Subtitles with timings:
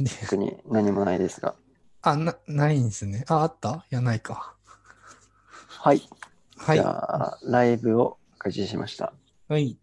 [0.00, 1.54] で 特に何もないですが。
[2.02, 3.24] あ、な、ないんですね。
[3.28, 3.84] あ、あった？
[3.90, 4.56] いや、ないか。
[5.68, 6.08] はい。
[6.56, 6.78] はい。
[6.78, 9.12] じゃあ、ライブを開始しました。
[9.48, 9.78] はい。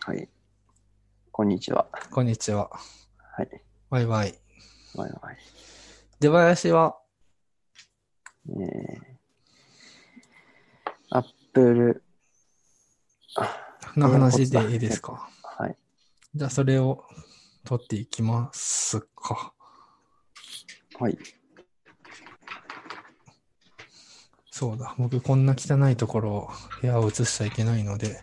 [0.00, 0.28] はい。
[1.32, 1.86] こんにちは。
[2.10, 2.70] こんにちは。
[3.18, 3.62] はい。
[3.90, 4.38] バイバイ。
[4.94, 5.38] わいわい。
[6.20, 6.98] 出囃子は、
[8.48, 9.16] えー、
[11.10, 12.02] アップル、
[13.96, 15.28] の話でいいですか？
[15.42, 15.76] はい。
[16.34, 17.04] じゃあ、それを
[17.66, 19.52] 取っていきますか。
[20.98, 21.18] はい。
[24.50, 24.94] そうだ。
[24.96, 26.48] 僕、こんな汚いところを、
[26.80, 28.22] 部屋を映しちゃいけないので、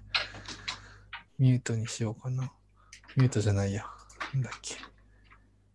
[1.37, 2.51] ミュートにしようかな。
[3.15, 3.85] ミュートじゃないや。
[4.33, 4.77] なんだっけ。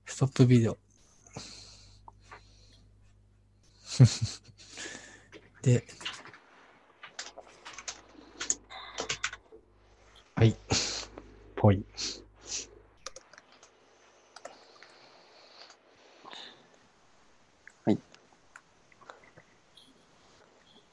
[0.06, 0.78] ストップビデオ。
[5.62, 5.84] で、
[10.34, 10.56] はい。
[11.54, 11.84] ぽい。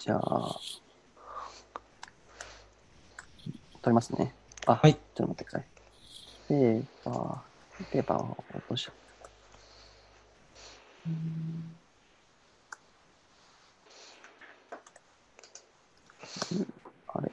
[0.05, 0.59] じゃあ、
[3.81, 4.35] 撮りますね。
[4.67, 5.67] あ、はいちょっと待ってください。
[6.47, 8.91] ペーパー、ペーパーを落としちゃ
[17.07, 17.31] あれ。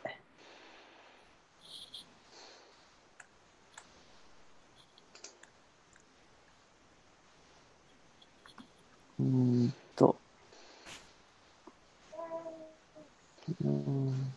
[9.21, 9.27] うー
[9.67, 10.17] んと。
[13.61, 14.33] うーん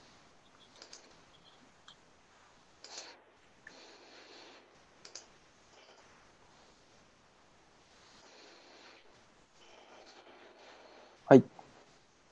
[11.27, 11.43] はい。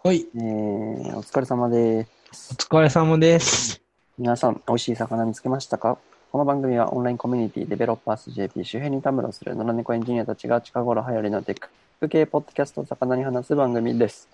[0.04, 0.28] はい。
[0.36, 2.56] えー、お疲れ様ですお。
[2.56, 3.82] 疲れ様です。
[4.18, 5.98] 皆さん、美味しい魚見つけましたか？
[6.32, 11.62] この番組はオンラインコミュニティデベロッパース JP 周辺にたむろする野良猫エンジニアたちが近頃流行りのテッ
[12.00, 14.28] ク系ポッドキャストを肴に話す番組です。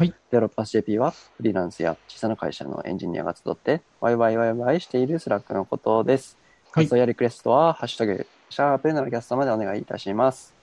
[0.00, 0.08] はい。
[0.08, 6.38] Developers JP はフリーランスや小さな会社のエンジニアが集ってワイワイワイワイしている Slack のことです。
[6.72, 10.54] はい感想やリクエストは、ハッシュタグ、シャープのらキャストまでお願いいたします。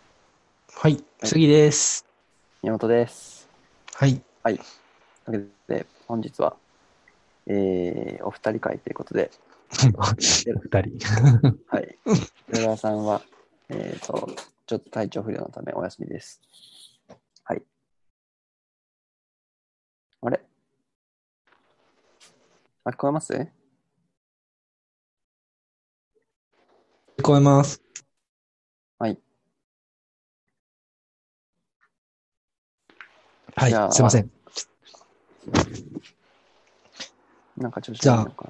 [0.74, 1.04] はい。
[1.22, 2.04] 次です。
[2.64, 3.48] 宮本です。
[4.42, 4.58] はい。
[5.26, 6.56] というわけで、本日は、
[7.46, 9.30] えー、お二人会ということで、
[10.64, 10.98] 二人。
[11.68, 11.98] はい。
[12.56, 13.22] 上田さんは、
[13.70, 14.30] えっ、と、
[14.66, 16.42] ちょっと体調不良のためお休みです。
[20.22, 20.40] あれ？
[22.84, 23.34] あ、聞こえます？
[23.34, 23.48] 聞
[27.22, 27.82] こえます。
[29.00, 29.18] はい。
[33.56, 33.92] はいじゃあ。
[33.92, 34.32] すいません。
[37.58, 38.50] なんか調子悪いのか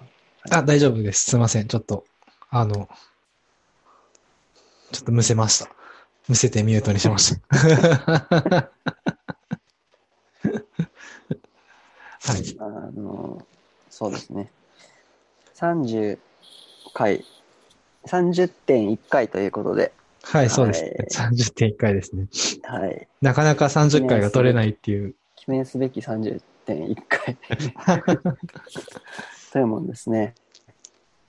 [0.49, 1.31] なあ、大丈夫です。
[1.31, 1.67] すいません。
[1.67, 2.05] ちょっと、
[2.49, 2.87] あの、
[4.91, 5.69] ちょっとむせました。
[6.27, 8.71] むせてミュートにしました。
[12.27, 12.57] はい。
[12.59, 12.63] あ
[12.99, 13.41] の、
[13.89, 14.51] そうですね。
[15.55, 16.19] 30
[16.93, 17.23] 回、
[18.05, 19.93] 30.1回ということで、
[20.23, 20.83] はい、そうです
[21.19, 21.35] はね。
[21.45, 22.27] 30.1回ですね。
[22.63, 23.07] はい。
[23.21, 25.15] なかなか30回が取れないっていう。
[25.37, 27.37] 記念すべき30.1回
[29.53, 30.35] というもんですね。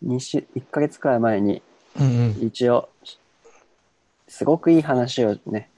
[0.04, 1.62] 2週、1ヶ月くらい前に、
[1.98, 2.46] うんうん。
[2.46, 2.88] 一応、
[4.26, 5.70] すごくいい話をね、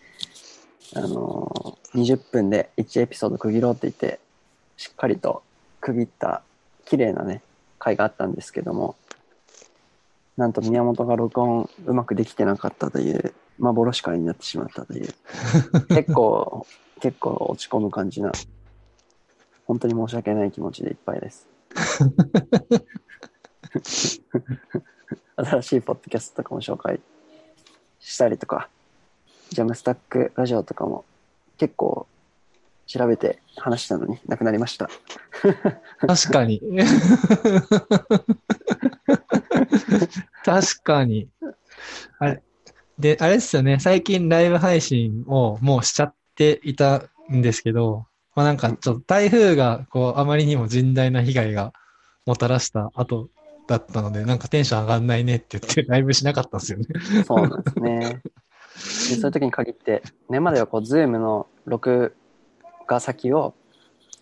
[0.94, 4.18] あのー、20分で1エピソード区切ろうって言って、
[4.80, 5.42] しっかりと
[5.82, 6.42] 区切った
[6.86, 7.42] 綺麗なね、
[7.78, 8.96] 回があったんですけども、
[10.38, 15.14] なんと宮本が録音うまくできてなかったという、幻会になってしまったという、
[15.94, 16.66] 結構、
[16.98, 18.32] 結構落ち込む感じな、
[19.66, 21.46] 本当に申し訳ない気持ちでいっぱいです。
[25.36, 27.00] 新しいポッドキャストとかも紹介
[27.98, 28.70] したりとか、
[29.50, 31.04] ジャムスタックラジオとかも
[31.58, 32.06] 結構
[32.90, 34.90] 調べて話したのになくなりました。
[36.00, 36.60] 確かに。
[40.44, 41.28] 確かに。
[42.18, 42.42] あれ、
[42.98, 51.72] で、あれですよね、最近ライブ配信をもうしちゃっていたんですけど、まあなんかちょっと台風がこうあまりにも甚大な被害が
[52.26, 53.28] もたらした後
[53.68, 56.86] だったので、なんかテンション上がんないねって言ってライブしなかったんですよね。
[57.24, 58.20] そうなんですね。
[58.80, 62.16] でそういう時に限って、ねまではこう、 Zoomの録
[62.90, 63.54] 画先を、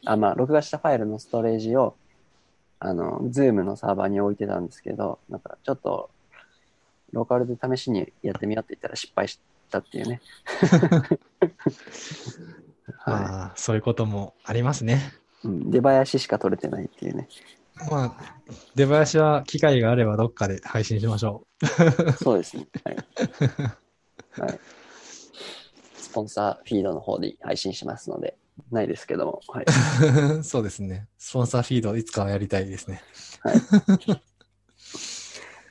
[0.04, 1.96] あ、まあ、録画したファイルのストレージを、
[2.80, 6.10] あの、 Zoomのサーバーに置いてたんですけど、なんかちょっと、
[7.12, 10.20] ローカルで試しにやってみようって言ったら失敗したっていうね。
[12.98, 15.12] はああ、そういうこともありますね。
[15.44, 15.48] い。
[15.48, 17.28] うん、出囃子しか取れてないっていうね。
[17.90, 18.16] まあ、
[18.74, 21.46] 出囃子は機会があればどっかで配信しましょ
[22.22, 22.66] そうですね。
[22.84, 22.96] はい。
[24.40, 24.60] はい。
[25.94, 28.36] スポンサーフィードの方で配信しますので、
[28.70, 29.66] ないですけども、はい。
[30.44, 31.08] そうですね。
[31.18, 33.02] スポンサーフィードいつかはやりたいですね。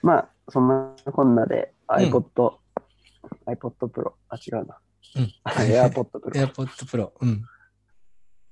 [0.01, 2.23] まあ、そんなこんなで iPod、
[3.45, 4.77] iPod Pro、あ、違うな。
[5.15, 5.33] うん。
[5.45, 6.31] AirPod Pro。
[6.31, 7.11] AirPod Pro。
[7.21, 7.43] うん。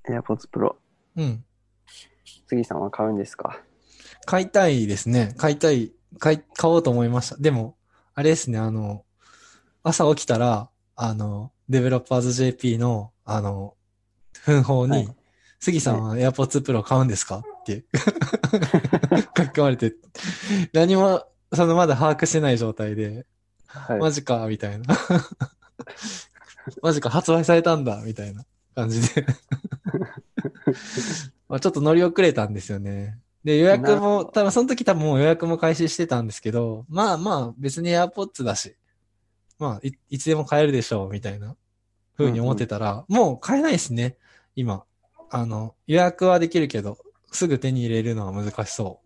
[0.10, 0.76] AirPods Pro。
[1.16, 1.46] うん。
[2.48, 3.62] 杉さんは買うんですか？
[4.26, 5.34] 買いたいですね。
[5.38, 5.92] 買いたい。
[6.20, 7.38] 買い、買おうと思いました。
[7.38, 7.78] でも、
[8.14, 9.06] あれですね、あの、
[9.84, 13.76] 朝起きたら、あの、デベロッパーズ JP の、あの、
[14.45, 15.15] 奮法に、はい
[15.59, 17.86] 杉さんは AirPods Pro 買うんですかって
[19.36, 19.95] 書き込まれて、
[20.74, 23.25] 何も、そのまだ把握してない状態で、
[23.65, 24.00] はい。
[24.00, 24.86] マジか、みたいな。
[26.83, 28.45] マジか、発売されたんだ、みたいな
[28.75, 29.25] 感じで。
[31.50, 33.19] まあちょっと乗り遅れたんですよね。
[33.44, 38.75] で、予約も、多分その時多分もう予約も開始してたんですけど、まあまあ別に AirPods だし、
[39.57, 41.56] まあいいつでも買えるでしょう、みたいな
[42.18, 44.18] 風に思ってたら、もう買えないですね、
[44.56, 44.86] 今。
[45.30, 46.98] あの、予約はできるけど、
[47.31, 49.02] すぐ手に入れるのは難しそ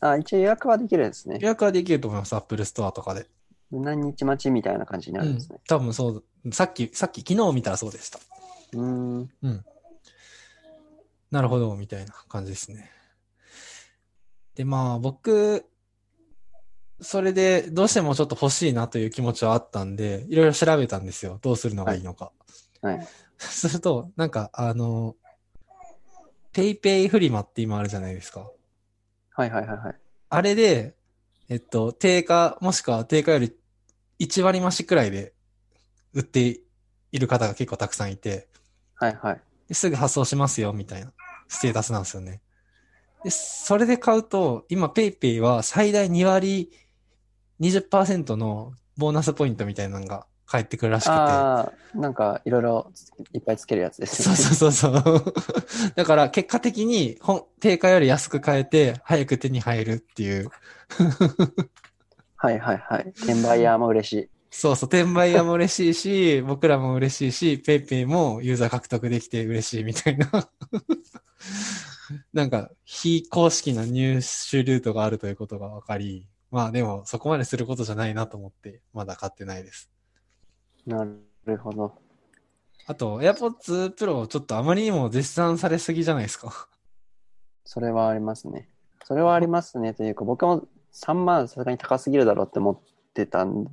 [0.00, 0.06] う。
[0.06, 1.46] あ、一応予約はできるんですね予。
[1.46, 3.26] 約はできると思います、Apple Store とかで。
[3.70, 5.60] 何日待ちみたいな感じになうんるんですね。。
[5.68, 8.18] 多分そう、さっき、さっき昨日見たらそうでした。
[8.72, 9.30] うーん。
[11.30, 12.90] なるほど、みたいな感じですね。
[14.54, 15.66] で、まあ僕、
[17.00, 21.38] それでどうしてもちょっと欲しいなという気持ちはあったんで、いろいろ調べたんですよ。
[21.42, 22.30] どうするのがいいのか。
[22.82, 23.08] はい。
[23.38, 25.16] すると、なんかあの、
[26.52, 28.48] ペイペイフリマって今あるじゃないですか。
[29.36, 29.96] はいはいはいはい。
[30.28, 30.94] あれで、
[31.48, 33.56] えっと、定価、もしくは定価より
[34.18, 35.34] 1割増しくらいで
[36.12, 36.60] 売って
[37.12, 38.48] いる方が結構たくさんいて、
[38.94, 39.40] はいはい。
[39.68, 41.12] ですぐ発送しますよ、みたいな
[41.48, 42.40] ステータスなんですよね。
[43.24, 46.70] で、それで買うと、今 PayPay は最大2割
[47.60, 51.12] 20%のボーナスポイントみたいなのが返ってくるらしくて。
[51.12, 52.92] ああ、なんかいろいろ
[53.32, 54.38] いっぱいつけるやつですそうね。
[54.38, 55.34] そうそうそう。
[55.96, 60.50] だから結果的に本定価より安く買えて早く手に入るっていう。
[62.36, 63.12] はいはいはい。
[63.16, 64.28] 転売ヤーも嬉しい。
[64.50, 70.30] そうそう、転売屋も嬉しいし、僕らも嬉しいし、ペイペイもユーザー獲得できて嬉しいみたいな。
[72.32, 79.90] なんか、非公式な入手ルートがあるということが分かり、まあでもそこまですることじゃないなと思って、まだ買ってないです。
[80.86, 81.06] な
[81.46, 81.94] るほど。
[82.86, 86.68] あと、AirPods Pro ちょっとあまりにも絶賛されすぎじゃないですか。
[87.64, 88.68] それはありますね。
[89.04, 89.94] それはありますね。
[89.94, 92.78] というか、僕も3万さすがに高すぎるだろうって思っ
[93.14, 93.66] てたん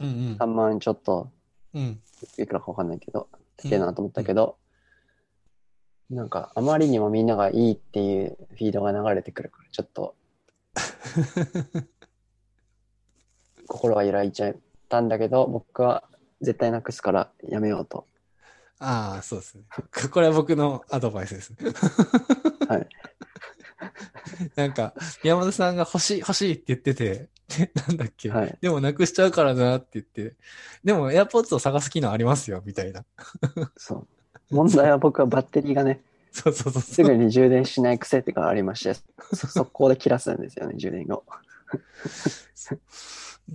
[0.00, 1.30] うん3万ちょっと、
[1.74, 1.82] うん。
[1.82, 2.02] うん。
[2.36, 4.56] いくらかわかんないけど、高えなと思ったけど、
[6.10, 10.14] なんか、あまりにもみんながいいっていうフィードが流れてくるから、ちょっと
[13.66, 14.56] 心が揺らいちゃっ
[14.88, 16.04] たんだけど、僕は
[16.40, 18.06] 絶対なくすからやめようと。
[18.80, 19.62] ああ、そうですね。
[20.10, 21.56] これは僕のアドバイスですね。
[22.68, 22.88] はい。
[24.56, 28.58] なんか、山本さんが欲しい、欲しいって言ってて、で なんだっけ、はい。
[28.60, 30.36] でもなくしちゃうからなって言って、
[30.84, 33.04] でも AirPods を探す機能ありますよ、みたいな。
[33.76, 34.06] そ
[34.50, 34.54] う。
[34.54, 36.00] 問題は僕はバッテリーがね、
[36.32, 37.02] そうそうそうす。
[37.02, 38.94] ぐに充電しない癖ってがありまして、
[39.34, 41.24] そ速攻で切らすんですよね、充電を。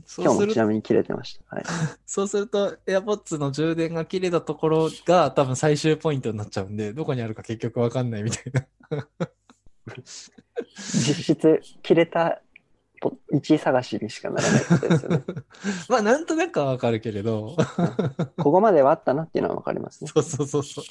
[0.05, 1.55] そうする今日もちなみに切れてました。
[1.55, 1.65] はい。
[2.05, 9.07] そうすると、AirPods の充電が切れたところが多分最終ポイントになっちゃうんで、どこにあるか結局わかんないみたいな。
[10.77, 12.41] 実質、切れた
[13.03, 15.23] ポ1位探しにしかならないことですよね。
[15.89, 17.57] まあ、なんとなくはわかるけれど、
[18.37, 20.11] ここまではあったなっていうのはわかりますね。
[20.13, 20.85] そうそうそうそう。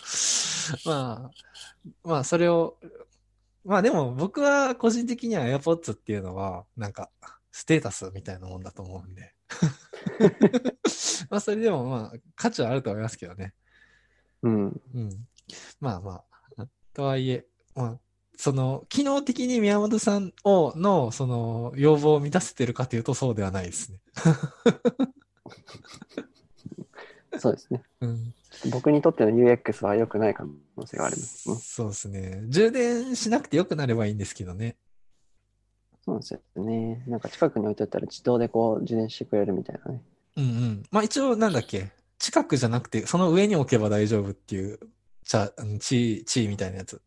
[0.88, 1.30] ま
[2.04, 2.76] あ、まあ、それを、
[3.64, 7.10] まあでも僕は個人的には AirPods っていうのは、なんか、
[7.52, 9.34] ステータスみたいなもんだと思うんで。
[11.30, 13.52] まあ、それでもまあ、価値はあると思いますけどね。
[14.42, 14.80] うん。
[14.94, 15.10] うん。
[15.80, 16.22] まあま
[16.56, 17.98] あ、とはいえ、まあ、
[18.36, 23.98] その、機能的に宮本さんを、の、その、要望を満たせてるかというとそうではないですね。
[27.38, 27.82] そうですね。
[28.00, 28.34] うん。
[28.70, 30.44] 僕にとっての UX は良くない可
[30.76, 31.56] 能性がありますね。
[31.56, 32.42] そうですね。
[32.48, 34.76] 充電しなくてよくなればいいんですけどね。
[36.04, 37.04] そうですよね。
[37.06, 40.02] なんか近くに置いておいたら自動でこう充電してくれるみたいなね。
[40.36, 40.82] うんうん。
[40.90, 44.78] まあ一応なんだっけ、近くじゃなくて、その上に置けば大丈夫っていう、
[45.24, 47.00] チャ、チー、チーみたいなやつ。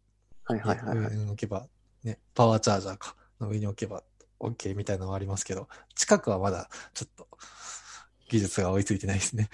[0.46, 1.08] はいはいはい、はい。
[1.14, 1.68] 上に置けば、
[2.04, 4.04] ね、パワーチャージャーか、の上に置けば
[4.40, 7.28] OK みたいなのはありますけど、近くはまだちょっと
[8.30, 9.50] 技術が追いついてないですね。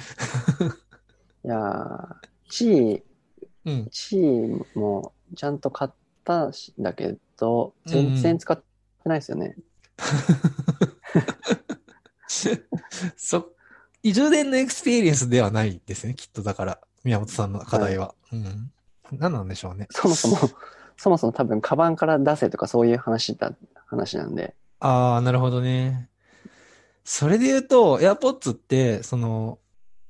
[1.44, 2.16] いやー、
[2.50, 3.04] Qi、
[3.66, 3.90] うん。
[3.92, 5.92] Qiもちゃんと買っ
[6.24, 8.62] たんだけど、全然使っ
[9.02, 9.56] てないですよね。
[13.18, 13.52] そ、
[14.04, 18.16] 充電のエクスペリエンスではないですね、きっとだから、宮本さんの課題は。
[18.32, 18.72] うん。
[19.12, 19.88] 何なんでしょうね。
[19.92, 20.38] そもそも、
[20.98, 23.54] そもそも多分、カバンから出せとかそういう話だ、
[23.86, 24.56] 話なんで。
[24.80, 26.10] ああ、なるほどね。
[27.04, 29.60] それで言うと、AirPods って、その、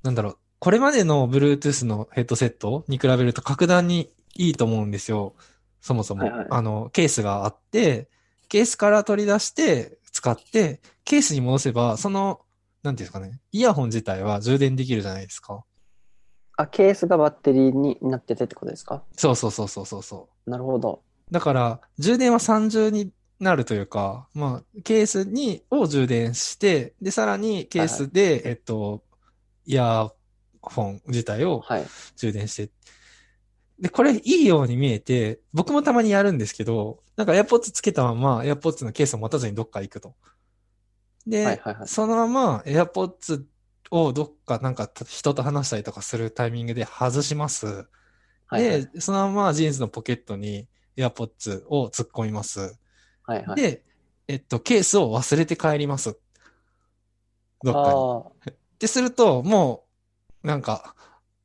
[0.03, 5.33] なんだろう、これまでの Bluetooth のヘッドセットに比べると格段にいいと思うんですよ。
[5.81, 6.25] そもそも。
[6.25, 8.09] はいはいあの、ケースがあって、
[8.51, 12.41] ケースから取り出して使って、ケースに戻せば、その、
[12.83, 15.63] なんていうんですかね、イヤホン自体は充電できるじゃないですか。
[16.57, 19.03] あ、ケースがバッテリーになっててってことですか？
[19.15, 20.49] そうそうそうそうそうそう。
[20.49, 21.01] なるほど。
[21.31, 29.01] だから、充電は三重になるというか、まあ、ケースに、を充電して、で、さらにケースで、えっと、
[29.65, 30.11] イヤ
[30.61, 31.85] ホン自体をはい。
[32.17, 32.69] 充電して。
[33.81, 40.15] で、これいいように見えて、僕もたまにやるんですけど、なんか AirPods つけたまま AirPods のケースを持たずにどっか行くと。
[41.25, 43.43] で、はいはいはいそのまま AirPods
[43.89, 47.65] をどっかなんか人と話したりとかするタイミングで外します。
[47.65, 48.87] はいはい。
[48.87, 52.77] で、そのままジーンズのポケットに AirPods を突っ込みます。
[53.23, 53.55] はいはい。
[53.55, 53.83] で、
[54.27, 56.19] えっと、ケースを忘れて帰ります。
[57.63, 58.51] どっかに。
[58.51, 59.85] あってすると、も
[60.43, 60.95] う、なんか、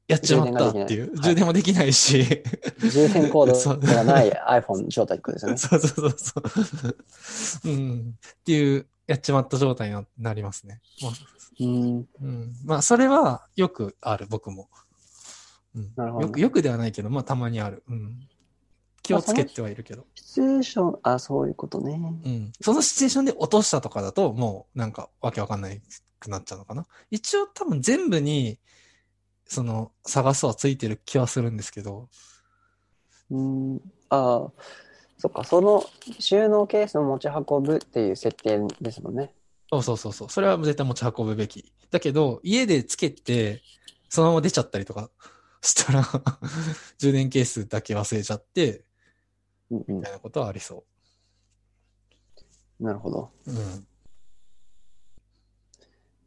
[0.09, 1.11] やっちまったっていう。
[1.17, 2.23] 充充電電もできないし。
[2.23, 5.57] あ、充電コそうードがない iPhone 状態ってことですよね。
[5.59, 7.69] そうそうそうそう。
[7.69, 8.15] うん。
[8.17, 10.81] っていう、やっちまった状態になりますね。
[11.03, 11.13] まあ
[11.59, 12.09] うん。
[12.23, 12.55] うん。
[12.65, 14.69] まあ、それはよくある、僕も。
[15.75, 15.93] うん。
[15.97, 17.83] なるほどよく、よくではないけど、まあ、たまにある。
[17.89, 18.29] うん。
[19.03, 20.05] 気をつけてはいるけど。
[20.15, 22.01] シチュエーション、あ、そういうことね。
[22.25, 22.53] うん。
[22.61, 25.81] そのシチュエーションで落としたとかだと、もうなんかわけわかんない
[26.19, 26.87] くなっちゃうのかな。
[27.11, 28.59] 一応多分全部に、
[29.47, 32.09] その、探すはついてる気はするんですけど、
[33.31, 33.77] うん。
[34.09, 34.53] ああ、
[35.19, 35.85] そっか、その
[36.19, 39.33] 収納ケースの持ち運ぶっていう設定ですもんね。
[39.71, 40.31] そうそうそうそう。
[40.31, 41.73] それは絶対持ち運ぶべき。
[41.91, 43.63] だけど、家でつけて、
[44.09, 45.11] そのまま出ちゃったりとか
[45.63, 46.05] したら、
[46.99, 48.85] 充電ケースだけ忘れちゃって、
[49.71, 50.85] うんうんみたいなことはありそ
[52.79, 53.31] なるほど。
[53.47, 53.51] う。
[53.51, 53.87] うん。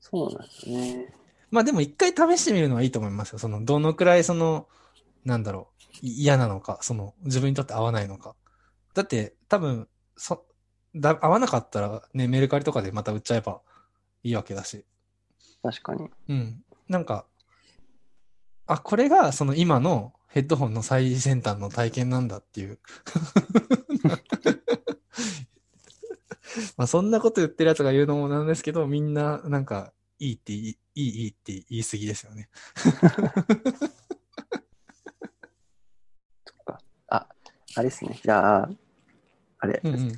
[0.01, 1.13] そうなんですね。
[1.51, 3.39] まあでも一回試してみるのはいいと思いますよ。
[3.39, 4.68] その、どのくらいその、
[5.25, 5.70] なんだろ
[6.03, 8.36] う、い嫌なのか、その、自分にとって合わないのか。
[8.94, 10.46] だって、多分、そ、
[10.96, 13.62] だ、合わなかったらね、メルカリとかでまた売っちゃえば
[14.24, 14.86] いいわけだし。
[15.63, 16.10] 確かに。
[16.27, 16.63] うん。
[16.88, 17.25] なんか、
[18.65, 22.79] あ、これがその今のヘッドホンの最先端の体験なんだっていう。
[26.77, 32.49] まあそんなこと言ってるやつが言うのもなんですけど、みんななんかいいっていい、いい、いいって言い過ぎですよね。
[37.07, 37.25] あ、
[37.75, 38.19] あれですね。
[38.23, 38.69] じゃあ、
[39.59, 40.11] あれ、うんうん。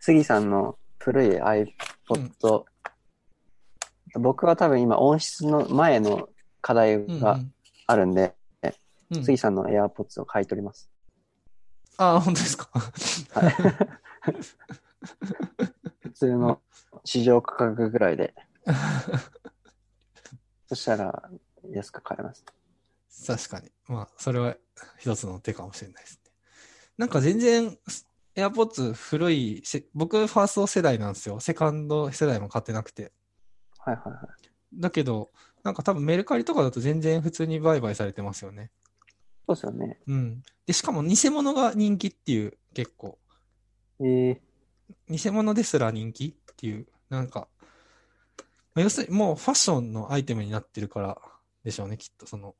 [0.00, 2.64] 杉さんの古い iPod、
[4.18, 6.28] 僕は多分今音質の前の
[6.60, 7.40] 課題うんうんが
[7.86, 8.34] あるんで、
[9.10, 10.90] うん杉さんの AirPods を買い取ります。
[11.98, 12.68] ああ、本当ですか？
[12.72, 13.54] はい。
[16.02, 16.60] 普通の
[17.04, 18.34] 市場価格ぐらいで、
[20.68, 21.30] そしたら
[21.70, 22.44] 安く買えます。
[23.26, 23.70] 確かに。
[23.86, 24.56] まあ、それは
[24.98, 26.32] 一つの手かもしれないですね。
[26.98, 27.78] なんか全然、
[28.34, 31.40] AirPods 古いせ、僕ファースト世代なんですよ。
[31.40, 33.12] セカンド世代も買ってなくて。
[33.78, 34.80] はいはいはい。
[34.80, 35.30] だけど、
[35.62, 38.70] なんか多分メルカリとかだと全然普通に売買されてますよね。
[39.46, 40.00] そうですよね。
[40.06, 40.42] うん。
[40.66, 43.18] で、しかも偽物が人気っていう、結構。
[44.00, 44.38] えー、
[45.08, 47.53] 偽物ですら人気っていう、なんか、まあ
[48.76, 51.18] 要するにもうファッションのアイテムになってるから
[51.64, 52.54] でしょうね、きっとその、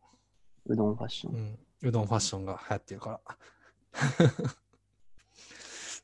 [0.66, 1.34] うどんファッション。
[1.34, 3.20] うん、うどんファッションが流行ってるから。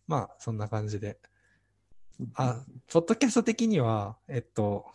[0.07, 1.19] まあ、そんな感じで。
[2.35, 4.87] あ、ポッドキャスト的には、えっと、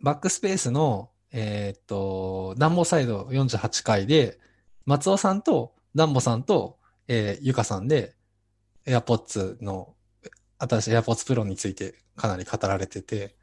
[0.00, 4.38] バックスペースの、えーっと、ダンボサイド48回で、
[4.86, 8.14] 松尾さんと、ダンボさんと、えーゆかさんで、
[8.86, 9.94] AirPods の、
[10.58, 13.36] 新しい AirPods Pro についてかなり語られてて、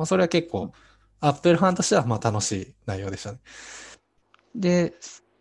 [0.00, 0.72] まあ、それは結構、
[1.20, 3.38] アップルファンとしてはまあ楽しい内容でしたね。
[4.54, 4.94] で、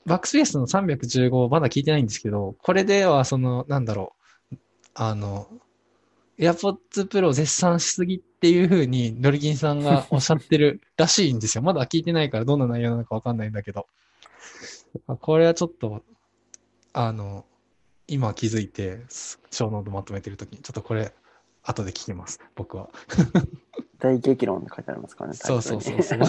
[0.05, 4.17] backspaceの315まだ聞いてないんですけど、これではその、なんだろ
[4.51, 4.57] う、
[4.95, 5.47] あの、
[6.37, 11.63] AirPods Pro 絶賛しすぎっていう風に、ドリキンさんがおっしゃってるらしいんですよ。
[11.63, 13.87] まだ聞いてないからどんな内容なのかわかんないんだけど。
[15.21, 16.03] これはちょっと、
[16.91, 17.45] あの、
[18.07, 19.05] 今気づいて、
[19.51, 21.13] ショーノートまとめてるときに、ちょっとこれ、
[21.63, 22.89] 後で聞きます、僕は。
[23.99, 25.35] 大激論って書いてありますからね。
[25.35, 26.19] そうそうそうそう。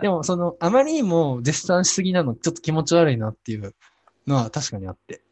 [0.00, 3.74] でも、その、あまりにも絶賛しすぎなの、ちょっと気持ち悪いなっていう
[4.26, 5.22] のは確かにあって。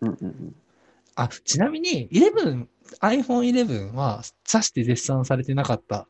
[0.00, 0.54] うんうんうん。
[1.14, 2.66] あ、ちなみに、11、
[3.00, 6.08] iPhone 11は、さして絶賛されてなかった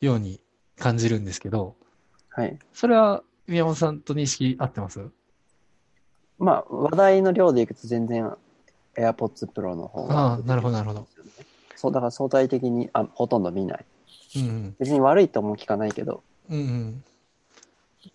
[0.00, 0.40] ように
[0.78, 1.76] 感じるんですけど、
[2.28, 2.58] はい。
[2.72, 5.00] それは宮本さんと認識合ってます？
[6.38, 8.32] まあ、話題の量でいくと全然
[8.96, 10.18] AirPods Pro の方が。
[10.18, 11.06] ああ、なるほど、なるほど。
[11.84, 13.84] そう、だから相対的に、あ、ほとんど見ない。
[14.36, 14.76] うんうん。
[14.78, 17.04] 別に悪いとも聞かないけど、うんうん。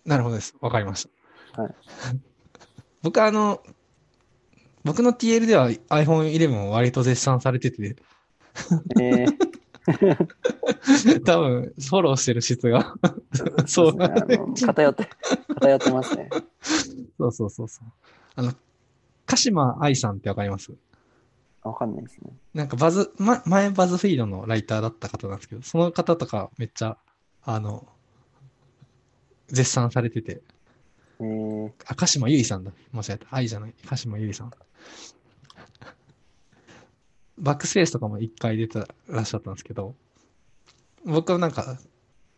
[0.06, 0.56] なるほどです。
[0.60, 1.08] わかりまし
[1.54, 1.62] た。
[1.62, 1.76] はい。
[3.04, 3.62] 僕あの、
[4.84, 7.96] 僕の TL では iPhone 11も割と絶賛されてて、
[9.00, 12.96] えー、 多分、フォローしてる質が。
[13.68, 14.06] そうですね。
[14.06, 15.08] あの、偏って、
[15.60, 16.30] 偏ってますね。
[17.20, 17.88] そうそうそうそう。
[18.36, 18.52] あの、
[19.28, 20.72] 鹿島愛さんってわかります？
[21.64, 22.32] わかんないですね。
[22.54, 26.98] なんかバズ、ま、前バズフィードのライターだった方なんですけど、その方とかめっちゃ、
[27.44, 27.88] あの、
[29.48, 30.42] 絶賛されてて、
[31.20, 32.72] えー、あ、鹿島ゆいさんだ。
[32.94, 33.28] 間違えた。
[33.30, 33.74] 愛じゃない。
[33.86, 34.52] 鹿島ゆいさん。
[37.38, 39.96] バックスペースとかも一回出てらっしゃったんですけど、
[41.06, 41.78] 僕はなんか、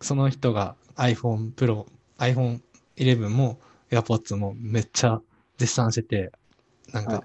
[0.01, 1.85] その人が iPhone Pro、
[2.17, 2.61] iPhone
[2.95, 3.59] 11も
[3.91, 5.21] AirPods もめっちゃ
[5.57, 6.31] 絶賛してて、
[6.91, 7.21] なんか、い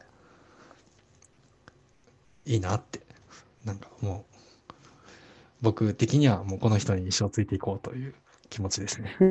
[2.46, 3.00] いなって。
[3.64, 4.74] なんかもう、
[5.60, 8.14] 僕的にはもうこの人に一生ついていこうという
[8.48, 9.16] 気持ちですね。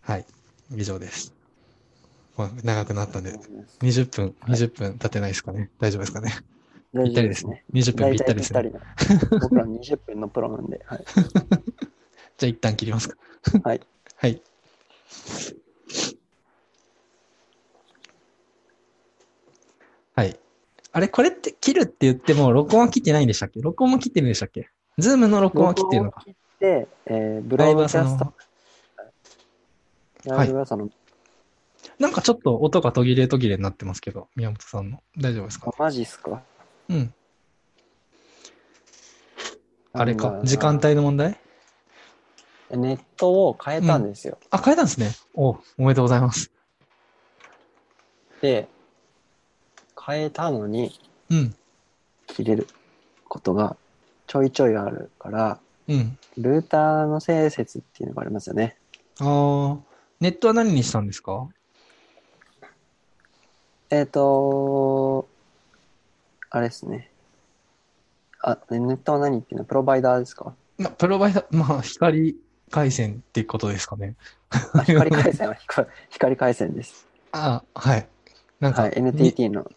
[0.00, 0.26] はい。
[0.74, 1.34] 以上です。
[2.36, 3.32] まあ長くなったんで、
[3.80, 5.70] 20分、20分経ってないですかね。
[5.80, 6.32] 大丈夫ですかね。
[6.94, 7.64] 大ぴったりですね。。
[7.72, 8.72] 20分ぴったりですね。
[9.40, 11.04] 僕ら20分のプロなんで、はい。
[12.38, 13.16] じゃあ一旦切りますか。
[13.64, 13.80] はい。
[14.16, 14.42] はい。
[20.16, 20.36] はい。
[20.92, 23.60] あれ、これって切るって言っても、録音は切ってないんでしたっけ？
[23.60, 24.68] 録音も切ってるんでしたっけ？
[24.98, 26.22] ズームの録音は切ってるのか。
[26.24, 28.34] 切って、えー、ブラロイブはそのードキャス
[30.24, 30.34] ト。
[30.34, 30.88] ライブはその、
[31.98, 35.02] なんかちょっと音が途切れ途切れになってますけど、宮本さんの。
[35.18, 35.70] 大丈夫ですか？
[35.70, 36.42] あマジっすか？
[36.88, 37.14] うん。
[39.92, 41.38] あれか時間帯の問題？
[42.70, 44.38] ネットを変えたんですよ。
[44.50, 45.10] あ、変えたんですね。
[45.34, 46.50] おおめでとうございます。
[48.40, 48.68] で、
[50.06, 50.98] 変えたのに
[51.30, 51.54] うん。
[52.28, 52.66] 切れる
[53.28, 53.76] ことが
[54.26, 56.18] ちょいちょいあるから、うん。
[56.38, 58.76] ルーターの接続っていうのがありますよね。
[59.20, 59.78] あー、
[60.20, 61.48] ネットは何にしたんですか？
[63.90, 65.28] えっ、と
[66.50, 67.10] あれですね。
[68.42, 70.54] あ、ネットは何っていうのはプロバイダーですか？
[70.78, 72.36] まプロバイダー、まあ、光
[72.70, 74.14] 回線ってことですかね。
[74.50, 77.06] あ光回線は光光回線です。
[77.32, 78.08] あはい。
[78.60, 79.70] なんか、はい、NTT の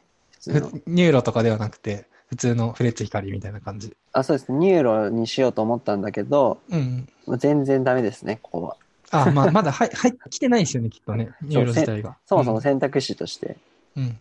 [0.47, 3.95] NUROとかではなくて、普通のフレッツ光みたいな感じ。
[4.13, 4.57] あ、そうですね。
[4.59, 7.07] NUROにしようと思ったんだけど、うん。
[7.37, 8.77] 全然ダメですね、ここは。
[9.11, 11.31] あ、まあ、まだ、 はい、はい、来てないですよね、きっとね。
[11.41, 12.17] NURO自体が。
[12.25, 13.57] そもそも選択肢として。
[13.97, 14.19] うん。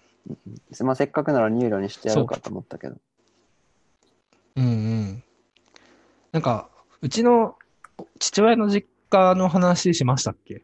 [0.80, 2.96] まあ、せっかくなら NUROにしてやろうかと思ったけど。
[4.56, 5.22] うんうん。
[6.32, 6.68] なんか、
[7.00, 7.56] うちの
[8.18, 10.62] 父親の実家の話しましたっけ？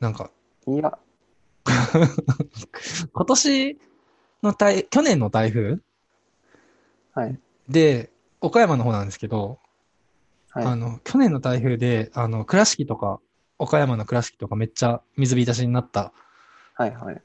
[0.00, 0.30] なんか、
[0.66, 0.98] いや、
[3.12, 3.78] 今 年
[4.42, 5.80] の台、去年の台風？
[7.14, 7.38] はい。
[7.68, 9.58] で、岡山の方なんですけど、
[10.50, 10.64] はい。
[10.64, 13.20] あの、去年の台風で、あの、倉敷とか、
[13.58, 16.12] 岡山の倉敷とかめっちゃ水浸しになった
[16.74, 17.14] はい、はい。
[17.16, 17.20] っ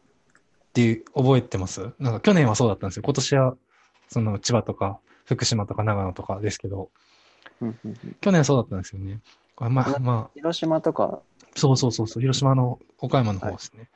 [0.74, 1.92] ていう、覚えてます？
[2.00, 3.04] なんか去年はそうだったんですよ。
[3.04, 3.56] 今年は、
[4.10, 6.90] その千葉とか、福島とか長野とかですけど、
[7.62, 9.20] うんうんうん去年はそうだったんですよね。
[9.58, 11.22] あまあ、まあ、広島とか、
[11.56, 13.90] そうそうそうそう、広島の岡山の方ですね。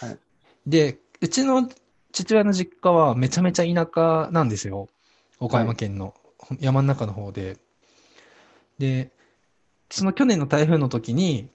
[0.00, 0.18] はいはい
[0.66, 1.68] で、うちの
[2.12, 4.88] 父親の実家はめちゃめちゃ田舎なんですよ。
[5.38, 6.14] 岡山県の
[6.60, 7.56] 山の中の方で。
[8.78, 9.10] で、
[9.90, 11.48] その去年の台風の時に、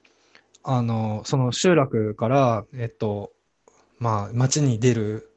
[0.64, 3.32] あの、その集落から、えっと、
[4.00, 5.32] まあ、町に出る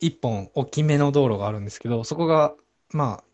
[0.00, 2.54] 一本大きめの道路があるんですけど、そこが、
[2.90, 3.24] まあ、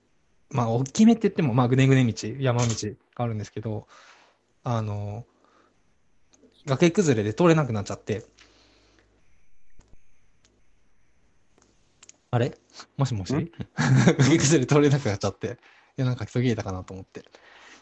[0.50, 2.74] まあ、大きめって言っても、まあ、ぐねぐね道、山道
[3.14, 3.86] があるんですけど、
[4.64, 5.24] あの、
[6.66, 8.24] 崖崩れで通れなくなっちゃって、
[12.30, 12.56] あれ？
[12.96, 13.34] もしもし？
[13.34, 13.50] ん？
[14.18, 15.58] 崖崩れで通れなくなっちゃって、
[15.96, 17.24] いや、なんか途切れたかなと思って。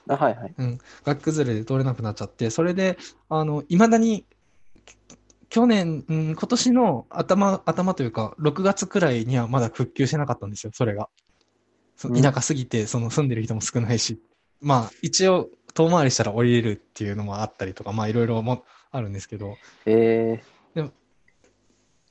[0.09, 0.55] あ、はい、はい。
[0.57, 4.25] うん、崖崩れで通れなくなっちゃって、それで、あの、未だに、
[5.51, 11.09] 去年、うん、今年の頭、頭というか、6月くらいにはまだ復旧してなかったんですよ、それが。
[11.97, 12.21] そうん。
[12.21, 14.21] 田舎すぎて、その住んでる人も少ないし、
[14.61, 20.43] まあ、一応、遠回りしたら降りれるっていうのもあったりとか、まあ、いろいろもあるんですけど、え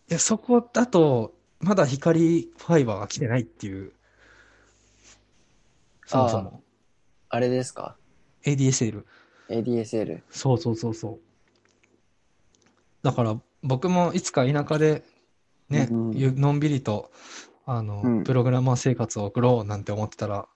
[0.09, 3.91] いや、そこだと、まだ光ファイバーが来てないっていう、
[6.05, 6.51] そもそも。
[6.51, 6.55] ー、
[7.29, 7.97] あれですか
[8.43, 9.03] ？ADSL。
[9.49, 10.21] ?ADSL。
[10.29, 11.19] そうそうそうそう。
[13.03, 15.03] だから僕もいつか田舎で
[15.69, 17.11] ね、うんゆのんびりと、
[17.65, 20.47] あの、うんプログラマー生活を送ろうなんて思ってたら、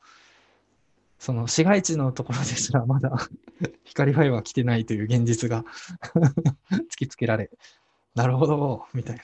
[1.20, 3.16] その市街地のところですらまだ
[3.84, 5.64] 光ファイバー来てないという現実が
[6.72, 7.52] 突きつけられ、
[8.16, 9.24] なるほど、みたいな。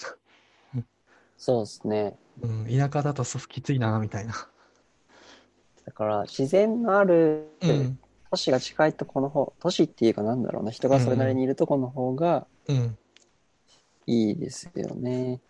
[1.38, 2.18] そうですね。
[2.42, 4.34] うん、田舎だとそうきついな、みたいな。
[5.86, 12.98] だから自然のあるうん、都市が近いとこの方、都市っていうかなんだろうな、人がそれなりにいるとこの方がうん。
[14.06, 15.42] いいですよね。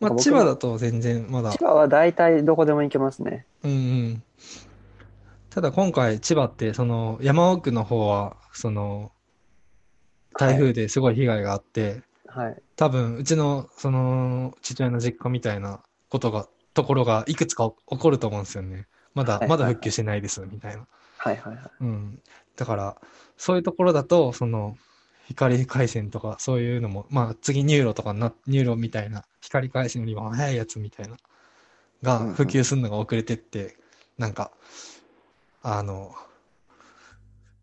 [0.00, 3.46] まあ、僕も千葉だと全然まだ千、葉は大体どこでも行けますね。
[3.62, 4.22] うんうん。
[5.50, 9.12] ただ今回千葉って、その山奥の方は、その
[10.38, 12.02] 台風ですごい被害があって、はい。
[12.76, 18.86] 多分うちのその父親の実家みたいなことが、ところがいくつか起こると思うんですよね。
[19.14, 20.86] まだ、はいまだ復旧してないです、みたいな。
[21.18, 21.70] はいはいはい。
[21.80, 22.18] うん。
[22.56, 22.96] だから、
[23.36, 24.76] そういうところだと、その、
[25.26, 31.16] 光回線とか、そういうのも、まあ、次 NUROとかな、 NUROみたいな、光回線よりも早いやつみたいな、
[32.02, 33.76] がうんうん普及するのが遅れてって、
[34.18, 34.50] なんか、
[35.62, 36.14] あの、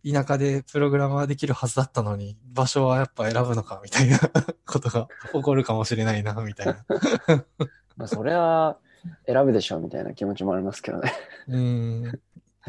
[0.06, 4.20] 田舎でプログラマーできるはずだったのに、場所はやっぱ選ぶのか、みたいな
[4.66, 6.86] ことが起こるかもしれないな、みたいな。
[7.98, 8.78] まあ、それは
[9.26, 11.14] 選ぶでしょうみたいな気持ちもありますけどね。
[11.48, 12.20] うん。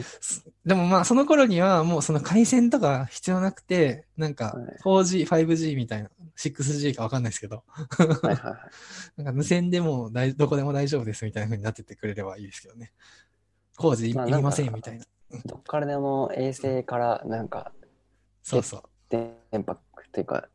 [0.02, 9.16] すでもまあ、その頃にはもうその回線とか必要なくて、なんかはい 4G、5G みたいな、6G かわかんないですけど、はいはいはい。
[9.18, 12.92] なんか無線でも大どこでも大丈夫ですみたいな風になってってくれればいいですけどね。
[13.76, 15.04] 工事い,、まありませんみたいな。
[15.46, 17.72] どっからでも衛星からなんか
[18.42, 18.82] そうそう。
[19.08, 19.78] 電波っ
[20.12, 20.48] ていうか、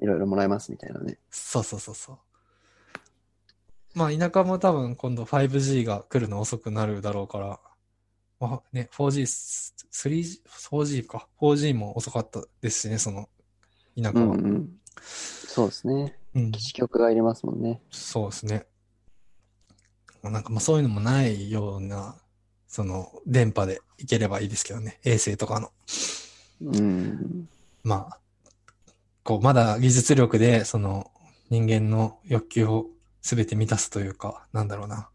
[0.00, 1.18] いろいろもらえますみたいなね。
[1.30, 2.18] そうそうそうそう。
[3.94, 7.60] まあ、田舎も多分今度 5G が来るの遅くなるだろうから、
[8.40, 9.22] まあね、4G、
[9.92, 11.28] 3G、4G か。
[11.40, 13.28] 4G も遅かったですしね、その
[13.96, 14.24] 田舎は。
[14.24, 14.70] うんうん。
[15.00, 16.18] そうですね。
[16.34, 17.80] うん基地局がいりますもんね。
[17.90, 18.66] そうですね。
[20.22, 22.16] まあなんかまあそういうのもないような、
[22.74, 24.98] その電波でいければいいですけどね。
[25.04, 25.70] 衛星とかの。
[26.60, 27.48] うん。
[27.84, 28.18] まあ、
[29.22, 31.12] こう、まだ技術力で、その
[31.50, 32.86] 人間の欲求を
[33.22, 35.08] すべて満たすというか、なんだろうな。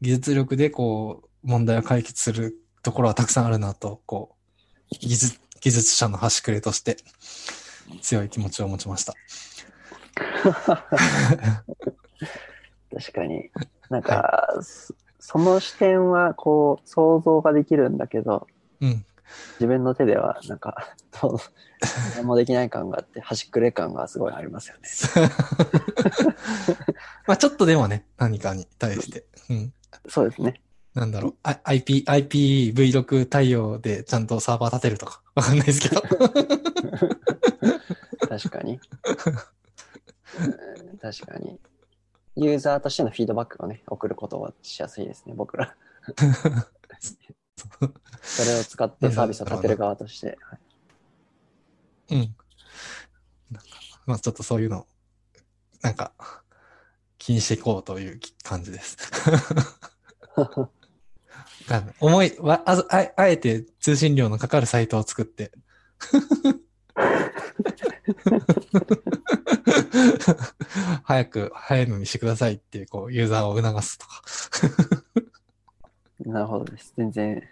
[0.00, 4.34] 技術力でこう、問題を解決するところはたくさんあるなと、こ
[4.90, 6.96] う、技術、技術者の端くれとして、
[8.02, 9.14] 強い気持ちを持ちました。
[12.92, 13.48] 確かに。
[13.90, 14.92] なんか、そ
[15.28, 18.46] その視点はこう想像ができるんだけど、
[18.80, 19.04] うん。
[19.58, 21.36] 自分の手ではなんか、 そう
[22.14, 24.88] 何もできない感があって、端くれ感がすごいありますよね。
[27.26, 29.24] まあちょっとでもね、何かに対して。
[29.50, 29.74] うん。
[30.06, 30.62] そうですね。
[30.94, 36.02] なんだろう、I- IP、IPv6 対応でちゃんとサーバー立てるとか、 わかんないですけど。
[38.28, 38.78] 確かに。
[40.38, 41.58] うん確かに。
[42.36, 45.74] ユーザーとしてのフィードバックをね、送ることはしやすいですね、僕ら。
[48.22, 50.38] それを使ってサービスを立てる側として。
[50.40, 50.58] はい
[52.10, 52.18] うん。
[52.18, 53.68] なんか
[54.06, 54.86] まあちょっとそういうの、
[55.82, 56.12] なんか、
[57.18, 58.96] 気にしていこうという感じです。
[61.98, 65.50] 思い、わあずあ、あえて通信料のかかるサイトを作って。
[71.04, 74.22] 早く、早いのにしてくださいって、こう、ユーザーを促すとか。
[76.24, 76.92] なるほどです。
[76.96, 77.42] 全然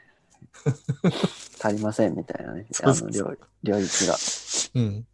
[1.62, 2.66] 足りませんみたいなね。
[2.72, 4.16] そうそうそうあの領領域が。
[4.74, 5.06] うん。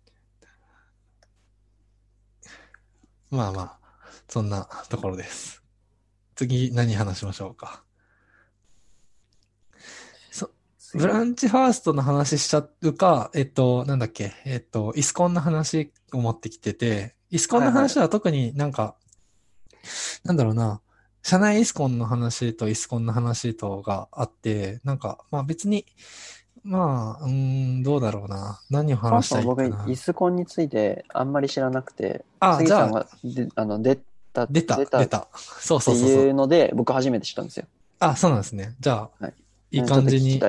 [3.30, 3.78] まあまあ、
[4.28, 5.62] そんなところです。
[6.36, 7.84] 次何話しましょうか？
[10.94, 18.96] ブランチファーストの話しちゃうか、えっと、なんだっけ、えっと、イスコンの話を持ってきてて、イスコンの話は特になんか、
[20.24, 20.80] なんだろうな、
[21.22, 25.86] 社内イスコンの話とイスコンの話とがあって、なんか、まあ別に、
[26.62, 28.60] まあ、うーん、どうだろうな。
[28.68, 29.96] 何を話したいかなイ。
[29.96, 33.96] スコンについてあんまり知らなくて、あ、じゃあ、杉さんがであの出
[34.32, 35.28] た、出た、出たっ出た。
[35.32, 36.22] そうてそうそうそう。
[36.24, 37.66] いうので、僕初めて知ったんですよ。
[38.00, 38.74] あ、そうなんですね。
[38.80, 39.34] じゃあ、はい
[39.70, 40.38] いい感じに。
[40.38, 40.44] じ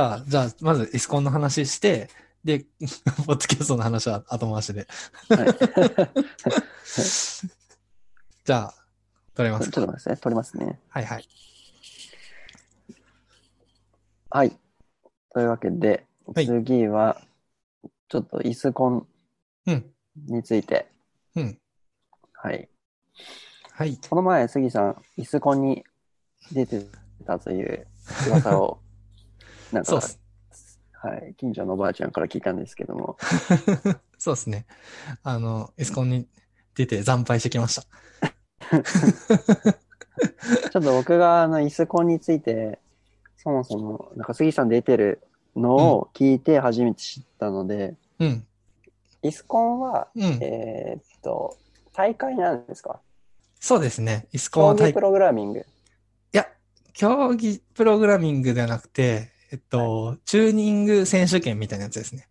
[0.00, 2.10] ゃあ、じゃあ、まずイスコンの話して、
[2.44, 2.64] で、
[3.26, 4.86] ポッドキャストの話は後回しで。
[5.28, 5.46] はい、
[8.44, 8.74] じゃあ、
[9.34, 9.72] 取れますか？
[9.72, 10.16] ちょっと待ってください。
[10.18, 10.80] 撮りますね。
[10.88, 11.28] はいはい。
[14.30, 14.58] はい。
[15.32, 17.20] というわけで、はい次は、
[18.08, 19.06] ちょっとイスコン
[19.66, 19.90] うん。
[20.26, 20.88] について。
[21.36, 21.58] うん。
[22.32, 22.68] はい。
[23.72, 23.98] はい。
[24.08, 25.84] この前、杉さん、イスコンに
[26.52, 26.86] 出て
[27.22, 27.86] たという
[28.28, 28.78] 噂を、
[29.72, 30.00] なんか。
[31.04, 33.16] はい、近所のおばあちゃんから聞いたんですけども、
[34.18, 34.66] そうですね。
[35.24, 36.28] あの、イスコンに
[36.76, 37.82] 出て惨敗してきました。
[40.70, 42.78] ちょっと僕があのイスコンについて、
[43.36, 45.20] そもそも、なんか杉さん出てる
[45.56, 48.46] のを聞いて初めて知ったので、うん。
[49.22, 50.22] イスコンは、うん。
[50.40, 51.56] えーっと、
[51.92, 53.00] 大会なんですか？
[53.58, 54.28] そうですね。
[54.32, 55.66] イスコンは大競技プログラミング。
[56.92, 62.28] 競技プログラミングではなくて、えっと、チューニング選手権みたいなやつですね。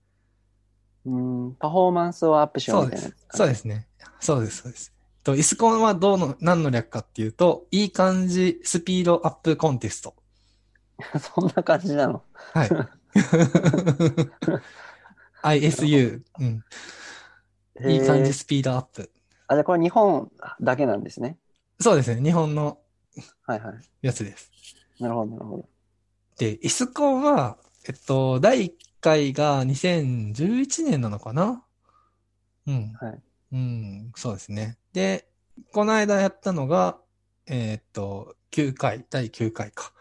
[1.05, 3.87] うん、パフォーマンスをアップしようみたいなやつかそうですね。
[4.19, 4.93] そうです、そうです。
[5.23, 10.15] と、イスコンはどうの、何の略かっていうと、いい感じスピードアップコンテスト。
[11.19, 12.23] そんな感じなの？
[12.53, 12.69] はい。
[15.59, 16.21] ISU。
[16.39, 16.63] うん。
[17.89, 19.11] いい感じスピードアップ。
[19.47, 21.37] あ、じゃあこれ日本だけなんですね。
[21.79, 22.21] そうですね。
[22.21, 22.79] 日本の
[23.45, 23.75] はいはい。
[24.01, 24.51] やつです。
[24.99, 25.69] なるほど、なるほど。
[26.37, 31.63] で、イスコンは、えっと、第1回が2011年なのかな？
[32.67, 32.93] うん。
[32.93, 33.21] はい。
[33.53, 34.77] うん、そうですね。
[34.93, 35.27] で、
[35.73, 36.99] この間やったのが、
[37.47, 39.91] えーっと、9回、第9回か。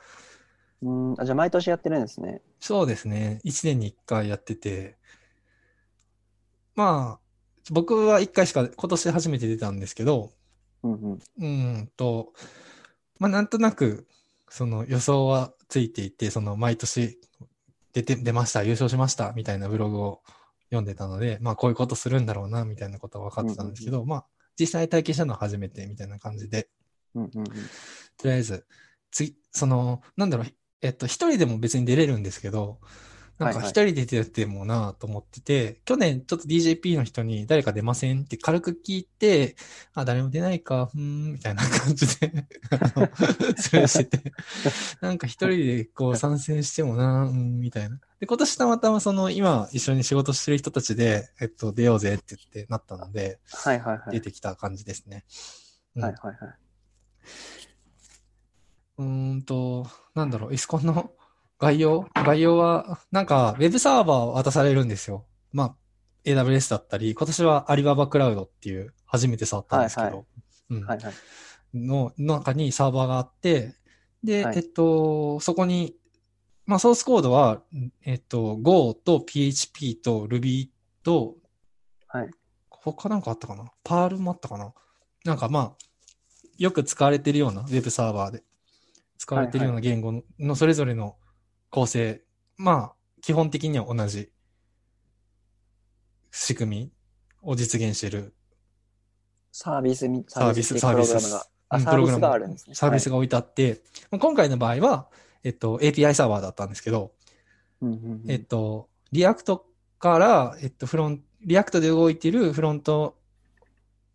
[0.82, 2.42] うん、あ、じゃあ毎年やってるんですね。
[2.60, 3.40] そうですね。
[3.44, 4.96] 1年に1回やってて、
[6.74, 7.20] まあ、
[7.70, 10.32] 僕は1回しか今年初めて出たんですけど、
[10.82, 11.12] うんうん。
[11.12, 12.32] うーんと、
[13.20, 14.08] まあなんとなく、
[14.48, 17.20] その予想はついていて、その毎年
[17.92, 20.22] 出て、出ました、優勝しました、みたいなブログを
[20.70, 24.26] 読んでたので、まあこういうことするんだろうな、みたいなことは分かってたんですけど、まあ
[24.58, 26.68] 実際体験したのは初めて、みたいな感じで、
[27.14, 27.44] うんうんうん。
[27.44, 27.52] と
[28.24, 28.66] りあえず、
[29.10, 30.46] 次、その、なんだろう、
[30.80, 32.80] えっと、一人でも別に出れるんですけど、
[33.40, 39.56] なんかはいはい一人で出てもなと思ってて、去年ちょっと DJP の人に誰か出ませんって軽く聞いて、
[39.94, 43.08] あ、誰も出ないか、うーん、みたいな感じで、あの、
[43.56, 44.32] スルーしてて、
[45.00, 47.98] なんか一人でこう参戦してもなうん、みたいな。
[48.20, 54.10] で、今年たまたまその今一緒に仕事してる人たちで、えっと、出ようぜって言ってなったので、はいはいはい。
[54.10, 55.24] 出てきた感じですね。
[55.96, 56.54] うんはいはいはい。
[58.98, 61.12] うーんと、なんだろう、イスコンの
[61.60, 65.26] 概要概要は、なんか、ウェブサーバーを渡されるんですよ。
[65.52, 65.76] まあ、
[66.24, 70.24] AWS だったり、今年はアリババクラウドっていう、初めて触ったんですけど、はいは
[70.70, 70.84] うん。
[70.84, 71.14] はいはい。
[71.74, 73.76] の中にサーバーがあって、
[74.24, 74.56] で、はい。
[74.56, 75.96] えっと、そこに、
[76.66, 77.62] まあ、ソースコードは、
[78.04, 80.70] えっと、Go と PHP と Ruby
[81.02, 81.36] と、
[82.08, 82.30] はい。
[82.70, 83.70] 他なんかあったかな？
[83.84, 84.72] パールもあったかな？
[85.26, 85.76] なんかまあ、
[86.56, 88.42] よく使われてるようなウェブサーバーで
[89.18, 91.16] 使われてるような言語ののそれぞれの
[91.70, 92.22] 構成、
[92.56, 94.30] まあ、基本的には同じ
[96.30, 96.92] 仕組み
[97.42, 98.34] を実現している
[99.52, 101.46] サービスみ、サービス、的サービスプログラムが。
[101.68, 102.74] あ、うんサービスがあるんですね。
[102.74, 103.80] サービスが置いてあって、
[104.10, 105.08] まあ今回の場合は、
[105.42, 107.10] えっと、API サーバーだったんですけど、はい。
[107.82, 109.66] うんうんうんえっと、 React
[109.98, 113.16] から、えっと、フロン、 Reactで動いているフロント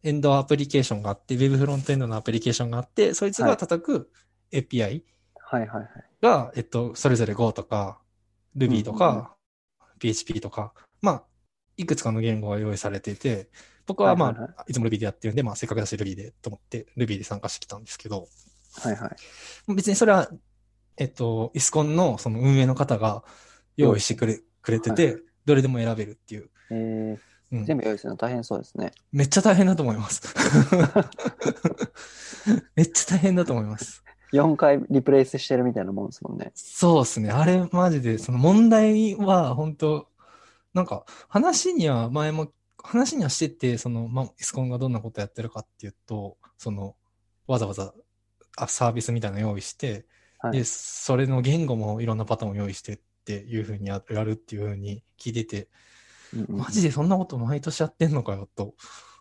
[0.03, 4.11] エンドアプリケーションがあって、ウェブフロントエンドのアプリケーションがあって、そいつが叩く
[4.51, 5.01] API
[5.47, 5.87] はいはいはい。
[6.21, 7.99] が、えっと、それぞれ Go とか、
[8.57, 9.35] Ruby とか、
[9.99, 11.23] PHP とか、まあ、
[11.77, 13.49] いくつかの言語が用意されていて、
[13.85, 18.27] 僕はまあ、いはいはいはいつも Ruby でやってるんで、まあ、せっかくだし Ruby でと思って Ruby で参加してきたんですけど、
[18.81, 19.75] はいはい。
[19.75, 20.29] 別にそれは、
[20.97, 23.23] えっと、イスコンのその運営の方が
[23.77, 26.49] 用意してくれ、くれてて、どれでも選べるっていう。
[26.71, 27.17] えー、
[27.51, 28.91] うん全部用意するの大変そうですね。
[29.11, 30.21] めっちゃ大変だと思います。
[32.75, 34.03] めっちゃ大変だと思います。
[34.35, 36.51] 4回リプレイスしてるみたいなもんですもんね。
[36.55, 37.31] そうですね。
[37.31, 40.07] あれマジで、その問題は本当
[40.73, 42.51] なんか話には前も、
[42.83, 46.95] 話にはしてて、その、まあ、イスコンがどんなことやってるかっていうと、その、
[47.47, 47.93] わざわざ
[48.57, 50.05] あサービスみたいなの用意して、
[50.39, 55.69] はいで、それの言語もいろんなパターンを用意してっていうふうにややるっていうふうに聞いてて、
[56.33, 58.73] うんうんマジでそんなこと毎年やってんのかよと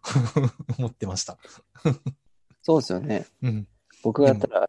[0.79, 1.39] 思ってました。
[2.63, 3.27] そうですよね。
[3.43, 3.69] うん。
[4.03, 4.69] 僕がやったら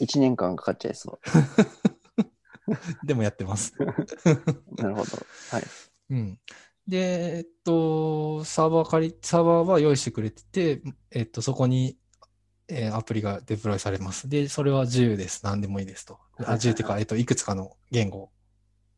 [0.00, 1.18] 1年間かかっちゃいそ
[3.04, 3.74] でもやってます。
[3.78, 3.84] う。
[4.82, 5.10] なるほど。
[5.50, 5.62] はい。
[6.10, 6.38] うん。
[6.86, 11.98] で、えっと、サーバー借り、サーバーは用意してくれてて、えっと、そこに、
[12.68, 14.28] えーアプリがデプロイされます。
[14.28, 15.44] で、それは自由です。
[15.44, 16.14] 何でもいいですと。
[16.14, 18.30] はいはいはいあ自由っていうか、えっと、いくつかの言語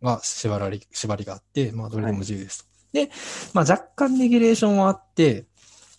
[0.03, 2.77] が縛られ、縛りがあって、まあ、どれでも自由ですと。
[2.93, 3.11] で、
[3.53, 5.47] まあ、若干レギュレーションはあって、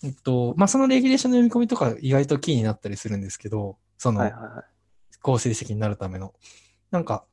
[0.02, 4.64] えっと、まあ、そのレギュレーションの読み込みとか意外とキーになったりするんですけど、その、はいはいはい。
[5.22, 6.34] 好成績になるための。
[6.90, 7.24] なんか、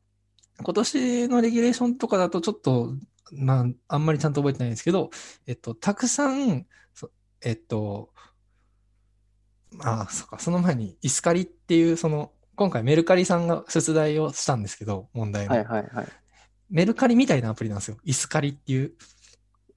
[0.61, 2.93] 今年のレギュレーションとかだとちょっと、
[3.33, 5.09] まあ、あんまりちゃんと覚えてないんですけど、
[5.47, 7.09] えっと、たくさん、そ
[7.41, 8.09] えっと、
[9.71, 15.55] まあ、そっか、その前に、イスカリっていう、その、今回メルカリさんが出題をしたんですけど、問題の。
[15.55, 16.07] はいはいはい。
[16.69, 17.97] メルカリみたいなアプリなんですよ。
[18.03, 18.93] イスカリっていう。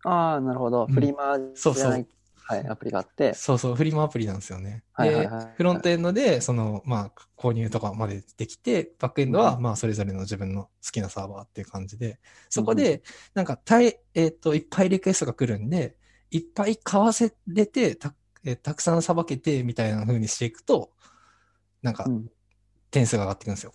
[0.04, 0.86] ああ、なるほど。
[0.88, 2.06] うんフリマそうそうじゃない。
[2.48, 4.82] はい、アプリがあって、そうそう、フリマアプリなんですよね。
[4.94, 13.02] はいはいはいで、フロントエンドで、その、まあ、購入とかまでできて、バックエンドは、うんまあ、それぞれの自分の好きなサーバーっていう感じで、そこで、
[13.34, 15.98] なんか、たい、えっ、と、いっぱいリクエストが来るんで、
[16.30, 20.92] いっぱい買わせれて、た、えーたくさんさばけて、みたいな風にしていくと、
[21.82, 22.30] なんかう、ん。
[22.90, 23.74] 点数が上がっていくんですよ。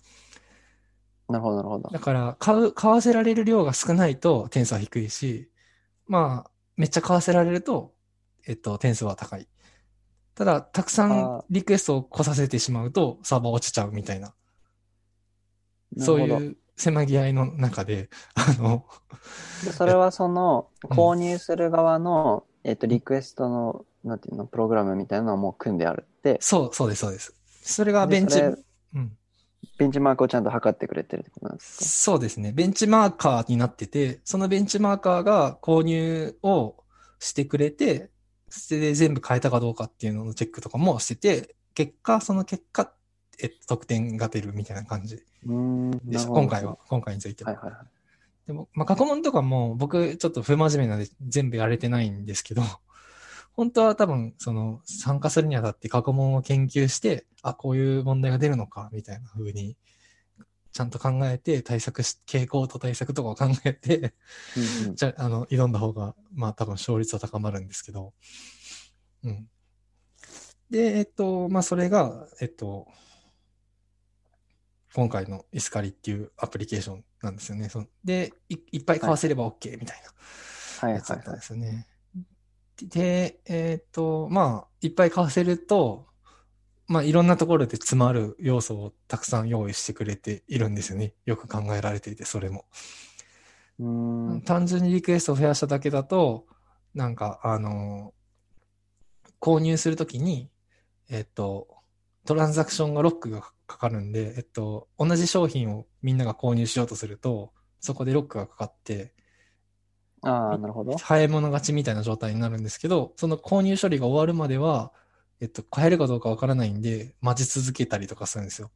[1.28, 2.00] なるほど、なるほどだ。
[2.00, 5.48] から、買う、買わせられる量が少ないと点数は低いし、
[6.06, 7.93] まあ、めっちゃ買わせられると、
[8.46, 9.48] えっと、点数は高い。
[10.34, 14.34] ただ、たくさんリクエストを来させてしまうと、サーバー落ちちゃうみたいな、
[15.98, 18.86] そういう狭ぎ合いの中で、あの、
[19.62, 27.34] でそれはその、うん購入する側の、えっと、リクエストの、なんていうの、プログラムみたいなのはもう組んであるって、そう、そうです、そうです。
[27.62, 29.16] それがベンチ、うん。
[29.78, 31.84] ベンチマークをちゃんと測ってくれてるってことなんですか？
[31.84, 32.52] そうですね。
[32.52, 36.76] ベンチマーカーになってて、そのベンチマーカーが購入を
[37.18, 38.10] してくれて、
[38.60, 42.92] それで全部変えたかどうかっていうののチェックとかもしてて、結果、その結果、
[43.40, 46.30] えっと、得点が出るみたいな感じでした。
[46.30, 46.78] 今回は、。
[46.88, 47.52] 今回については。
[47.52, 47.86] はいはいはい。
[48.46, 52.62] でも、まあ、過去問とかも僕ちょっと不真面目なんで全部やれてないんですけど、
[53.54, 59.76] 本当は多分、その、参加するにあたって過去問を研究して、あ、こういう問題が出るのか、みたいな風に、
[60.74, 64.12] ちゃんと考えて、対策し、傾向と対策とかを考えて、
[64.56, 68.12] うんうんじゃあ、あの、挑んだ方が、まあ多分勝率は高まるんですけど、
[69.22, 69.48] うん。
[70.68, 72.88] で、えっと、まあそれが、えっと、
[74.94, 77.68] 今回のイスカリっていうアプリケーションなんですよね。
[77.68, 81.40] そのでい、いっぱい買わせれば OK みたいなはいやつだったんはいはい。
[81.40, 81.86] ですよね。
[82.82, 86.08] で、えっと、まあ、いっぱい買わせると、
[86.86, 91.14] まあいろんなところで詰まる要素をたくさん用意してくれているんですよね。
[91.24, 92.66] よく考えられていて、それも。
[93.78, 94.42] うーん。
[94.42, 96.46] 単純にリクエストを増やしただけだと、
[96.94, 98.12] なんか、あの
[99.40, 100.48] 購入するときに、
[101.10, 101.68] えっと、
[102.24, 109.12] トランザクションがロックがかかるんで、えっと、同じ商品をみんなが購入しようとすると、そこでロックがかかって、
[110.22, 110.96] ああ、なるほど。
[110.96, 114.92] 早い者勝ちみたいな状態になるんですけど、その購入処理が終わるまでは、
[115.40, 118.70] えっと、買えるかどうかわからないんで、待ち続けたりとかするんですよ。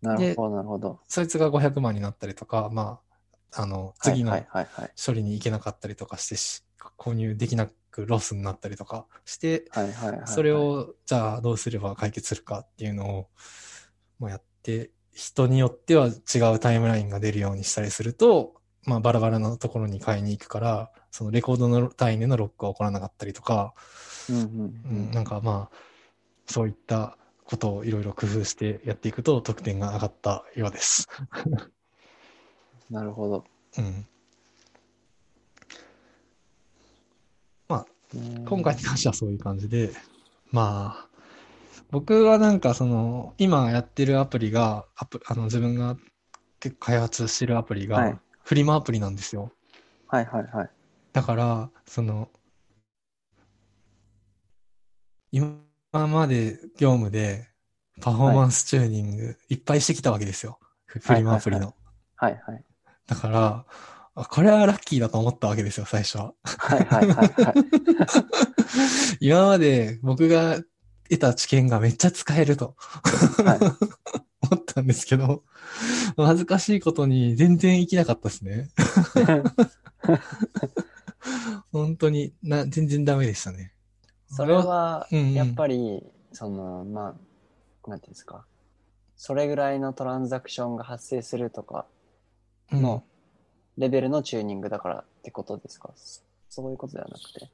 [0.00, 1.00] なるほど、なるほど。
[1.08, 3.00] そいつが500万になったりとか、ま
[3.52, 4.32] あ、あの、次の。
[5.04, 6.62] 処理に行けなかったりとかしてし、
[6.96, 10.28] 購入できなくロスになったりとかして、はいはいはいはい。
[10.28, 13.28] それを、じゃあどうすれば解決するかっていうのを、
[14.18, 23.74] まあ、やって、人によっては違うタイムラインが出るようにしたりすると、まあ、バラバラなところに買いに行くから、そのレコードの単位でのロックが起こらなかったりとか、
[25.12, 25.76] なんかまあ、
[26.46, 31.08] そういったことをいろいろ工夫してやっていくと得点が上がったようです。
[32.90, 33.44] なるほど。
[33.78, 34.06] うん。
[37.68, 39.92] まあ、うん今回に関してはそういう感じで、
[40.50, 41.08] まあ、
[41.90, 45.96] 僕はなんかその、今やってるアプリが、アプあの自分が
[46.60, 49.52] 結構開発してるアプリはいが、フリマアプリなんですよ。
[50.08, 50.70] はいはいはい。
[51.12, 52.28] だから、その、
[55.30, 55.58] 今
[55.92, 57.48] まで業務で
[58.00, 60.58] パフォーマンスチューニングいっぱいしてきたわけですよ。
[60.86, 61.74] フフリマアプリの。
[62.16, 62.64] はいはい。
[63.06, 63.64] だから、
[64.14, 66.34] あこれはラッキーだと思ったわけですよ、最初は。
[66.44, 67.54] はいはいはいはい。
[69.20, 70.56] 今まで僕が
[71.10, 72.74] 得た知見がめっちゃ使えると
[73.44, 73.58] はい
[74.50, 75.44] 思ったんですけど、
[76.16, 78.70] 恥ずかしいことに全然生きなかったですね。
[81.72, 83.72] 本当にな、全然ダメでしたね。
[84.28, 87.14] それは、やっぱり、その、ま
[87.86, 88.44] あ、なんていうんですか。
[89.16, 91.86] それぐらいのトランザクションが発生するとか
[92.70, 93.02] うんの
[93.76, 95.90] レベルのチューニングだからってことですか？
[95.96, 97.50] そそういうことではなくて。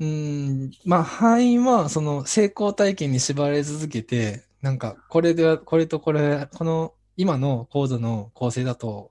[0.00, 9.10] うーん、まあ、範囲は、その、成功体験に縛られ続けて、なんか、これでは、これとこれ、この、今のコードの構成だと、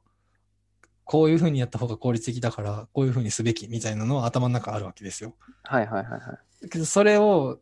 [1.08, 5.36] こういう風にやった方が効率的だから、こういう風にすべきみたいなのは頭の中あるわけですよ。
[5.64, 6.22] はいはいはいはい。
[6.64, 7.60] だけど、それを、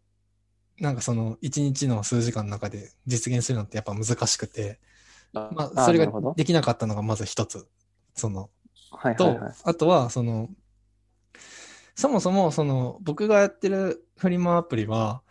[0.80, 4.80] なんかその、一日の数時間の中で実現するのってやっぱ難しくて、
[5.32, 7.68] まあ、それができなかったのがまず一つ。
[8.16, 8.50] その、
[8.90, 9.54] と、はいはいはい。
[9.64, 10.50] あとは、その、
[11.96, 15.22] そもそも、その、僕がやってるフリマアプリは、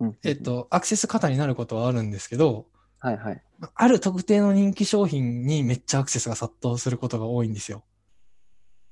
[0.00, 2.66] うんえっ、と、アクセス過多になることはあるんですけど、
[3.04, 3.42] はいはい。
[3.74, 7.84] ある特定の人気商品にめっちゃアクセスが殺到することが多いんですよ。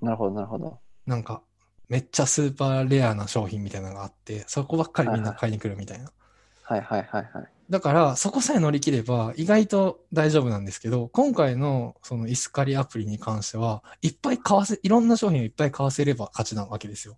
[0.03, 0.81] なるほどなるほど。
[1.07, 1.43] なんか、
[1.89, 6.13] めっちゃスーパーレアな商品みたいなのがあって、そこばっかりみんな買いに来るみたいな。
[6.63, 7.47] はいはいはいはい。
[7.71, 17.17] だから、そこさえ乗り切れば意外と大丈夫なんですけど、今回のそのイスカリアプリに関しては、いっぱい買わせ、いろんな商品をいっぱい買わせれば勝ちなわけですよ。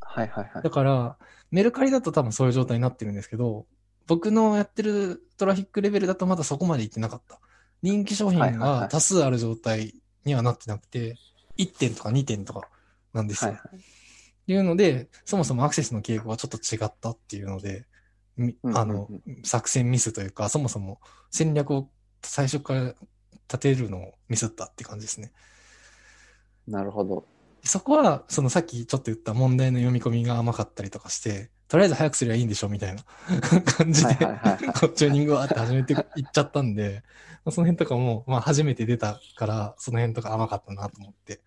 [0.00, 0.70] はいはいはいだ。
[0.70, 1.18] から、
[1.50, 3.66] メルカリだと多分そういう状態になってるんですけど、
[4.06, 7.40] 僕のやってるトラフィックレベルだとまだそこまで行ってなかった。
[7.82, 9.94] 人気商品はいはいはいが多数ある状態
[10.24, 11.16] にはなってなくて、
[11.58, 12.68] 1点とか2点とか
[13.12, 13.52] なんですよ。
[13.52, 14.52] はいはい。
[14.52, 17.86] いうので、そもそもアクセスの傾向がちょっと違ったっていうので、
[18.36, 19.08] みうんうんうんあの、
[19.42, 21.00] 作戦ミスというか、そもそも
[21.30, 21.88] 戦略を
[22.22, 22.94] 最初から
[23.48, 25.32] 立てるのをミスったって感じですね。
[26.66, 27.26] なるほど。
[27.62, 33.02] そこは、そのさっきちょっと言った問題の読み込みが甘かったりとかして、とりあえず早くすりゃいいんでしょみたいな
[33.64, 37.02] 感じで、チューニングをあって始めていっちゃったんで、
[37.44, 41.40] まあその辺とかも、まあ初めて出たから、その辺とか甘かったなと思って。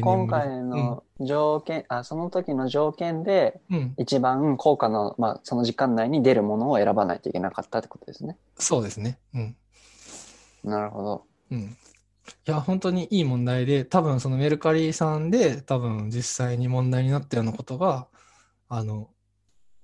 [0.00, 8.38] 今回の条件、あ、その時の条件で、うん、うん、一番効果の、まあ、その時間内に出るものを選ばないといけなかったってことですね。
[8.56, 9.18] そうですね。
[9.34, 9.56] うん。
[10.62, 11.24] なるほど。
[11.50, 11.58] うん。
[11.58, 11.76] い
[12.44, 18.06] や、本当にいい問題で、多分そのメルカリさんで、多分実際に問題になったようなことが、
[18.68, 19.08] あの、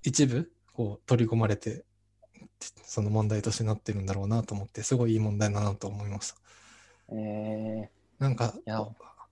[0.03, 1.85] 一部、こう、取り込まれて、
[2.85, 6.37] その問題としてなってるんだろうなと思って、すごいいい問題だなと思いました。
[7.15, 8.55] えなんか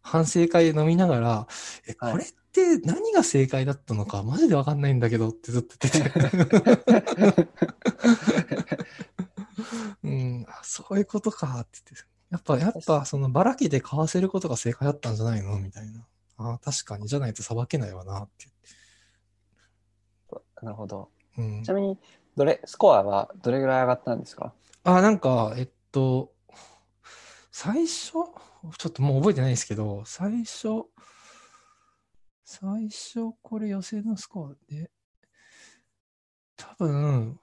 [0.02, 1.46] 反省会飲みながら、
[1.86, 7.48] え、はいこれって何が正解だったのか、マジでわかんないんだけどってずっと言ってて。
[10.02, 12.10] うん、あそういうことかって言って。
[12.30, 16.06] やっぱ、やっぱ、そのばらけて買わせることが正解だったんじゃないのみたいな。
[16.38, 18.50] あ確かに、じゃないと裁けないわなってー、
[20.62, 21.10] なるほど。
[21.38, 21.98] うんちなみに、
[22.36, 24.52] どれ、スコアはどれぐらい上がったんですか？
[24.84, 26.32] あ、なんか、えっと、
[27.52, 30.84] 最初、ちょっともう覚えてないですけど、最初、
[32.44, 34.90] 最初、これ予選のスコアで、
[36.56, 37.38] 多分、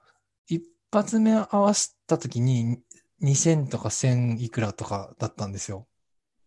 [0.46, 2.80] 一発目合わせた時に
[3.20, 5.86] 2000とか1000いくらとかだったんですよ。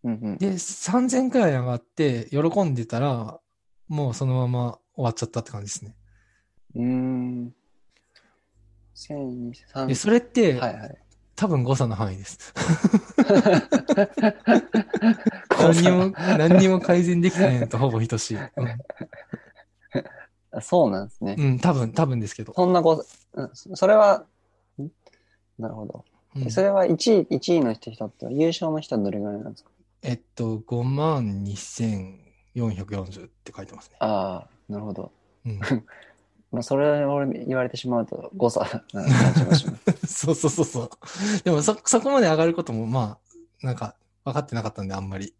[0.04, 0.38] うんうん。
[0.38, 3.40] で、3000くらい上がって、喜んでたら、
[3.88, 5.96] もうそのまま終わっちゃったって感じですね。
[6.76, 7.54] うーん。
[8.96, 9.52] 1000、
[9.88, 10.98] で、それって、はいはい。
[11.36, 12.54] 多分誤差の範囲です。
[15.60, 18.38] 何にも、何にも改善できてないのとほぼ等しい。
[20.52, 21.36] あ そうなんですね。
[21.38, 22.54] うん、うん、多分、多分ですけど。
[22.54, 24.26] そんなご、うんそれは、
[24.80, 24.88] ん
[25.58, 26.06] なるほど。
[26.36, 29.72] うんそれは1位、1位の人って優勝の人はどれぐらいなんですか？
[30.04, 33.98] えっと、5万2440って書いてますね。
[34.00, 35.12] ああ、なるほど。
[35.46, 35.60] うん、
[36.52, 38.62] まあ、それを言われてしまうと誤差
[38.94, 40.08] な感じがします。
[40.26, 40.90] そうそうそうそう。
[41.44, 43.18] でもそ、そこまで上がることも、ま
[43.64, 43.96] あ、なんか、
[44.26, 45.34] 分かってなかったんで、あんまり。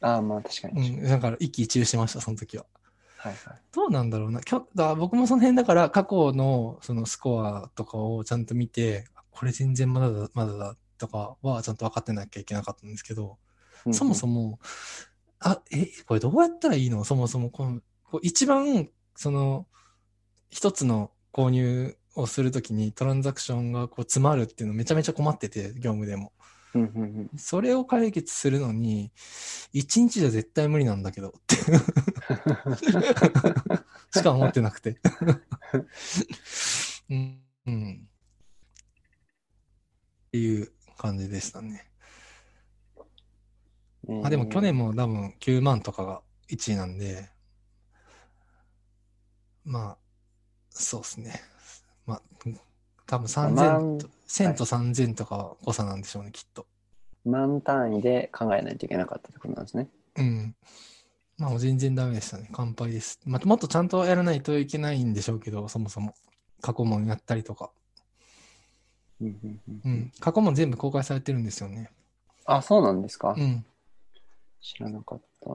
[0.00, 0.90] ああ、まあ確かうに。
[0.90, 2.66] ん、だから、一喜一憂しました、その時は。
[3.18, 3.62] はいはい。
[3.72, 4.40] どうなんだろうな。
[4.40, 13.38] きょだ僕もその辺だから、過去のそのスコアとかをちゃんと見て、これ全然まだだ、まだだとかはちゃんと分かってなきゃいけなかったんですけど、
[13.92, 14.50] そもそも。
[14.50, 14.58] も、
[15.40, 17.04] あ、え、これどうやったらいいの？
[17.04, 19.66] そもそもこの、こう一番、その、
[20.50, 26.32] 一つの購入をするときにトランザクションがこう詰まるっていうのめちゃめちゃ困ってて、業務でも。
[27.36, 29.12] それを解決するのに、
[29.72, 31.56] 一日じゃ絶対無理なんだけどって。
[34.12, 35.00] しか思ってなくて。
[37.08, 37.40] うん。
[37.66, 38.08] うん。
[40.26, 41.90] っていう感じでしたね。
[44.22, 47.30] あ、でも去年も多分9万とかが1位なんで、
[49.64, 49.98] まあ、
[50.78, 51.40] そうですね。
[52.06, 52.22] まあ、
[53.06, 56.66] 多分3000と、1000と3000とかは誤差なんでしょうね、きっと。
[57.24, 59.88] 満単位で考えないといけなかったってことなんですね。
[60.16, 60.54] うん。
[61.38, 62.48] まあ全然ダメでしたね。
[62.52, 63.18] 乾杯です。
[63.24, 66.14] まあ、もっとちゃんとやらないといけないんでしょうけど、そもそも。
[66.60, 67.70] 過去問やったりとか。
[69.20, 70.12] うんうん。
[70.20, 71.90] 過去問全部公開されてるんですよね。
[72.44, 73.64] あ、そうなんですか、うん。
[74.60, 75.50] 知らなかった。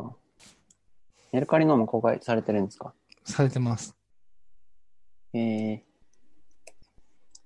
[1.31, 2.93] メルカリのも公開されてるんですか？
[3.23, 3.95] されてます。
[5.33, 5.83] ええ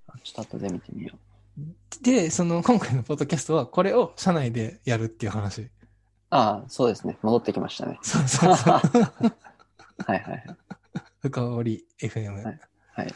[0.08, 1.14] あちょっと後で見てみよ
[2.02, 5.62] で、その今回のポッドキャストはこれを社内でやるっていう話。
[5.62, 5.72] う。
[6.30, 7.18] ああ、そうですね。
[7.22, 8.00] 戻ってきましたね。
[8.02, 8.74] そうそうそう。
[10.06, 10.44] はいはいはい。
[11.22, 12.60] 深織 FM、はい
[12.94, 13.14] はい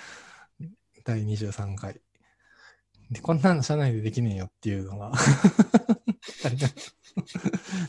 [1.03, 1.99] 第23回。
[3.11, 5.15] で、こんなの社内でできねえよっていうのがな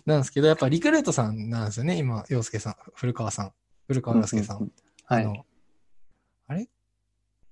[0.06, 3.52] なんですけど、やっぱリクルートさんなんですよね、今、洋介さん、古川さん、
[3.86, 4.72] 古川洋介さんうんうん
[5.04, 5.44] はい。
[6.50, 6.68] あの、あれ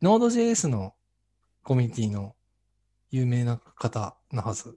[0.02, 0.94] ?Node.js の
[1.62, 2.34] コミュニティの
[3.10, 4.76] 有名な方のはず。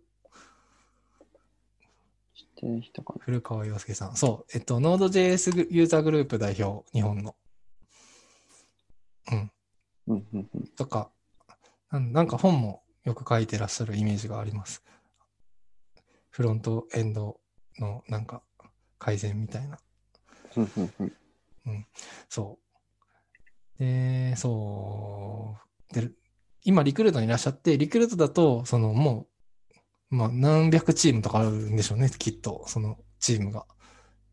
[2.36, 4.16] 知ってる人か古川洋介さん。
[4.16, 4.52] そう。
[4.54, 7.36] えっと、Node.js グユーザーグループ代表、日本の。
[9.32, 9.38] うん。
[9.38, 9.52] な
[10.08, 10.68] うんうんうん。
[10.76, 11.12] とか、
[11.90, 14.84] なんなんか本もよく書いてらっしゃるイメージがあります。
[16.30, 17.40] フロントエンド
[17.80, 18.44] のなんか
[19.00, 19.80] 改善みたいな。
[21.66, 21.88] うん。
[22.30, 22.71] そう。
[23.82, 25.58] で、そ
[25.92, 25.94] う。
[25.94, 26.12] で、
[26.64, 29.26] 今リクルートにいらっしゃって、リクルートだと、そのも
[30.12, 33.66] う、まあ何百チームとかあるんでしょうね、きっと、そのチームが。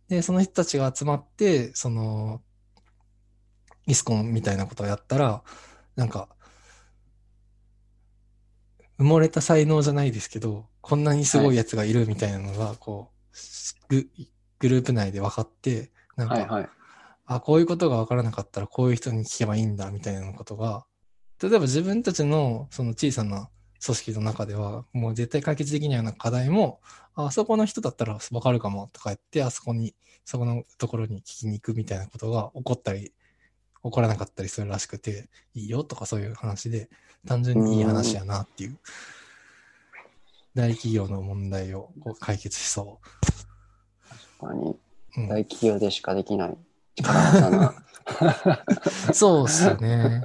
[0.08, 2.42] で、その人たちが集まって、その、
[3.86, 5.42] イスコンみたいなことをやったら、
[5.96, 6.28] なんか、
[8.98, 13.12] 埋もれた才能じゃないですけど、こんなにすごいやつがいるみたいなのが、こ
[13.90, 14.10] う、グ
[14.58, 16.68] グループ内で分かって、なんか、はいはい。
[17.28, 20.86] あ、こういうことが分からなかったらこういう人に聞けばいいんだみたいなことが、
[21.42, 23.50] 例えば自分たちのその小さな
[23.84, 26.80] 組織の中では、もう絶対解決できないような課題も、
[27.14, 33.12] ああそこの人だったら分かるかもとか言って、あそこに、そこのところに聞きに行くみたいなことが起こったり、起
[33.90, 36.88] こらなかったりするらしくて、いいよとかそういう話で、
[37.26, 38.78] 単純にいい話やなっていう、
[40.54, 43.00] 大企業の問題をこう解決しそ
[44.40, 44.78] 確かに、
[45.28, 46.56] 大企業でしかできない。
[49.12, 50.22] そうっすよね。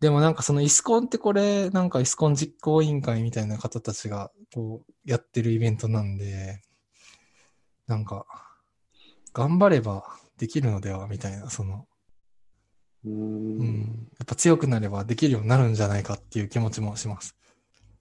[0.00, 6.62] でもなんかそのイスコンってこれ、なんかイスコン実行委員会みたいな方たちがこうやってるイベントなんで、
[7.86, 8.26] なんか、
[9.32, 10.04] 頑張れば
[10.38, 11.86] できるのではみたいな、その、
[13.04, 13.64] うーうん。
[13.64, 17.36] ん、やっぱ強くなればできるようになるんじゃないかっていう気持ちもします。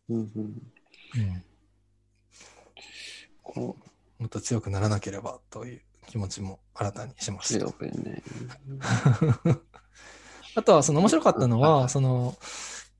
[0.09, 0.31] うんうん。
[0.35, 1.43] うん。
[3.41, 3.77] こ
[4.17, 7.65] もっと強くならなければという気持ちも新たにしまう、した。
[7.65, 8.23] ね。
[10.55, 12.35] あとはその面白かったのはいはは、その、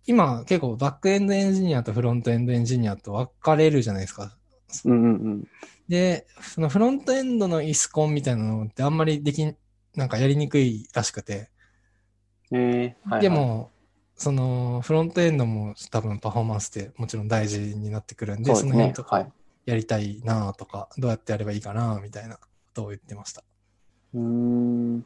[0.06, 4.38] 今結構バックエンドエンジニアとフロントエンドエンジニアと分かれるじゃないですか。
[4.86, 5.48] うんうんうん。
[5.88, 9.56] で、そのフロントエンドのイスコンみたいなのってあんまりできん、
[9.96, 11.50] なんかやりにくいらしくて。
[12.52, 13.72] えーはいはいで、も、
[14.16, 19.04] そのフロントエンドも多分パフォーマンスってもちろん大事になってくるんで、そねその辺と。
[19.04, 19.32] かはい。
[19.66, 22.40] やりたいなとか、どうやってやればいいかなみたいな
[22.76, 23.44] ことを言ってました。
[24.14, 25.06] うーん。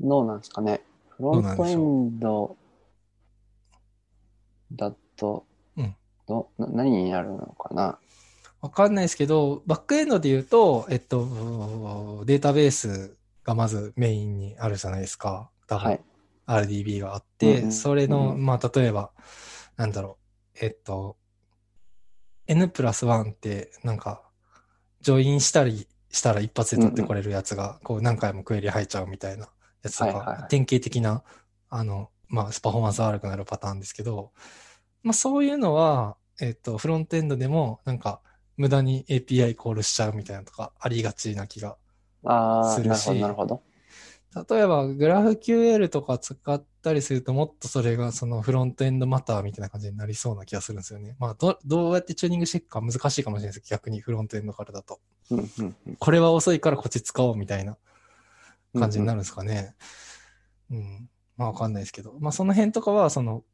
[0.00, 0.82] どうなんですかね。
[1.16, 2.56] フロントエンド
[4.72, 5.46] だと、
[5.76, 5.96] うん
[6.28, 7.98] どな何になるのかな。
[8.60, 15.50] わかんないですけど、バックエンドで言うと、えっと、データベースがまずメインにあるじゃないですか。
[15.66, 16.00] 多分、はい。
[16.46, 19.10] RDB があって、うんうんそれの、うんまあ、例えば、
[19.76, 20.18] なんだろ
[20.54, 21.16] う、えっと、
[22.46, 24.27] N プラス1って、なんか、
[25.00, 29.48] ジョインしたりしたら一発で取ってこれるやつが、こう何回もクエリ入っちゃうみたいな
[29.82, 31.22] やつとか典型的な、
[31.68, 34.32] あの、まあ、パフォーマンス悪くなるパターンですけど、
[35.02, 38.20] まあ、そういうのは、えっと、フロントエンドでも、なんか、
[38.56, 41.76] 無駄に API コールしちゃうみたいなのとか、ありがちな気が
[42.24, 43.62] ああ、するしなるほど、なるほど。
[44.34, 51.16] 例えば、グラフ QL とか使ったりすると、もっとそれがそのフロントエンドマターみたいな感じになりそうな気がするんですよね。
[51.18, 55.00] まあ、どどうやってチューニングしていくか難しいかもしれないです逆にフロントエンドからだと。
[55.30, 57.78] うんうんうんこれは遅いからこっち使おうみたいな
[58.78, 59.74] 感じになるんですかね。
[60.70, 61.08] うん。
[61.36, 62.16] まあ、わかんないですけど。
[62.20, 63.44] まあ、その辺とかは、その、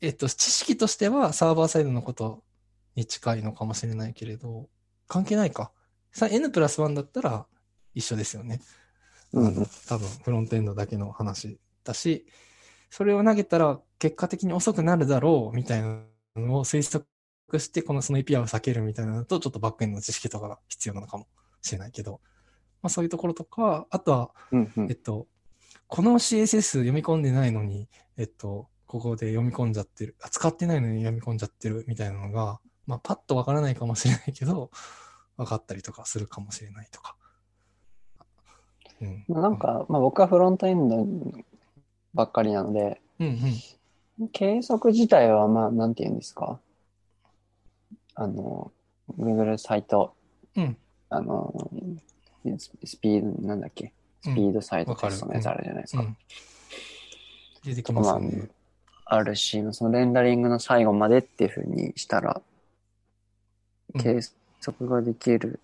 [0.00, 2.42] えっと、知識としてはサーバーサイドのこと
[2.94, 4.68] に近いのかもしれないけれど、
[5.08, 5.72] 関係ないか。
[6.12, 7.46] さ N プラス1だったら
[7.94, 8.60] 一緒ですよね。
[9.32, 12.26] うん多分フロントエンドだけの話だし、
[12.90, 16.02] それを投げたら結果的に遅くなるだろうみたいな
[16.36, 17.06] のを推測
[17.58, 21.26] して、このその API を避けるみたいなのと、ちょっとバックエンドの知識とかが必要なのかも
[21.62, 22.20] しれないけど、
[22.82, 25.26] まあそういうところとか、あとは、うんうんえっと、
[25.86, 34.70] この CSS 読み込んでないのに、えっと、ここで読み込んじゃってる、使ってないのに読み込んじゃってるみたいなのが、まあパッとわからないかもしれないけど、
[35.36, 37.16] 分かったりとかするかもしれないとか。
[39.00, 39.24] うん。
[39.28, 41.06] まあなんか、まあ、僕はフロントエンド
[42.14, 43.38] ばっかりなので、うん
[44.18, 44.28] うん。
[44.28, 46.58] 計測自体は、まあ、なんて言うんですか？
[48.14, 48.70] あの、
[49.18, 50.14] Google サイト、
[50.56, 50.76] うん
[51.08, 51.70] あの、
[52.58, 53.92] ススピード、なんだっけ、
[54.22, 56.02] スピードサイトテストのやつあるじゃないですか。
[56.02, 56.16] うん。
[57.64, 58.48] 出てきますね。
[59.06, 62.40] あるし、そのレンダリングの最後までっていうふうにしたら、
[63.94, 64.20] うん計
[64.64, 65.58] 測ができる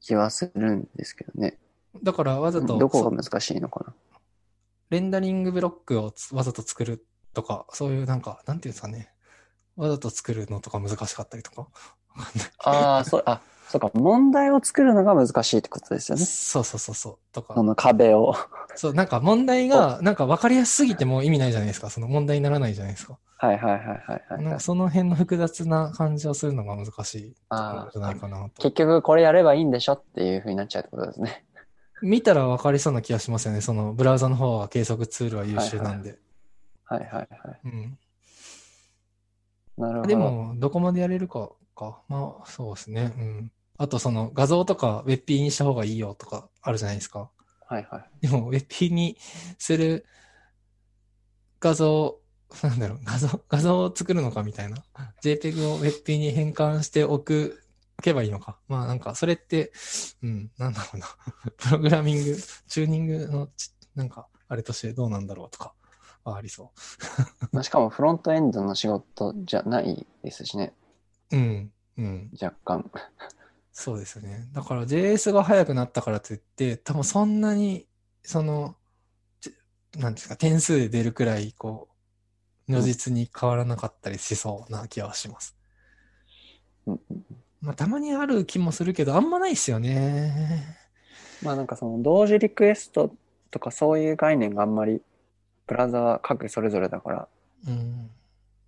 [0.00, 1.58] 気はするんですけどね。
[2.02, 3.94] だからわざと、どこが難しいのかな？
[4.90, 9.10] レンダリングブロックをつわざと作るとか、そういうなんか、なんていうんですかね。
[9.76, 11.68] わざと作るのとか難しかったりとか。
[12.58, 16.24] ああ、そう、あ、そうか、問題を作るのが難しいってことですよね。
[16.24, 17.18] そうそうそうそう。
[17.32, 17.62] とかそ。
[17.62, 18.34] の壁を。
[18.76, 21.90] そう、なんか問題が、なんか分かりやすすぎても意味ないじゃないですか。
[21.90, 23.18] その問題にならないじゃないですか。
[23.36, 23.98] はいはいはいはい
[24.30, 28.62] はい、なんかその辺の複雑な感じをするのが難しいとこあろじゃないかなと。
[28.62, 31.44] 結局これやればいいんでしょっていうふうになっちゃうってことですね。
[32.04, 33.60] 見たら分かりそうな気がしますよね。
[33.60, 36.18] そのブラウザの方は計測ツールは優秀なんで。
[36.84, 37.28] はいはいはい。
[37.64, 37.98] うん。
[39.76, 40.08] なるほど。
[40.08, 42.02] で、も、どこまでやれるかか。
[42.08, 43.12] まあ、そうですね。
[43.16, 43.52] うん。
[43.76, 47.30] あとその画像とか WebP にした方がいいよとかあるじゃないですか。
[47.66, 48.26] はいはい。
[48.26, 49.16] でも WebP に
[49.58, 50.06] する
[51.60, 52.20] 画像、
[52.62, 54.84] なんだろう、画像、画像を作るのかみたいな。
[55.22, 57.63] JPEG を WebP に変換しておく、
[58.02, 58.58] けばいいのか。
[58.68, 59.72] まあなんか、それって、
[60.22, 61.06] うん、なんだろうな。
[61.56, 62.36] プログラミング、
[62.66, 65.74] チューニングのち、なんか、あれとしてどうなんだろうとか、
[66.24, 66.72] はありそ
[67.52, 70.74] まあ、 しかもフロントエンドの仕事じゃないですしね、
[71.30, 71.36] う。
[71.36, 72.30] うん、うん。
[72.40, 72.90] 若干。
[73.72, 74.48] そうですよね。
[74.52, 77.88] だから JS が速くなったからといって、多分そんなに、
[78.22, 78.76] その、
[79.40, 79.54] じ
[79.96, 81.88] なんですか、点数で出るくらい、こ
[82.68, 85.56] う、如実に変わらなかったりしそうな気はします。
[86.86, 90.76] うんうんまあ、たまにある気もするけど、あんまないっすよね。
[91.42, 93.10] まあなんかその同時リクエスト
[93.50, 95.02] とかそういう概念があんまり
[95.66, 97.28] ブラウザは各それぞれだから
[97.66, 98.10] うん。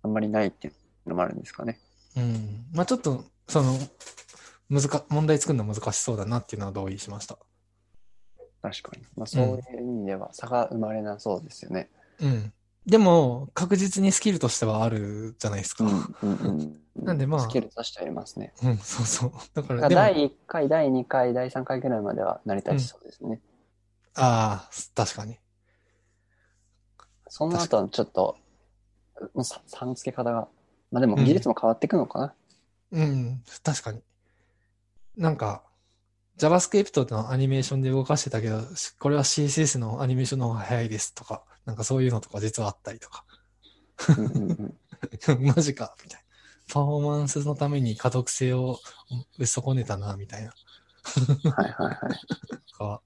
[0.03, 0.71] あんまりないってい
[1.05, 1.79] うのもあるんですかね。
[2.15, 2.65] うん。
[2.73, 3.77] まあ、ちょっと、その、
[4.69, 7.37] 難か、問題作るの難しそうだなっていうのは同意しました。
[8.61, 9.03] 確かに。
[9.15, 11.89] まあそういう意味では差が生まれなそうですよね。
[12.19, 12.53] うん。
[12.85, 15.85] でも、確実にスキルとしてはあるじゃないですか。
[15.85, 15.91] うん
[16.21, 16.81] うんうん。
[17.03, 18.53] なんでまあスキルとしてありますね。
[18.63, 19.31] うん、そうそう。
[19.53, 23.41] だから、第1回、第2回、第3回ぐらいまでは成り立ちそうですね。
[24.15, 25.37] ああ、確かに。
[27.29, 28.37] その後はちょっと、
[29.33, 30.47] もうささん付け方が、
[30.91, 32.33] まあでも技術も変わっていくのかな。
[32.91, 34.01] うん、確かに。
[35.17, 35.63] なんか、
[36.37, 43.25] JavaScript のアニメーションで動かしてたけど、しこれは CSS のアニメーションの方が早いですとか、なんかそういうのとか実はあったりとか。
[44.17, 45.45] うんうんうん。
[45.45, 46.26] マジか、みたいな。
[46.71, 48.79] パフォーマンスのために可読性を
[49.45, 50.53] 損ねたな、みたいな。
[51.51, 52.19] はいはいはい。
[52.71, 53.01] とか、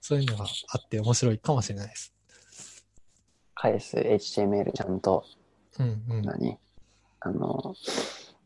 [0.00, 2.12] そういうのがあって面白いかもしれないです。
[3.54, 5.24] 返す HTML ちゃんと
[5.78, 6.22] うんうん。
[6.22, 6.58] 何？
[7.20, 7.74] あの、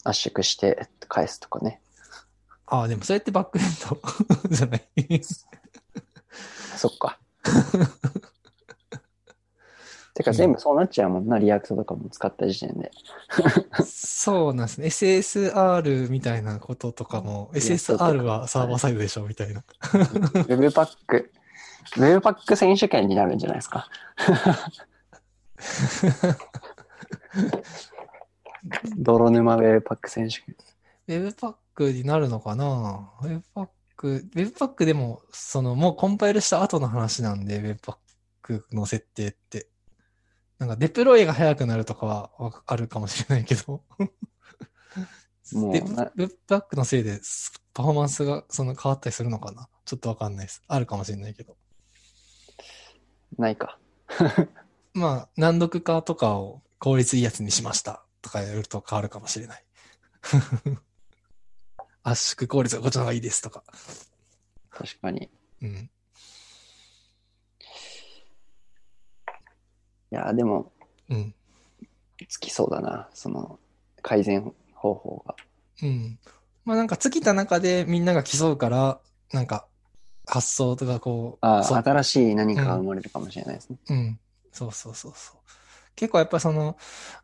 [0.04, 1.80] 圧縮して返すとかね。
[2.66, 3.64] ああ、でもそれってバックエン
[4.48, 5.20] ド じゃない？
[6.76, 7.18] そっか。
[10.14, 12.92] てか全部そうなっちゃうもんな、 Reactとかも使った時点で。
[13.84, 14.86] そうなんですね。
[14.86, 19.64] SSR みたいなこととかも、SSR はサーバーサイドでしょみたいな。
[19.82, 21.30] Webpack、
[21.96, 23.88] Webpack 選手権になるんじゃないですか。
[28.96, 30.54] 泥沼 Webpack 選手権。
[31.08, 39.73] Webpack になるのかな ?Webpack、Webpack でも、その、もうコンパイルした後の話なんで、Webpack の設定って。
[40.58, 43.82] なんか、デプロイが早くなるとかはわかあるかもしれないけど。
[45.52, 47.20] でもうな Webpack のせいで、
[47.74, 49.68] パフォーマンスがその変わったりするのかな？
[49.84, 50.62] ちょっとわかんないです。
[50.68, 51.56] あるかもしれないけど。
[53.36, 53.78] ないか。
[54.94, 59.64] まあ、難読化とかを効率いいやつにしましたとかやると変わるかもしれない。
[62.04, 63.64] 圧縮効率がこっちの方がいいですとか。
[64.70, 65.30] 確かに。
[65.62, 65.90] うん。
[70.14, 70.70] いや、でも、
[71.10, 71.34] うん。
[72.28, 73.08] つきそうだな。
[73.14, 73.58] その、
[74.00, 75.34] 改善方法が。
[75.82, 76.18] うん。
[76.64, 79.00] まあなんか尽きた中でみんなが競うから、
[79.32, 79.66] なんか
[80.24, 83.76] 発想とかこう、あ新しい何かが生まれるかもしれないですね。
[83.90, 84.20] うん。
[84.52, 85.36] そうそうそうそう。
[85.96, 86.76] 結構やっぱその、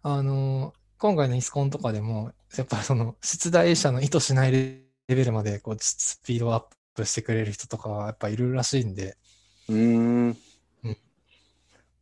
[0.03, 6.65] あの、今回のイスコンとかでも、やっぱその、出題者の意図しないレベルまで、こう、スピードをアッ
[6.97, 9.17] プしてくれる人とかはやっぱいるらしいんで、
[9.69, 10.37] うーん。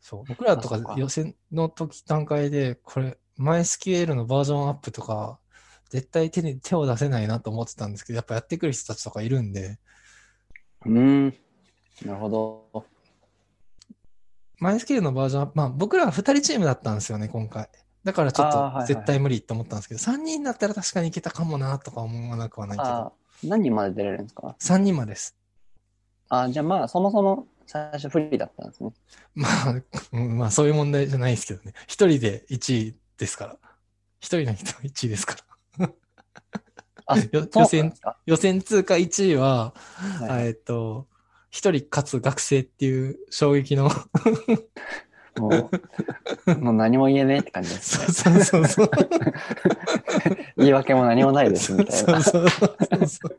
[0.09, 0.25] そう。
[0.27, 5.39] 僕らとかか予選の時段階で、これ、MySQL のバージョンアップとか、
[5.91, 9.79] 絶対手に手を出せないなと思ってたんですけど、やっぱやってくる人たちとかいるんで、
[10.87, 11.35] うーん。
[12.07, 12.31] なるほ
[12.73, 12.85] ど。
[14.63, 17.69] MySQL のバージョンアップ、まあ僕らは2人チームだったんですよね、今回。
[18.05, 23.13] だからちょっと絶対無理って思ったんですけど、3人だったら確かにいけたかもなとか思わなくはないけあど、あ、
[23.45, 25.37] 何人まで出れるんですか？3人までです。
[26.31, 28.91] ああ、じゃあまあ、そもそも最初不利だったんですね。
[29.35, 29.75] まあ、
[30.13, 31.75] うんまあそういう問題じゃないですけどね。
[31.87, 33.53] 1人で1位ですから。
[33.53, 33.59] 1
[34.21, 35.37] 人の人1位ですか
[35.79, 35.91] ら。
[37.33, 37.93] 予選
[38.27, 39.75] 予選通過1位は、
[40.19, 41.09] はいえっと、
[41.51, 43.91] 一人かつ学生っていう衝撃の、
[45.39, 45.71] も
[46.47, 48.45] う、もう何も言えねえって感じですそうね。
[48.45, 48.91] そうそうそう。
[50.57, 52.23] 言い訳も何もないですみたいな。
[52.23, 53.39] そうそうそうそう。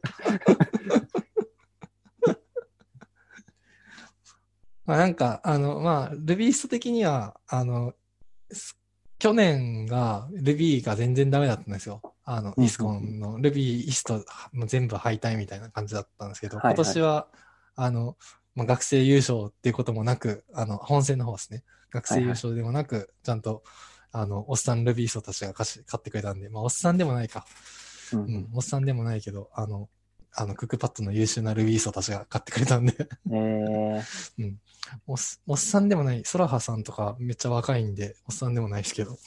[4.90, 7.94] まあなんか、あの、まあ、ルビースト的には、あの、
[8.52, 8.76] す
[9.20, 12.02] 去年が Ruby が全然ダメだったんですよ。
[12.24, 17.28] あの、うんうんイスコンの Ruby イストも全部敗退みたいな感じだったんですけど、今年は、
[17.76, 18.18] あの、
[18.56, 21.64] まあ、学生優勝っていうこともなく、あの、本戦の方ですね。
[21.92, 23.62] 学生優勝でもなく、ちゃんと、
[24.12, 27.46] あの、おっさんルビーストたちが勝ち勝ってくれたんで、まあ、おっさんでもないか。
[28.12, 29.88] うんうん、おっさんでもないけど、あの、
[30.36, 32.94] あの、クックパッドの優秀なルビーソたちが買ってくれたんで
[33.32, 34.04] えー、
[35.08, 35.18] おっ
[35.48, 39.18] おっさんでもない、ソラハさんとかめっちゃ若いんで、おっさんでもないですけど、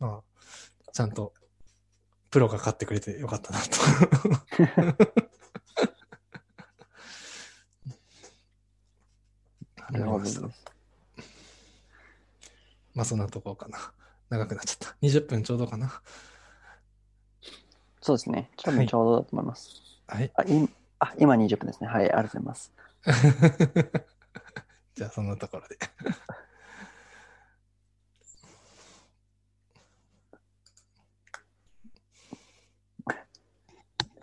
[0.00, 0.22] まあ、
[0.92, 1.32] ちゃんと、
[2.30, 5.28] プロが買ってくれてよかったなと。
[9.90, 10.52] なるほど。
[12.94, 13.78] まあそんなとこかな。
[14.28, 14.96] 長くなっちゃった。
[15.00, 16.02] 20分ちょうどかな。
[18.08, 18.48] そうですね。
[18.64, 19.82] 多分ちょうどだと思います。
[20.06, 20.32] はい。
[20.34, 21.88] あ、いあ今20分ですね。
[21.88, 22.72] はい、ありがとうございます。
[24.96, 25.76] じゃあそんなところで。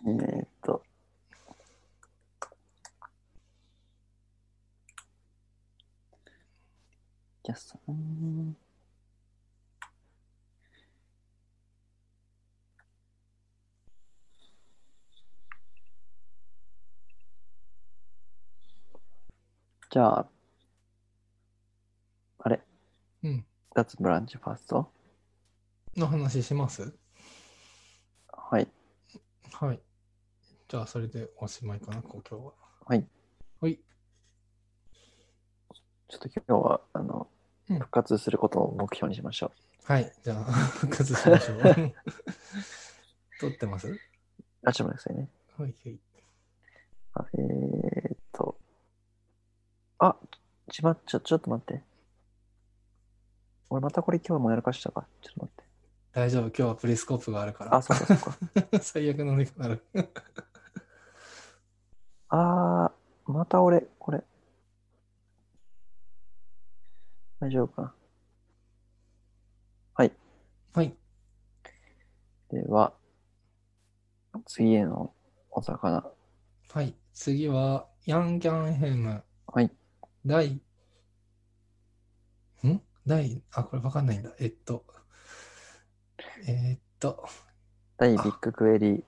[0.08, 0.82] えーっと。
[7.44, 8.58] キャスト、うーん
[19.96, 20.28] じゃあ、
[22.40, 22.60] あれ？
[23.24, 23.46] うん。
[23.74, 24.92] 脱ブランチファースト？
[25.96, 26.94] の話します？
[28.28, 28.68] はい。
[29.54, 29.80] はい。
[30.68, 32.54] じゃあそれでおしまいかな、こう今日は。
[32.86, 33.08] はい。
[33.62, 33.80] はい。
[36.10, 37.30] ちょっと今日は、あの、
[37.70, 39.54] うん復活することを目標にしましょ
[39.86, 40.14] はい。
[40.26, 40.44] じゃあ、
[40.76, 41.62] 復活しましょう。
[43.40, 43.88] 撮ってます？
[43.88, 43.98] う。
[44.66, 45.30] あ、ちょっと待ってくださいね。
[45.58, 46.00] はい、はい。
[47.14, 48.05] あえー。
[50.00, 50.16] あ、
[50.72, 51.84] ちまっちゃ、ちょっと待って。
[53.70, 55.08] 俺またこれ今日もやらかしたか。
[55.22, 55.64] ちょっと待って。
[56.12, 57.76] 大丈夫、今日はプリスコープがあるから。
[57.76, 58.38] あ、そうかそうか。
[58.82, 59.84] 最悪の出になる。
[62.30, 64.24] あー、また俺、これ。
[67.40, 67.94] 大丈夫かな。
[69.94, 70.12] はい。
[70.74, 70.96] はい。
[72.50, 72.94] では、
[74.46, 75.14] 次への
[75.52, 76.10] お魚。
[76.72, 76.96] はい。
[77.14, 79.24] 次は、ヤンキャンヘム。
[79.48, 79.72] はい。
[80.26, 80.60] 第、
[82.64, 82.82] ん？
[83.06, 84.32] 第、あ、これわかんないんだ。
[84.40, 84.86] えっと、
[86.48, 87.28] えーっと、
[87.98, 89.04] 大ビッグクエリー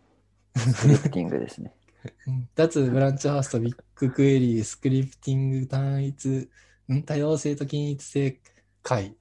[0.60, 1.74] スクリプティングですね。
[2.28, 6.50] うん脱ブランチハウスとビッグクエリー、スクリプティング単一、
[6.88, 7.04] ん？
[7.04, 8.40] 多様性と均一性
[8.84, 9.18] 会。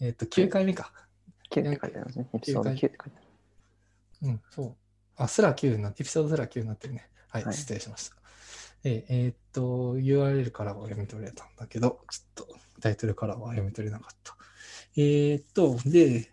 [0.00, 0.92] えっと、9回目か。
[1.50, 2.28] 9って書いてありますね。
[2.34, 3.12] エピソード9って書いてある。
[4.22, 4.76] うん、そう。
[5.16, 7.10] あ、すら9になって、エピソードすら9になってるね。
[7.28, 8.17] はい、はい失礼しました。
[8.84, 14.36] えーえーっと、URL からは読み取れたんだけど、ちょっとタイトルからは読み取れなかった。
[14.96, 16.30] えーっと、で、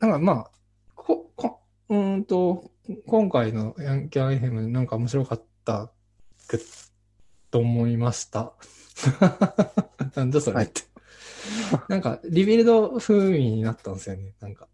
[0.00, 0.50] なんかまあ、
[0.94, 2.70] こ、こ、うーんと、
[3.06, 5.90] 今回のヤンキャンエヘムなんか面白かった
[6.46, 6.60] く、
[7.50, 8.54] と思いました。
[10.14, 10.82] なんだそれって。
[11.88, 14.34] なんか、リビルド風味になったんですよね。
[14.40, 14.68] なんか。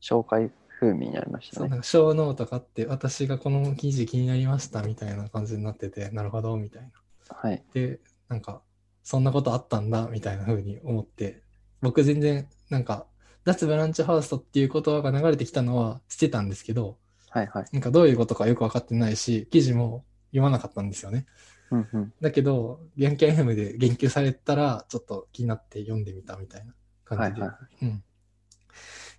[0.00, 0.50] 紹介
[0.84, 1.70] 風味になりましたそう、ね。
[1.70, 6.90] なんか小ノート買って、私がこの記事気になりましたみたいな感じになってて、なるほど、みたいな。
[7.28, 7.64] はい。
[7.72, 8.62] で、なんか、
[9.02, 11.42] そんなことあったんだ、みたいな風に思って、
[11.80, 13.06] 僕全然、なんか、
[13.44, 16.98] 脱ブランチハウストっていう言葉が流れてきたのはしてたんですけど、
[17.30, 17.66] はいはい。
[17.72, 21.26] なんかどういうことかよくわかってないし、記事も読まなかったんですよね。
[21.70, 22.12] うんうん。
[22.20, 26.74] だけど、ヤンキャンヘムで言及されたら、ちょっと気になって読んでみたみたいな
[27.04, 27.42] 感じで。
[27.42, 27.84] はいはいはい。
[27.86, 28.04] うん。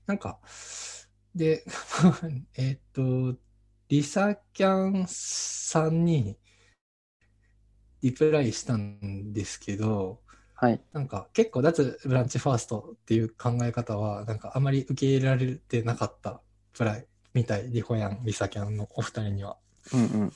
[0.08, 0.40] なんか、
[1.36, 1.66] で、
[2.56, 3.36] えっと、
[3.90, 6.38] リサキャンさんに
[8.02, 10.22] リプライしたんですけど、
[10.54, 10.82] はい。
[10.94, 16.42] なんか結構脱ブランチファーストっていう考え方は、なんかあまり受け入れられてなかった
[16.74, 19.58] プライみたい、リホヤン、リサキャンのお二人には。
[19.94, 20.34] うんうん。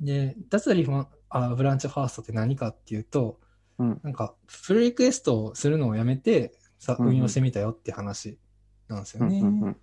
[0.00, 3.40] で、脱リフあブランチファーストって何かっていうと、
[3.78, 4.34] うんなんか、
[4.66, 8.38] プルリクエストをするのをやめて、さ、うんうん運用してみたよって話
[8.88, 9.40] なんですうんよね。
[9.40, 9.76] うんうん。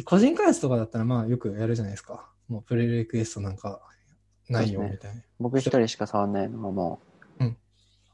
[0.00, 2.30] で個人開発とかだったら、まあ、よくやるじゃないですか。
[2.48, 3.80] もう、プレリクエストなんか
[4.48, 5.22] ないよ、みたいな。
[5.38, 7.00] 僕一人しか触んないのはも
[7.38, 7.56] う、うん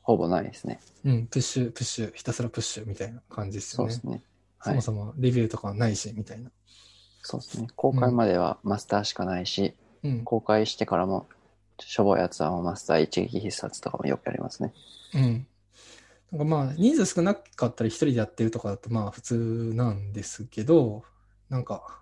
[0.02, 0.78] ほぼないですね。
[1.04, 3.92] うん、プッシュ、プッシュ、ひたすらプッシュみたいな感じですよね。
[3.92, 4.22] そうですね。
[4.58, 5.00] はいそも。
[5.00, 6.52] そもレビューとかはないし、みたいな。
[7.22, 7.66] そうですね。
[7.74, 9.74] 公開まではマスターしかないし、
[10.04, 10.24] うん。
[10.24, 11.26] 公開してからも、
[11.80, 14.72] しょぼいやつはもうマスター一撃必殺とかもよくやりますね。
[15.14, 15.46] うん。
[16.30, 21.02] なんかまあ、人数少なかったら一人でやってるとかだとまあ普通なんですけど、
[21.48, 22.00] なんか、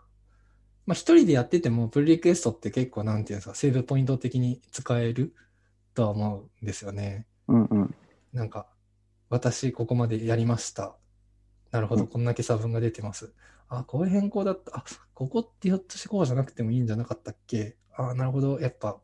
[0.86, 5.34] まあ一人でやっててもプルリクエストって結構なんていうんですか、セーブポイント的に使える
[5.94, 7.26] とは思うんですよね。
[7.48, 7.94] うんうん。
[8.32, 8.66] なんか、
[9.30, 10.96] 私ここまでやりました。
[11.70, 13.32] なるほど、うんこんだけ差分が出てます。
[13.68, 14.78] あ、こういう変更だった。
[14.78, 14.84] あ、
[15.14, 19.00] ここってひょっとしてこうじゃなくてもいいんじゃなかったっけあ、なるほど、やっぱ、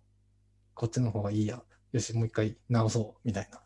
[0.75, 1.63] こっちの方がいいや。
[1.93, 3.61] よし、もう一回直そう、みたいな。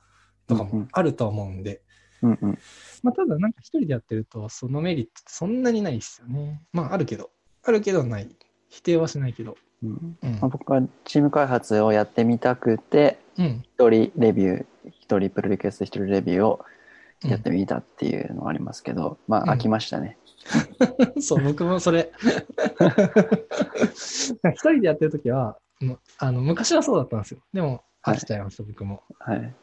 [0.46, 1.82] とかうんうんもあるとは思うんで。
[2.24, 2.58] うんうん。
[3.02, 6.62] まあ、ただなんか一人でやってると、そのメリットってそんなにないですよね。
[6.72, 7.30] まあ、あるけど、
[7.62, 8.28] あるけどない。
[8.70, 9.56] 否定はしないけど。
[9.82, 10.48] うんうんまあ、。
[10.48, 13.62] 僕はチーム開発をやってみたくて、うん。
[13.62, 16.64] 一人レビュー、一人プロリクエスト、一人レビューを
[17.22, 20.16] やってみたっていうのがありますけど、まうんあ飽きましたね。
[21.20, 22.10] そう、僕もそれ。
[23.94, 25.58] 一人でやってるときは、
[26.18, 27.40] あの、昔はそうだったんですよ。
[27.52, 29.02] でも、飽きちゃいました、僕も。
[29.18, 29.54] はい。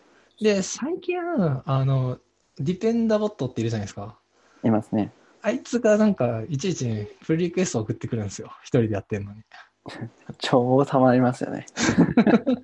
[0.42, 2.20] で、最近、あの、
[2.64, 4.18] ディペンダボットっているじゃないですか。
[4.64, 5.12] いますね。
[5.42, 8.52] あいつがなんか、いちいちね、プロリクエスト送ってくるんですよ。
[8.62, 9.42] 一人でやってるのに。
[10.40, 11.66] 超たまりますよね。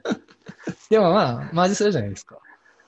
[0.90, 2.38] でもまあ、マージするじゃないですか。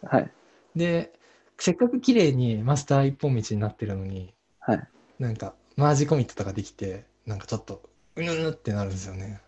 [0.03, 0.31] はい。
[0.75, 1.11] で、
[1.57, 4.87] せっかく綺麗にマスター一本道になってるのに、はい。
[5.17, 7.81] なんか、マージコミットとかできて、なんかちょっと、
[8.15, 9.41] うぬぬってなるんですよね。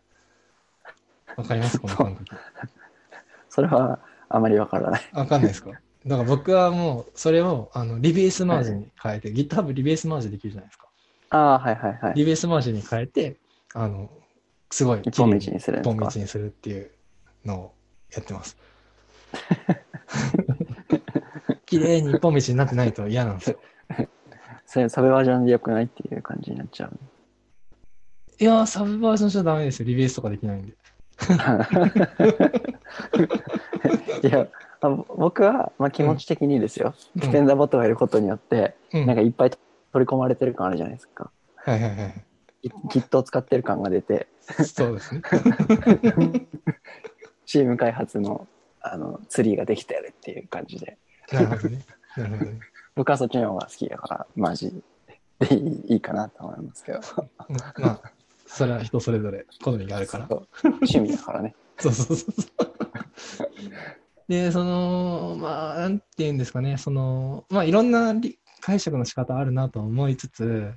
[1.37, 1.79] わかります？
[1.79, 2.35] この感覚。
[3.49, 3.99] それは
[4.29, 5.01] あまりわからない。
[5.13, 5.71] わかんないですか？
[6.05, 10.87] だから僕はもう、それを、あの、リベースマージに変えて、GitHub リベースマージできるじゃないですか。
[11.29, 12.13] ああ、はいはいはい。
[12.15, 13.37] リベースマージに変えて、
[13.73, 14.09] あの、
[14.71, 16.91] すごい一本道にするん一本道にするっていう
[17.45, 17.73] のを
[18.13, 18.57] やってます。
[21.65, 23.59] 綺麗に一本道になってないと嫌なんですよ。
[24.65, 26.97] それサブバージョンで良くないっていう感じになっちゃう。
[28.39, 29.87] いやー、サブバージョンじゃダメですよ。
[29.87, 30.73] リベースとかできないんで。
[34.27, 34.47] いや、あ
[34.89, 36.95] 僕は、まあ、気持ち的にですよ。
[37.15, 39.05] うんディペンダーボットがいることによって、うん。
[39.05, 39.59] なんかいっぱい取
[40.05, 41.31] り込まれてる感あるじゃないですか。
[41.55, 42.25] はいはいはい。
[42.89, 44.27] Git を使ってる感が出て、
[44.65, 45.21] そうですね。
[47.45, 48.47] チーム開発の
[48.81, 50.97] あのツリーができてるっていう感じで。
[51.31, 51.85] なるほどね。
[52.17, 52.59] なるほどね。
[52.95, 54.83] 僕はそっちの方が好きだから、マジ
[55.39, 56.99] でいいかなと思いますけど。
[57.49, 58.11] うんまあ、
[58.47, 60.27] それは人それぞれ好みがあるから。
[60.63, 61.55] 趣味だからね。
[61.77, 62.71] そうそうそうそう。
[64.31, 70.71] で、その、まあ、なんて言うんですかね、その、まあ、いろんな理解釈の仕方あるなと思いつつ、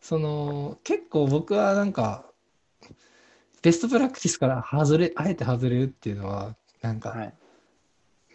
[0.00, 2.24] その、結構僕はなんか、
[3.60, 7.34] ベストプラクティスから外れ、あえて外れるっていうのは、なんか、はい。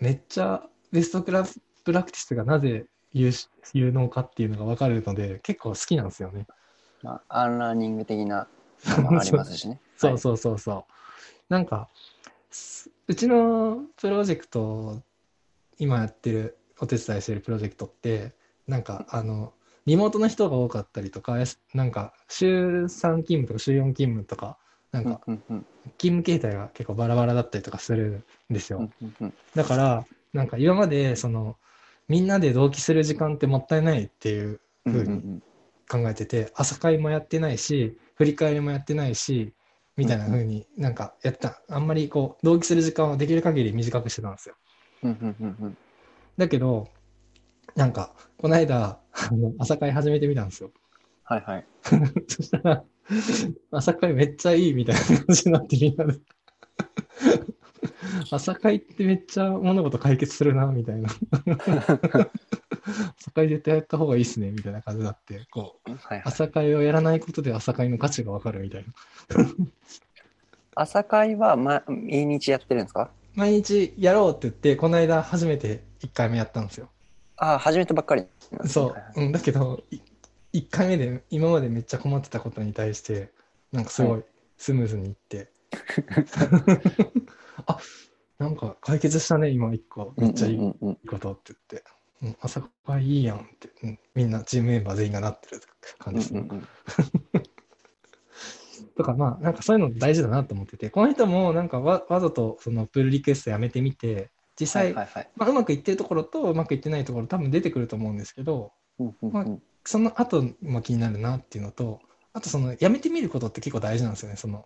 [0.01, 0.61] めっちゃ
[0.91, 1.45] ベストプラ
[1.85, 6.45] プラクティスがなぜ有し有能かっていうのが分かるので、結構好きなんですよね。
[7.01, 8.49] まあ、アンラーニング的な
[8.85, 9.79] のもありますしね。
[9.95, 10.93] そうそうそうそう。
[11.47, 12.16] なんか、す
[13.07, 15.01] うちのプロジェクト、
[15.77, 18.33] 今やってる、お手伝いしてるプロジェクトって、
[18.67, 19.53] なんか、あの、
[19.85, 21.37] リモートの人が多かったりとか、
[21.73, 24.57] なんか、週3勤務とか週4勤務とか、
[24.91, 25.21] なんか、
[25.97, 28.89] 勤務形態が結構バラバラだったりとかするんですよ。
[29.55, 31.57] だから、なんか今まで、その、
[32.07, 35.41] みんなで同期する時間ってもったいないっていううに
[35.89, 39.53] 考えてて、朝会もやってないし、振り返りもやってないし、
[39.97, 41.61] みたいな風になんかやった。
[41.69, 44.55] あんまりこう、同期する時間はできる限り短くしてたんですよ。
[45.03, 45.77] うんうんうんうん
[46.37, 46.87] だけど、
[47.75, 50.71] なんか、この間、あの朝会始めてみたんですよ。
[51.23, 51.65] はいはい。
[52.29, 52.83] そしたら、
[53.71, 56.19] 朝会めっちゃいいみたいな感じになってみんなで。
[58.31, 61.09] 朝会ってめっちゃ物事解決するな、みたいな。
[63.19, 68.93] 朝会絶対やった方がいいっすね、みたいな感じになって、こう、はいはい、朝会をやらないことで朝会の価値がわかるみたいな。
[70.75, 73.11] 朝会は、ま、毎日やってるんですか？
[73.35, 76.89] 毎日やろうって言って、この間初めて1回目やったんですよ。
[77.37, 78.25] ああ、始めたばっかり。
[78.65, 79.31] そううん。
[79.31, 79.83] だけど、
[80.53, 83.31] 1回目で今までめっちゃ困ってたことに対して、
[83.71, 84.23] なんかすごい
[84.57, 85.51] スムーズにいって、
[87.67, 87.77] あ、
[88.39, 90.13] なんか解決したね、今1個。
[90.17, 90.73] めっちゃいい
[91.07, 91.83] ことって言って。
[92.23, 95.61] うん、朝会いいやんって、うん、みんなチームメンバー全員がなってる
[95.99, 96.39] 感じですね。
[96.41, 96.67] うんうんうん
[98.95, 105.29] とか、まあ、なんかそういうの大事だなと思ってて、この人もなんかわわざとそのプルリクエストやめてみて、実際、はいはいはい。
[105.35, 112.01] まあ、うまくいってるところとうまくいってないところ多分出てくると思うんですけど、うんうんまあうんその後も気になるなっていうのと、
[112.33, 114.65] あとそのやめてみることって結構大事なんですよね、その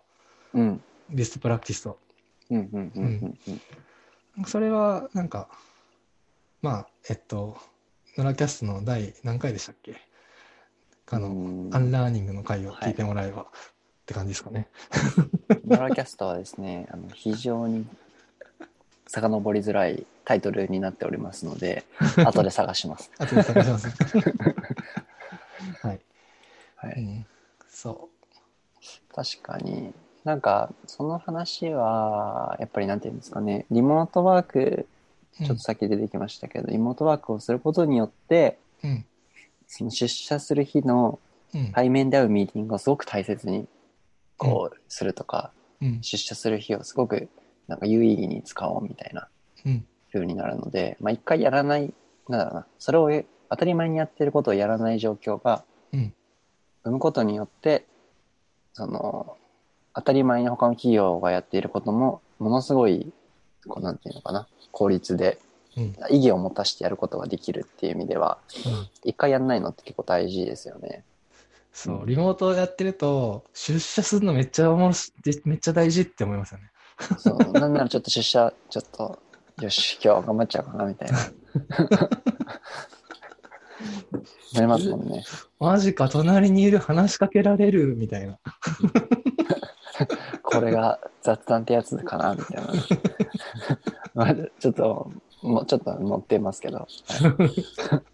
[0.52, 1.98] うんベストプラクティスと。
[2.50, 5.48] うんうんうんうんうんそれはなんか、
[6.62, 7.56] まあ、えっと、
[8.16, 9.96] ノラキャストの第何回でしたっけ？
[11.10, 13.46] あの、うんアンラーニングの回を聞いてもらえばっ
[14.06, 14.68] て感じですかね。
[15.66, 17.84] ノラキャストはですね、 あの非常に
[19.08, 21.84] 遡りづらいタイトルになっておりますので、
[22.24, 23.10] 後で探します。
[23.18, 23.88] あとで探します。
[25.82, 26.00] はい。
[26.76, 27.26] はい、うん、
[27.68, 28.08] そ
[29.12, 29.92] 確かに、
[30.24, 34.86] なんか、その話は、やっぱりなんていうんですかね、リモートワーク、う。
[35.38, 39.04] ちょっとさっき出てきましたけど、リモートワークをすることによって、うん。
[39.66, 41.18] その出社する日の
[41.54, 41.72] うん。
[41.72, 43.66] 対面で会うミーティングをすごく大切に、
[44.38, 46.02] こう、するとか、うん。
[46.02, 47.28] 出社する日をすごく、
[47.68, 49.28] なんか有意義に使おうみたいな
[49.64, 49.86] うん。
[50.12, 51.92] 風になるので、まあ一回やらない、
[52.28, 53.10] なんだろうな、それを
[53.50, 56.14] 当たり前にやってることをやらない状況がうん。
[56.84, 57.86] 生むことによって、
[58.72, 59.36] その、
[59.94, 63.12] 当たり前に他の企業がやっていることも、ものすごい、
[63.68, 65.38] こうなんていうのかな、効率で
[65.76, 65.96] うん。
[66.10, 71.04] 意義を持たしてやることができるっていう意味では、うん一回やんないのって結構大事ですよね。
[71.72, 76.70] そう、リモートやってると、出社するのめっちゃおもろし、でめっちゃ大事って思いますよね。
[77.18, 79.18] そう、なんならちょっと出社、ちょっと、
[79.60, 81.18] よし、 今日は頑張っちゃおうかな、みたいな。
[84.54, 85.24] なりますもんね。
[85.58, 88.38] マジか、隣にいる話しかけられるみたいな。
[90.52, 92.72] これが雑談ってやつかな、みたいな。
[94.14, 95.10] まあちょっと、
[95.42, 96.86] もうちょっと乗ってますけど。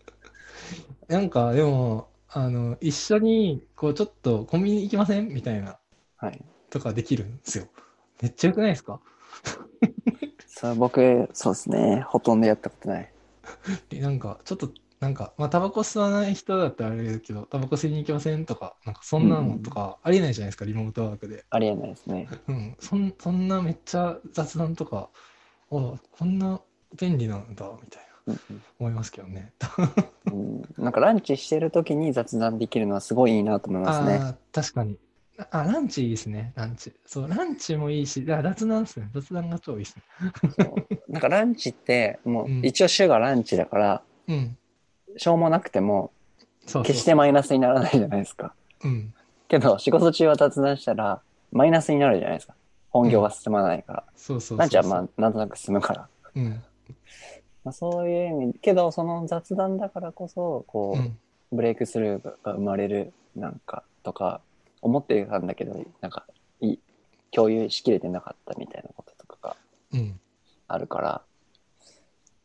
[1.09, 5.79] なんか、でも、あの、一緒に、こう、ちょっとコンビニ行きませんみたいな、
[6.17, 6.45] はい。
[6.71, 7.67] とかできるんですよ。
[8.21, 9.01] めっちゃ良くないですか？
[10.47, 12.03] それ僕、そうですね。
[12.07, 13.13] ほとんどやったことない。
[13.89, 14.71] でなんか、ちょっと、
[15.01, 21.45] なんか、まあ、タバコ吸わない人だったらあれだけど、タバコ吸いに行きませんとか、なんか、そんなのとか、ありえないじゃないですか、リモートワークで。
[21.51, 22.29] ありえないですね。
[22.49, 25.09] うん、そん、そんなめっちゃ雑談とか、
[25.71, 26.61] おこんな
[26.99, 29.53] 便利なんだ、みたいな、うん思いますけどね。
[30.31, 34.19] うん、なんかランチしてる時に雑談できるのはすごいいいなと思いますね。
[34.19, 34.99] ああ、確かに。
[35.51, 36.93] あ、ランチいいですね、ランチ。
[37.07, 39.09] そう、ランチもいいし、あ雑談ですね。
[39.15, 40.03] 雑談が超いいですね。
[41.09, 44.59] なんかランチって、もうんう一応週がランチだから、うん。
[45.17, 46.13] しょうもなくても。
[46.85, 48.55] 決してマイナスにならないじゃないですか。
[48.85, 49.15] うん。
[49.49, 52.55] けど、仕事中は雑談したら、マイナスになるじゃないですか。
[52.91, 54.05] 本業が進まないから。
[54.17, 54.59] そうそうそうそう。
[54.59, 56.09] ランチはまあ、なんとなく進むから。
[56.35, 56.63] うん。
[57.65, 61.19] まあ、そういう意味、けど、その雑談だからこそ、こう、うん。
[61.51, 64.43] ブレイクスルーが生まれる、なんか、とか、
[64.83, 66.27] 思ってたんだけど、なんか、
[66.61, 66.77] い
[67.31, 69.57] 共有しきれてなかったみたいなこととかが
[69.93, 70.21] うん。
[70.67, 71.23] あるから、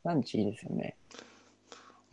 [0.03, 0.95] ランチいいですよね。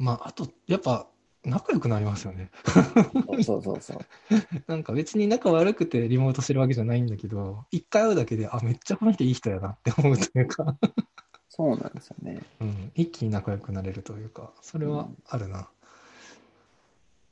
[0.01, 1.07] まあ、あと、やっぱ、
[1.44, 2.51] 仲良くなりますよね。
[3.44, 3.98] そうそうそう。
[4.66, 10.76] なんか別に仲悪くてリモートしてるわけじゃないんだけど、一回会うだけで、あ、めっちゃこの人いい人やなって思うというか、
[11.48, 12.40] そうなんですよね。
[12.61, 12.92] うん。
[12.94, 15.68] 一気に仲良くなれるというか、それはあるな。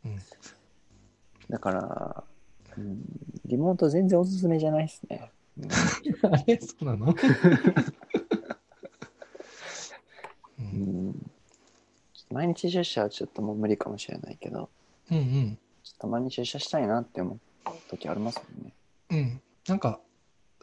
[0.04, 0.18] うん。
[1.48, 2.24] だから、
[2.76, 3.02] うん、
[3.46, 5.30] リモート全然おすすめじゃないですね。
[5.58, 5.68] うん
[6.32, 7.06] あれそうなの？
[7.08, 7.16] う
[10.60, 11.27] うんん
[12.30, 14.68] 毎日出社はちょっともう無理かもしれないけど、
[15.10, 15.58] うんうん。
[15.82, 18.74] ちょっと毎日出社したいなって思う時ありますもんね。
[19.10, 19.40] うん。
[19.68, 20.00] なんか、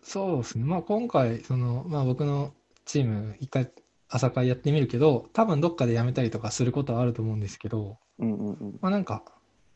[0.03, 0.63] そうですね。
[0.63, 2.53] まあ今回、その、まあ僕の
[2.85, 3.71] チーム、一回
[4.07, 8.79] 朝会やってみるけど、多分どっかで辞めたりとかすることはあると思うんですけど、うんうんうん。
[8.81, 9.23] まあなんか、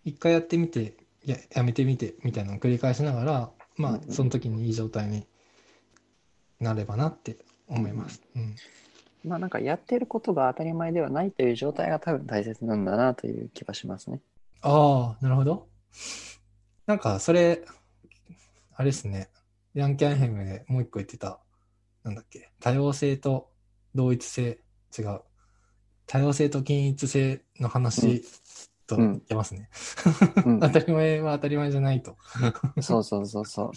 [0.05, 5.25] 一回やってみて、や、やめてみて、みたいなのを繰り返しながら、まあうんうんその時にいい状態に
[6.59, 7.37] なればなって
[7.67, 8.21] 思います。
[8.35, 8.55] うん。
[9.23, 14.21] まあなんかやってることが当たり前ではないという状態が多分大切なんだなという気がしますね。
[14.61, 15.67] ああ、なるほど。
[16.85, 17.63] なんか、それ、
[18.75, 19.29] あれですね。
[19.73, 21.39] ヤンキャンヘムでもう一個言ってた、
[22.03, 23.49] なんだっけ、多様性と
[23.93, 24.59] 同一性、
[24.97, 25.21] 違う。
[26.07, 28.23] 多様性と均一性の話
[28.87, 29.69] とうん言ってますね。
[30.45, 32.17] うん 当たり前は当たり前じゃないと。
[32.81, 33.71] そうそうそうそう。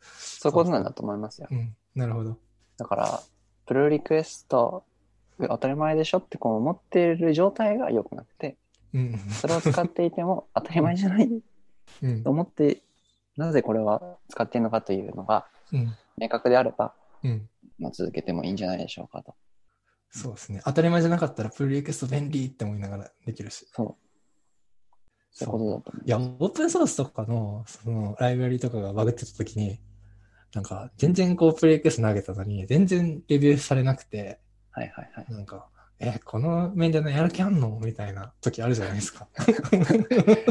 [0.00, 1.48] そういうことなんだと思いますよ。
[1.50, 2.38] うん、なるほど。
[2.78, 3.22] だから、
[3.72, 4.84] プルリクエスト、
[5.38, 8.56] 当たり前でしょってこう思っている状態が良くなくて、
[8.92, 11.28] うん、それを使っていても当たり前じゃない
[12.02, 12.82] うんと、思って、
[13.36, 16.92] なぜこれは使っているのかというのがうん、明確であれば、
[17.24, 17.48] うん。
[17.78, 19.34] まあ、続けてもいいんじゃないでしょうかと。
[20.10, 20.60] そうですね。
[20.64, 23.66] 当たり前じゃなかったら、プルリクエスト便利って思いながらできるし。
[23.72, 23.96] そう。
[25.30, 26.04] そういうことだと思う。
[26.04, 29.80] いや、オープンソースとかの、その、ライブラリとかがバグってた時に、
[30.54, 34.38] なんか、全然こう、プレイクエスト投げたのに、全然レビューされなくて、
[34.70, 35.32] はいはいはい。
[35.32, 37.78] なんか、え、この面でのやる気あんの？
[37.80, 39.28] みたいな時あるじゃないですか。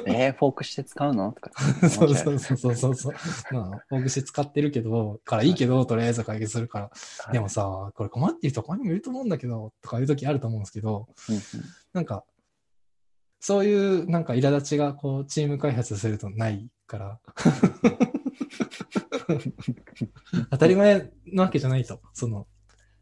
[0.08, 1.34] えー、フォークして使うの？
[1.34, 1.52] とか。
[1.90, 3.14] そうそうそうそうそう。
[3.52, 6.86] まあ、フォークして使ってるけど、からいいけど、とりあえず解決するから。
[6.86, 6.92] は
[7.32, 11.42] いでもさ、これ困ってる人他にもいると思うんだけど、とかいう時あると思うんですけど、うんうん
[11.94, 12.24] なんか、
[13.42, 17.20] そういうなんか苛立ちがこう、チーム開発するとないから。
[20.52, 22.02] 当たり前なわけじゃないと。
[22.14, 22.48] その、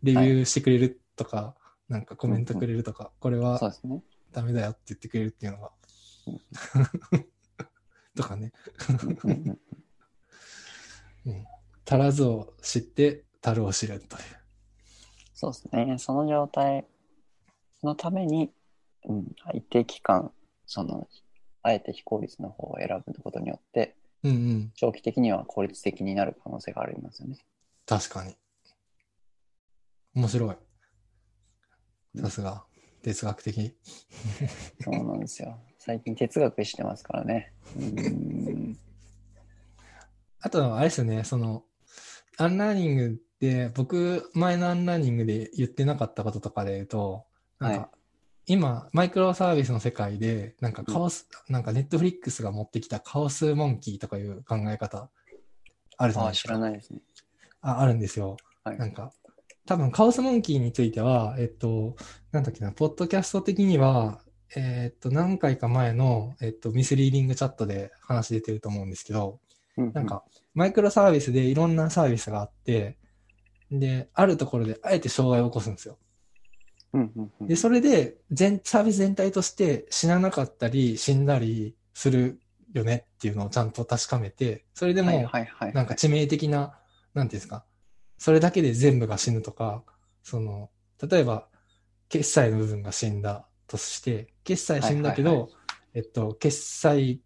[0.04, 1.56] レビューしてくれるとか、
[1.88, 4.04] なんかコメントくれるとか、これそうはですね。
[4.32, 5.72] ダメだよって言ってくれるっていうのが
[6.28, 7.26] うん。
[8.16, 8.52] とかね。
[9.24, 9.60] うん
[11.26, 11.46] うん
[11.92, 14.24] 足らずを知って、足るを知るという。
[15.34, 15.98] そうですね。
[15.98, 16.86] その状態
[17.82, 18.52] のために、
[19.06, 20.32] うん、一定期間、
[20.68, 21.08] その、
[21.70, 24.72] あえて非効率の方を選ぶことによって、うんうん。
[24.76, 27.38] 長期的には効率的になる可能性がありますよね。
[27.86, 28.36] 確かに。
[30.16, 30.58] 面白い。
[32.20, 32.66] さすが。
[33.02, 33.78] 哲学的。
[34.82, 35.58] そうなんですよ。
[35.78, 37.54] 最近哲学してますからね。
[37.78, 38.78] うん。
[40.42, 41.64] あとはあれですよね、その、
[42.38, 47.26] アンラーニングで、僕、前のアンラーニングで言ってなかったこととかで言うと、
[47.60, 47.99] なんか、はい
[48.50, 55.12] 今、マイクロサービスの世界で、なんかカオス、なんかネットフリックスが持ってきた Chaos Monkeyとかいう考え方、
[55.98, 56.54] あるじゃああ、知ないですか。
[56.54, 57.00] らないですね。
[57.62, 58.38] あ、あるんですよ。
[58.64, 59.14] はいなんか、
[59.68, 61.96] 多分 Chaos Monkeyについては、えっと、
[62.32, 64.20] なんだっけな、ポッドキャスト的には、
[64.56, 69.40] えっと、何回か前の、えっと、 Misreading Chat で話出てると思うんですけど、
[69.78, 70.24] うんなん、か、
[70.56, 72.98] マイクロサービスでいろんなサービスがあって、
[73.70, 76.00] で、あるところであえて障害を起こすんですよ。
[76.94, 77.48] うんうんうん。
[77.48, 82.40] で、それで、全、サービス全体として死ななかったり、死んだりする
[82.74, 85.12] よねっていうのをちゃんと確かめて、それでも。
[85.74, 86.80] なんか致命的な、
[87.14, 87.66] なんていうんですか、
[88.18, 89.84] それだけで全部が死ぬとか、
[90.24, 90.70] その、
[91.02, 91.48] 例えば、
[92.10, 95.50] 決済の部分が死んだとして、決済死んだけど、
[95.94, 97.22] えっと、決済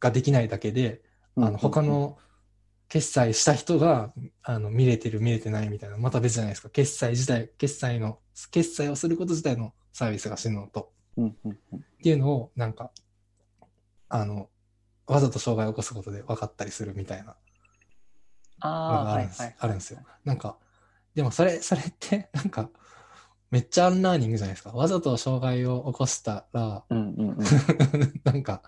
[0.00, 1.02] ができないだけで、
[1.36, 2.18] あの、他の
[2.92, 4.12] 決済した人が、
[4.42, 6.68] あの、見れてる、見れてないみたいな、また別じゃないですか。
[6.68, 8.18] 決済自体、決済の、
[8.50, 12.90] 決済をすること自体のサービスが死ぬのと、うんうんうんっていうのを、なんか、
[14.10, 14.50] あの、
[15.06, 17.34] わざと障害を起こすことで分かったりするみたいな
[18.60, 19.56] あのあ、があるんです,、はいはい。
[19.60, 20.00] あるんですよ。
[20.26, 20.58] なんか、
[21.14, 22.68] でもそれ、それって、 なんか、
[23.50, 24.72] めっちゃアンラーニングじゃないですか。
[24.72, 27.36] わざと障害を起こしたら、うんうんうん。
[28.22, 28.62] なんか、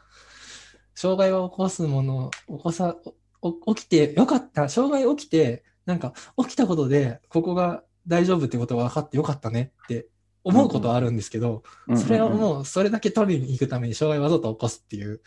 [0.95, 3.15] 障害を起こすもの、起こさ、お
[3.53, 4.69] 起きてよかった。
[4.69, 10.07] 障害起きて、なんか、起きたことで、ここが大丈夫ってことが分かってよかったねって
[10.43, 15.21] 思うことはあるんですけど、うんうんうんそれをもう、それだけ取りに行くために障害をわざと起こすっていう。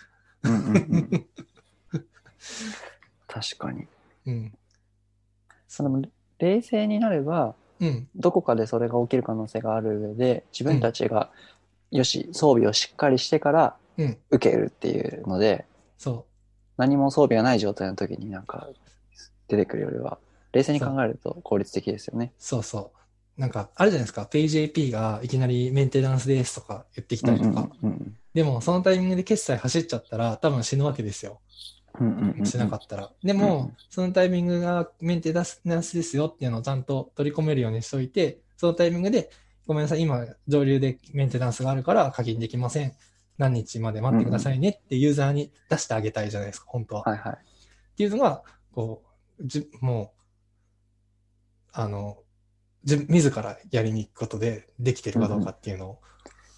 [0.44, 1.28] うんうんうん
[3.28, 3.88] 確かに。
[4.26, 4.58] うん。
[5.68, 6.02] その
[6.40, 8.08] 冷静になれば、うん。
[8.16, 11.30] どこかでそれが起きる可能性がある上で、自分たちが、
[11.92, 14.18] よし、装備をしっかりしてからうん。
[14.30, 15.66] 受けるっていうので、
[15.98, 16.27] そ
[16.78, 18.68] 何も装備がない状態の時になんか
[19.48, 20.18] 出てくるよりは、
[20.54, 22.32] 冷静に考えると効率的ですよね。
[22.38, 22.44] う。
[22.44, 22.92] そうそ
[23.38, 23.42] う。
[23.42, 24.28] なんか、あるじゃないですか。
[24.32, 27.70] PayJP がいきなりメンテナンスですとか言ってきたりとか。
[27.84, 31.40] うんうんでも、そのタイミングで決済走っちゃったら、多分死ぬわけですよ。
[32.00, 33.12] うんうんうんうんしなかったら。
[33.24, 35.46] でうんも、そのタイミングがメンテナン
[35.84, 39.32] スですよっていうのをちゃんと取り込めるようにしといて、そのタイミングで、
[39.66, 42.94] ごめんなさい、今、上流でメンテナンスがあるから課金できません。
[43.38, 47.04] 何日まで待ってくださいねってユーザーに出してあげたいじゃないですか、本当は。
[47.04, 47.34] はいはい。
[47.34, 49.04] っていうのが、こ
[49.40, 50.20] う、じもう、
[51.74, 52.18] あの、
[52.84, 56.00] じ自らやりに行くことでできてるかどうかっていうのを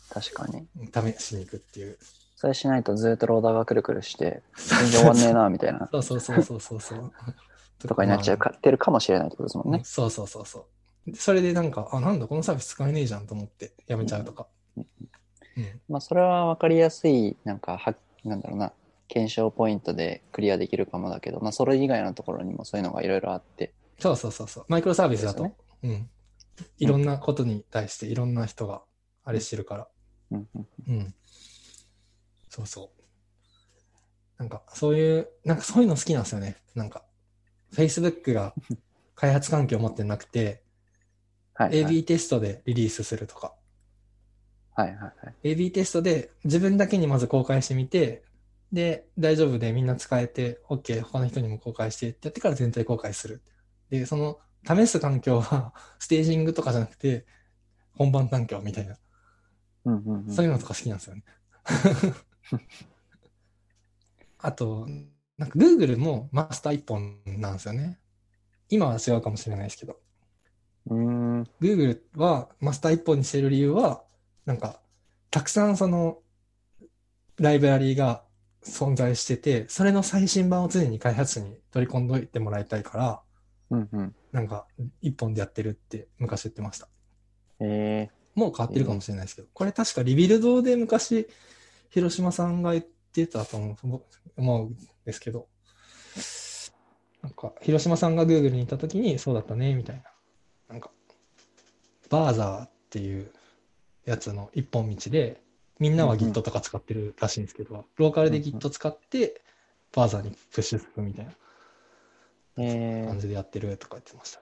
[0.10, 0.68] 確かに。
[1.16, 1.98] 試しに行くっていう。
[2.36, 7.14] それしないとずっとローダーがくるくるして、全然終わんねえな、みたいな、そうそうそうそうそうそう。
[7.88, 9.82] とかになっちゃうか、ってるかもしれないってことですもんね。
[9.84, 10.68] そうそうそうそ
[11.08, 11.12] う。
[11.12, 14.48] でそれでなんか、あ、なんだ、このサービス使えねえじゃんと思ってやめちゃうとか。
[14.78, 15.10] うんうん。
[15.88, 18.74] まあ、それは分かりやすい、なんか、は、なんだろうな、
[19.08, 24.66] 検証ポイントでクリアできるかもだけど、まあ、それ以外のところにもそういうのがいろいろあって、そうそうそうそう。
[24.70, 26.10] マイクロサービスだと、ですうん。
[26.78, 28.82] いろんなことに対していろんな人が
[29.24, 29.88] あれしてるから。
[30.32, 31.16] うんうんうん。
[32.50, 33.00] そうそう。
[34.40, 36.58] なんか、そういう、なんかそういうの好きなんですよね。
[36.76, 37.04] なんか、
[37.74, 38.54] Facebook が
[39.16, 40.64] 開発環境を持ってなくて、
[41.54, 41.98] はい、はい。
[42.00, 43.54] AB テストでリリースするとか。
[44.80, 45.10] はいはいは
[45.44, 45.56] い。
[45.56, 48.24] AB テストで自分だけにまず公開してみて、
[48.72, 53.42] で、大丈夫でみんな使えて、OK、他の人にも公開してってやってから全体公開する。
[53.90, 57.26] で、その、試す環境は、 ステージングとかじゃなくて、
[57.92, 58.98] 本番環境みたいな、
[59.84, 60.34] うんうんうん。
[60.34, 61.24] そういうのとか好きなんですよね。
[64.40, 64.88] あと、
[65.38, 68.00] なんか Google もマスター一本なんですよね。
[68.70, 70.00] 今は違うかもしれないですけど。
[71.60, 74.04] Google はマスター一本にしてる理由は、
[74.50, 74.80] なんか、
[75.30, 76.24] たくさんその、
[77.38, 78.24] ライブラリーが
[78.64, 83.22] 存在してて、それの最新版を常に開発者に取り込んどいてもらいたいから、
[83.70, 84.16] うんうん。
[84.32, 84.66] なんか、
[85.04, 86.90] 一本でやってるって昔言ってました。
[87.60, 91.28] えもう変わってるかもしれないですけど、これ確かリビルドで昔、
[91.92, 94.00] 広島さんが言ってたと思
[94.36, 95.48] うんですけど、
[97.22, 100.04] なんか、広島さんが Google にいたときにそうだったね、みたいな。
[100.70, 100.90] なんか、
[102.10, 103.32] バーザーっていう
[104.10, 105.40] やつの一本道で、
[105.80, 109.42] みんなはうんうん Git とか使ってるらしいんですけど、ローカルで Git 使って、
[109.94, 111.36] バーザーにプッシュするみたいなー、
[112.58, 114.42] えー、感じでやってるとか言ってました。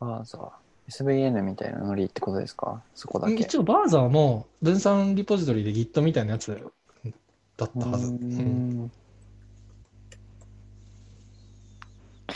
[0.00, 0.50] バーザー。
[0.88, 2.82] SVN みたいなノリってことですか？
[2.94, 3.34] そこだけ。
[3.34, 6.58] 一応、バーザーも分散リポジトリで Git みたいなやつ
[7.56, 8.08] だったはず。
[8.08, 8.92] うーうんん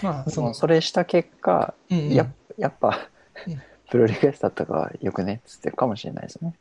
[0.02, 3.08] まあ、その、そのそれした結果、うんうんややっぱ
[3.46, 3.60] うん、
[3.90, 6.54] プロリクエストだったからよくねっつってるかもしれないですね。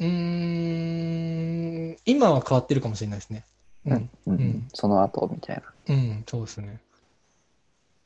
[0.00, 0.08] うー
[1.92, 3.44] ん、今は変わってるかもしれないですね。
[3.86, 4.10] うん。
[4.26, 5.94] うんうんその後みたいな。
[5.94, 6.80] うん、そうですね。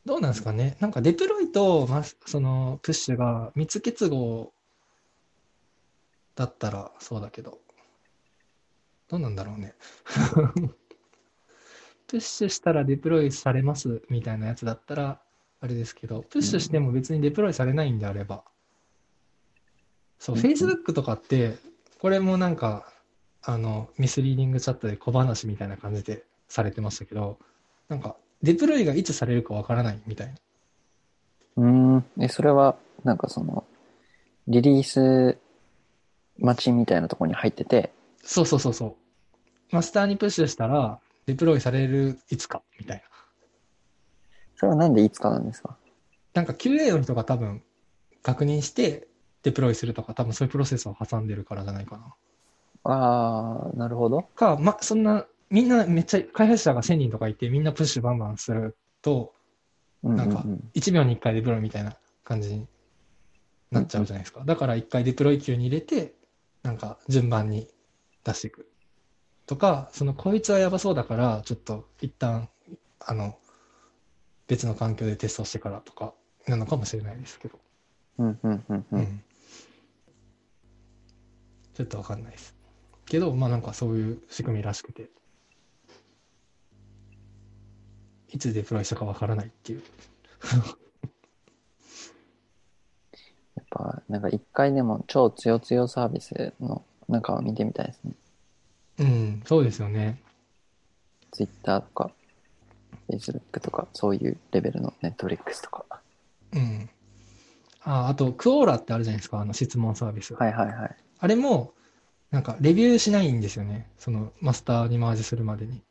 [0.04, 0.76] どうなんですかね？
[0.80, 4.52] なんかデプロイと、まあ、そのプッシュが密結合
[6.36, 7.58] だったらそうだけど、
[9.08, 9.74] どうなんだろうね。
[12.06, 15.20] プッシュしたらデプロイされますみたいなやつだったら、
[15.66, 18.44] あれですけど、プッシュしても別にデプロイされないんであれば、
[20.20, 21.56] そう、うん Facebook とかって、
[22.00, 22.86] これもなんか、
[23.42, 27.38] あの、ミスリーディングチャットで小話みたいな感じでされてましたけど、
[27.88, 30.34] なんか、デプロイがいつされるかわからないみたいな。
[31.56, 32.04] うーん。
[32.20, 33.64] え、それは、なんかその、
[34.46, 35.36] リリース
[36.38, 37.90] 待ちみたいなところに入ってて、
[38.22, 38.94] そうそうそうそう。
[39.74, 43.15] マスターにプッシュしたら、デプロイされるいつか、みたいな。
[44.56, 45.76] それはなんでいつかなんですか？
[46.34, 47.62] なんか QA の人が多分
[48.22, 49.06] 確認して
[49.42, 52.14] デプロイするとか、多分そういうプロセスを挟んでるからじゃないかな。
[52.84, 54.22] ああ、なるほど。
[54.22, 59.32] か、ま、そんな、みんなめっちゃ、開発者が1000人とかいて、みんなプッシュバンバンすると、
[60.02, 62.66] なんかうん1秒に1回デプロイみたいな感じに
[63.70, 64.42] なっちゃうじゃないですか。
[64.44, 66.14] だから1回デプロイ級に入れて、
[66.62, 67.68] なんか順番に
[68.24, 68.68] 出していく。
[69.46, 72.48] とか、そのこいつはやばそうだから、ちょっと一旦、
[73.00, 73.38] あの、
[74.46, 76.14] 別の環境でテストしてからとか、
[76.46, 77.58] なのかもしれないですけど。
[78.18, 78.84] うんうんうんう。
[78.92, 79.22] うんん。
[81.74, 82.54] ちょっとわかんないです。
[83.04, 85.10] けど、まあなんかそういう仕組みらしくて、
[88.28, 89.82] いつデプロイしたかわからないっていう。
[93.56, 98.12] やっぱ、なんか一回でも超強強サービスの中を見てみたいですね。
[98.98, 100.20] うん、そうですよね。
[101.30, 102.10] Twitter とか、
[103.08, 105.84] Facebook とか、そういうレベルの Netflix とか。
[106.52, 106.90] うん。
[107.82, 110.34] あ、あと、クオーラってあるじゃないですか、あの質問サービス。
[110.34, 110.96] はいはいはい。
[111.18, 111.72] あれも、
[112.30, 113.90] なんか、レビューしないんですよね。
[113.96, 115.82] その、マスターにマージするまでに。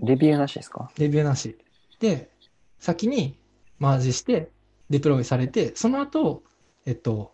[0.00, 0.90] レビューなしですか？
[0.98, 1.56] レビューなし。
[2.00, 2.30] で、
[2.78, 3.38] 先に
[3.78, 4.50] マージして、
[4.90, 6.42] デプロイされて、その後、
[6.84, 7.32] えっと、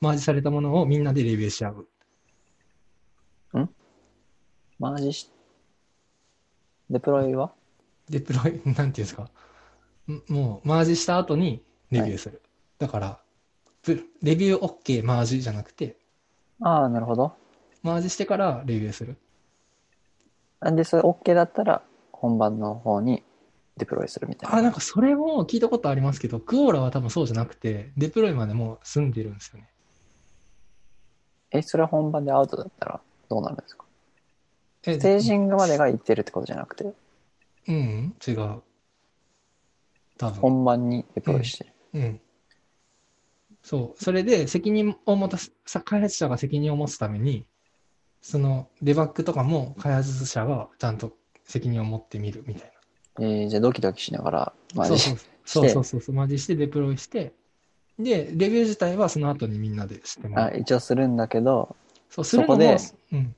[0.00, 1.88] マージされたものをみんなでレビューし合う。
[4.78, 5.30] マージし、
[6.92, 7.50] デプロイは？
[8.08, 9.28] デプロイ、 なんていうんですか？
[10.08, 12.42] んもう、マージした後にレビューする。
[12.78, 13.20] だから、
[13.82, 15.96] プレビュー OK マージじゃなくて、
[16.60, 17.34] ああ、なるほど。
[17.82, 19.16] マージしてからレビューする。
[20.60, 21.82] なんで、それ OK だったら、
[22.12, 23.24] 本番の方に
[23.76, 24.56] デプロイするみたいな。
[24.58, 29.68] あ、なんかそれも聞いたことありますけど、クオーラは多分そうじゃなくて、デプロイまでもう済んでるんですよね。
[31.50, 33.81] え、それは本番でアウトだったらどうなるんですか？
[34.86, 36.92] えステージングまでが行ってるってことじゃなくて、
[37.68, 38.62] うん、違う。
[40.18, 40.40] 多分。
[40.40, 41.72] 本番にデプロイしてる。
[41.94, 42.20] うん。
[43.62, 44.02] そう。
[44.02, 47.46] それで責任を持たす、さ開発者が責任を持つために、
[48.20, 51.12] そのデバッグとかも開発者がちゃんと
[51.44, 52.72] 責任を持ってみるみたい
[53.20, 54.82] えー、じゃあドキドキしながら、な。
[54.82, 56.14] マージそうそうそうそうそう。
[56.14, 57.32] マジしてデプロイして、
[57.98, 60.58] で、レビュー自体はその後にみんなでしてもらあう。
[60.58, 61.76] 一応するんだけど、
[62.08, 63.34] そう、するのもそこでうん、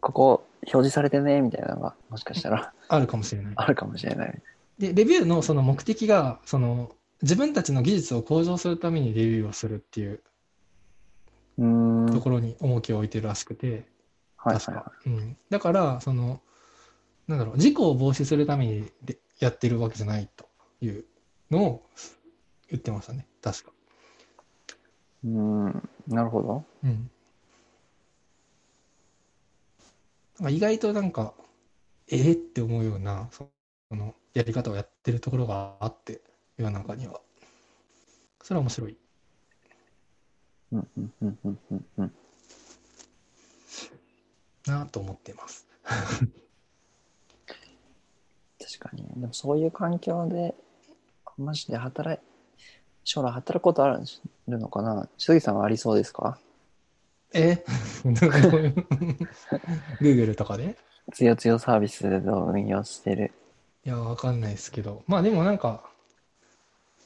[0.00, 3.52] ここ表示されてね、みたいなのが、もしかしたらあるかもしれない。
[3.56, 4.42] あるかもしれない。
[4.78, 10.20] で、レビューのその目的が、その、自分たちの技術を向上するためにレビューをするっていう。
[11.56, 13.86] とはいころに重きを置いてるらしくて、
[14.36, 14.92] はい確かは。
[15.06, 15.36] うん。
[15.50, 16.40] だから、その、
[17.28, 20.46] なんだろう、事故を防止するためにでやってるわけじゃないと
[20.80, 21.04] いう
[21.50, 21.86] のを
[22.70, 23.26] 言ってましたね。
[23.40, 23.72] 確か。
[25.24, 25.28] い。
[25.28, 25.88] うーん。
[26.08, 26.64] なるほど。
[26.84, 27.10] うん。
[30.42, 31.34] なんか意外となんか、
[32.08, 33.48] えー、って思うような、そ
[33.92, 36.20] の、やり方をやってるところがあって、
[36.56, 37.20] 世の中には。
[38.42, 38.96] それは面白い。
[40.72, 42.12] うんうんうんうんうんうん。
[44.66, 45.64] なと思ってます。
[48.58, 49.06] 確かに。
[49.20, 50.56] でもそういう環境で、
[51.38, 52.24] マジで働い、
[53.04, 53.96] 将来働くことあ
[54.48, 55.08] るのかな？
[55.18, 56.36] 杉さんはありそうですか？
[57.34, 57.64] え
[60.00, 60.76] ?Google とかで？
[61.12, 63.32] つよつよサービスで運用してる。
[63.84, 65.02] いや、わかんないですけど。
[65.06, 65.82] まあでもなんか、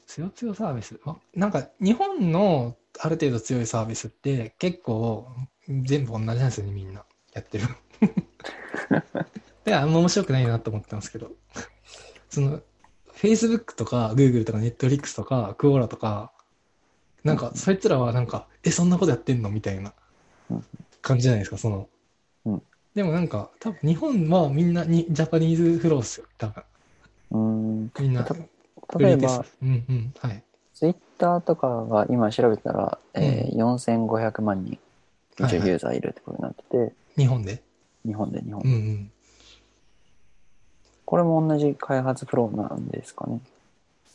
[0.06, 1.00] 強強サービス？
[1.04, 5.28] あなんか日本のある程度強いサービスって結構
[5.68, 7.04] 全部同じなんですよね、みんな。
[7.32, 7.64] やってる。
[9.64, 11.32] で、あんま面白くないなと思ってますけど。
[12.30, 12.60] その、
[13.14, 16.32] Facebook とか Google とか Netflix とか Quora とか、
[17.24, 19.50] なんかそいつらはなんか、え、そんなことやってんの？
[19.50, 19.92] みたいなうん
[21.02, 21.89] 感じじゃないですか、その。
[22.47, 22.62] うん
[22.94, 26.64] でもなんか、多分日本はみんなにジャパニーズフローっすよ、多分。
[27.31, 27.93] うーん。
[28.01, 28.24] みんな。
[28.24, 28.35] た
[28.98, 30.43] 例えば、うんうん、はい。
[30.73, 34.78] ツイッターとかが今調べたら、えー4500万人、
[35.39, 37.62] 一応ユーザーいるってことになってて、日本で？
[38.06, 39.12] 日本で日本うんうん。
[41.05, 43.40] これも同じ開発フローなんですかね。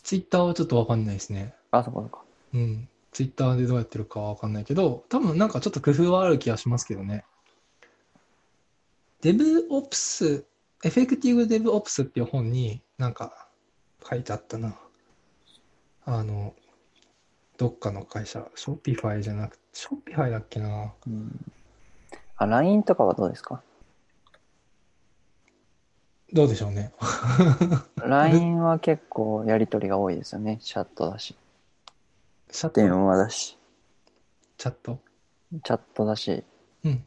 [0.03, 1.53] ツイッターはちょっとわかんないですね。
[1.69, 2.21] あ、そこそこ。
[2.55, 2.87] うん。
[3.11, 7.25] ツイッターでどうやってるかはわかんないけど、多分なんかちょっと工夫はある気がしますけどね。
[9.21, 13.47] DevOps、Effective DevOps っていう本になんか
[14.09, 14.79] 書いてあったな。
[16.05, 16.55] あの、
[17.57, 20.93] どっかの会社、 Shopify じゃなくて、 Shopify だっけな。
[21.05, 21.45] うん。
[22.37, 23.61] あ、LINE とかはどうですか？
[26.33, 26.93] どうでしょうね。
[27.97, 30.59] ?LINE は結構やりとりが多いですよね。
[30.61, 31.35] チャットだし。
[32.51, 33.57] チャット電話だし。
[34.57, 34.99] チャット
[35.63, 36.43] チャットだし。
[36.83, 37.05] うん。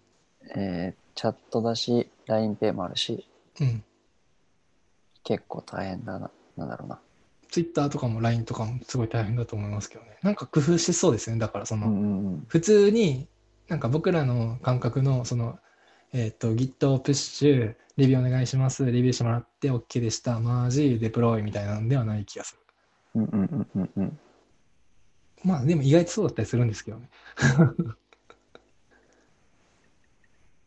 [0.56, 3.28] えー、チャットだし、LINEPay もあるし、
[3.60, 3.84] うん。
[5.22, 6.30] 結構大変だな。
[6.56, 6.98] なんだろうな。
[7.50, 10.18] ツイッターとかも LINE とかもすごい大変だと思いますけどね。
[10.22, 11.38] なんか工夫してそうですね。
[11.38, 12.44] だからその、うんうんうん。
[12.48, 13.28] 普通に
[13.68, 15.58] なんか僕らの感覚のその、
[16.12, 22.56] えっ、と Git プッシュレビューお願いしますレビューしてもらって OK でしたマージデプロイみたいなのではない気がす
[23.14, 24.18] るうんうんうんうんうん。
[25.44, 27.08] まあでも意外とそうだったりするんですけどね。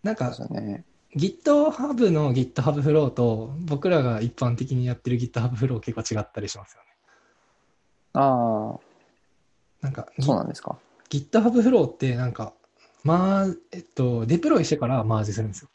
[0.04, 0.86] なんかね。
[1.16, 6.90] GitHub の GitHub フローと僕らが一般的にやってる GitHub フロー結構違ったりしますよね。
[8.14, 8.80] ああ、
[9.82, 10.78] なんかそうなんですか。
[11.10, 12.54] GitHub フローってなんか
[13.04, 15.70] まあえっとデプロイしてからマージするんですよ。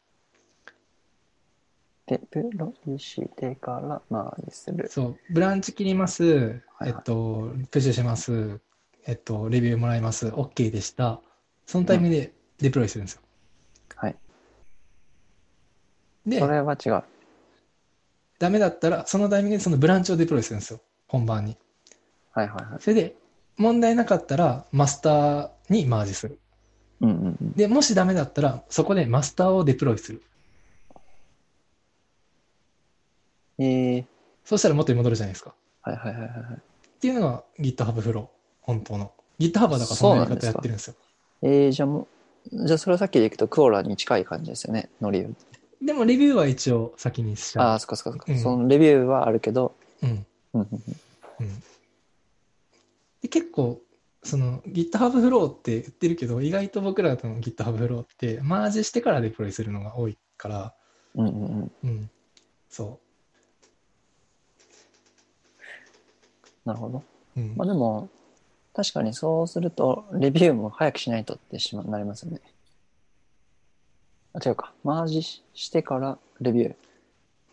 [2.07, 4.89] で、プロイしてからマージする。
[4.89, 6.91] そう、ブランチ切ります、はい。
[6.91, 8.61] えっと、プッシュします、
[9.07, 11.21] えっと、レビューもらいます、OK でした。
[11.67, 13.23] そのタイミングでデプロイするんですよ。
[13.97, 14.17] はい。
[16.27, 17.03] でそ、れは違う。
[18.39, 20.81] ダメだったら、そのタイミングでそのブランチをデプロイするんですよ。
[21.09, 21.57] 本番に。
[22.33, 22.83] はいはいはい。
[22.83, 23.17] それで、
[23.57, 26.39] 問題なかったら、マスターにマージする。
[27.01, 27.53] うんうんうん。
[27.53, 30.23] で、もしダメだったら、そこでマスターをデプロイする。
[33.59, 34.05] えー、
[34.45, 35.55] そしたら元に戻るじゃないですか。
[35.83, 36.55] はいはいはいはいはい。
[36.55, 36.59] っ
[37.01, 38.42] ていうのが GitHub フロー。
[38.63, 39.13] 本当の。
[39.39, 40.95] GitHub はだからそのやり方やってるんですよ。
[41.43, 42.09] えー、じゃあも
[42.53, 45.37] う、じゃあそれをさっきでいくとクオラに近い感じですよね、ノリウ
[45.83, 47.67] でも、レビューは一応先にしちゃう。
[47.67, 50.27] ああ、そっかそっかそっか、うんそのレビューはあるけど、うん。
[50.55, 50.97] うんうんうん
[51.41, 51.63] うん、
[53.23, 53.81] で結構
[54.23, 60.75] その GitHub フローって言ってるけど意外と僕らの GitHub フローってマージしてからデプロイするのが多いから、
[61.15, 61.73] うんうんうん。
[61.83, 62.11] うん、
[62.69, 63.01] そ
[66.65, 67.03] なるほど。
[67.37, 68.09] う、うんまあでも、
[68.75, 72.41] 確かにそうすると、レビューも早くしないとってしまなりますよね。
[74.33, 74.73] あ、違うか。
[74.83, 76.75] マージししてからレビュー。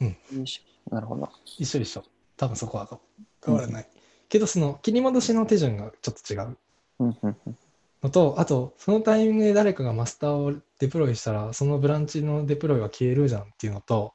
[0.02, 0.08] うん。
[0.38, 1.30] よいしょなるほど。
[1.58, 2.04] 一緒一緒
[2.38, 3.00] 多分そこは
[3.46, 3.88] 変わらない、
[4.30, 6.58] けどその切り戻しの手順がちょっと違う
[7.00, 7.58] うんうんうん。
[8.02, 14.14] のとあとそのタイミングで誰かがマスターをデプロイしたらそのブランチのデプロイは消えるじゃんっていうのと、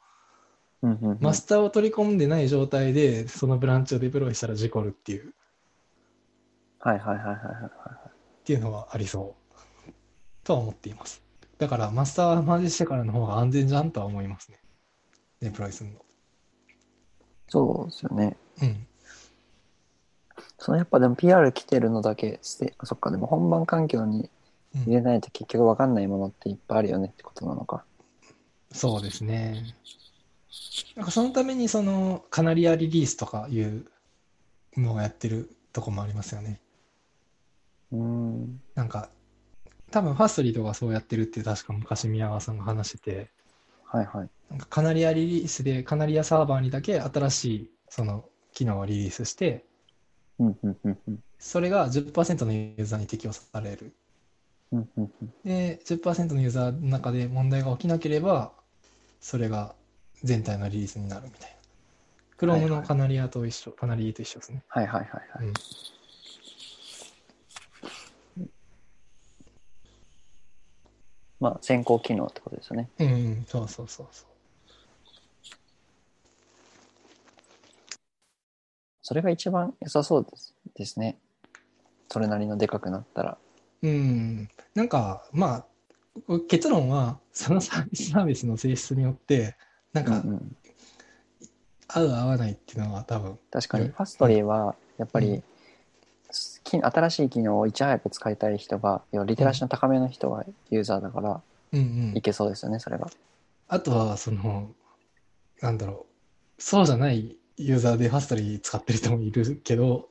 [0.83, 5.33] うんうんうんマスターを取り込んでない状態でそのブランチをデプロイしたら事故るっていう
[6.85, 7.69] はいはいはいはいはいは
[8.05, 8.09] い。
[8.09, 8.11] っ
[8.45, 9.35] ていうのはありそ
[9.89, 9.93] う
[10.45, 11.23] とは思っています。
[11.57, 14.61] だからマスターマージしてからの方が安全じゃんとは思いますね。
[15.41, 16.01] デプロイするの。
[17.49, 18.37] そうですよね。
[18.61, 18.87] うん。
[20.59, 24.29] そのやっぱでも PR 来てるのだけして、あそっか、でも本番環境に
[24.75, 27.85] うん入れないと結局わかんないものっていっぱいあるよねってことなのか。
[28.73, 29.63] そうですね。
[30.97, 33.87] なんかそのためにそのカナリアリリースとかいう
[34.77, 36.61] のをやってるとこもありますよね。
[37.93, 38.61] うーん。
[38.75, 39.11] なんか
[39.91, 43.31] 多分ファストリーとかそうやってるって確か昔宮川さんが話してて、
[43.85, 44.29] はいはい。
[44.51, 49.65] なんかカナリアリリースでカナリアサーバーにだけ新しいその機能をリリースして、
[50.39, 51.19] うんうんうんうん。
[51.39, 53.93] それが10%のユーザーに適用される。
[54.73, 55.33] うんうんうん。
[55.45, 58.53] で、10%のユーザーの中で問題が起きなければ、
[59.21, 59.75] それが
[60.25, 61.47] 全体のリリースになるみたいな。
[61.47, 61.55] はい
[62.37, 64.65] Chrome はいのカナリアと一緒、カナリーと一緒ですね。
[64.67, 65.47] はいはいはいはい。
[65.47, 65.53] うん
[71.45, 72.89] まあ、先行機能ってことですよね。
[72.99, 74.27] うん、うん、そうそうそうそう。
[79.03, 81.19] それが一番良さそうですですね。
[82.09, 83.37] それなりのでかくなったら。
[83.83, 85.67] うん、なんか、ま
[86.29, 89.55] あ、結論は、そのサービスサービスの性質によって、
[89.93, 90.57] なんかうん、うん、
[91.89, 95.45] 合う合わないっていうのは多分、確かに、うんファストリーは、やっぱり、うんき
[96.31, 101.41] 新しい機能をいち早く使いたい人が、要はリテラシーの高めの人がユーザーだから、
[101.73, 101.83] うんう
[102.15, 102.23] んい。
[102.23, 103.09] けそうですよね、それが。
[103.69, 104.71] あとは、その、
[105.61, 106.07] なんだろ
[106.59, 110.09] う、そうじゃないユーザーでファストリー使ってる人もいるけど、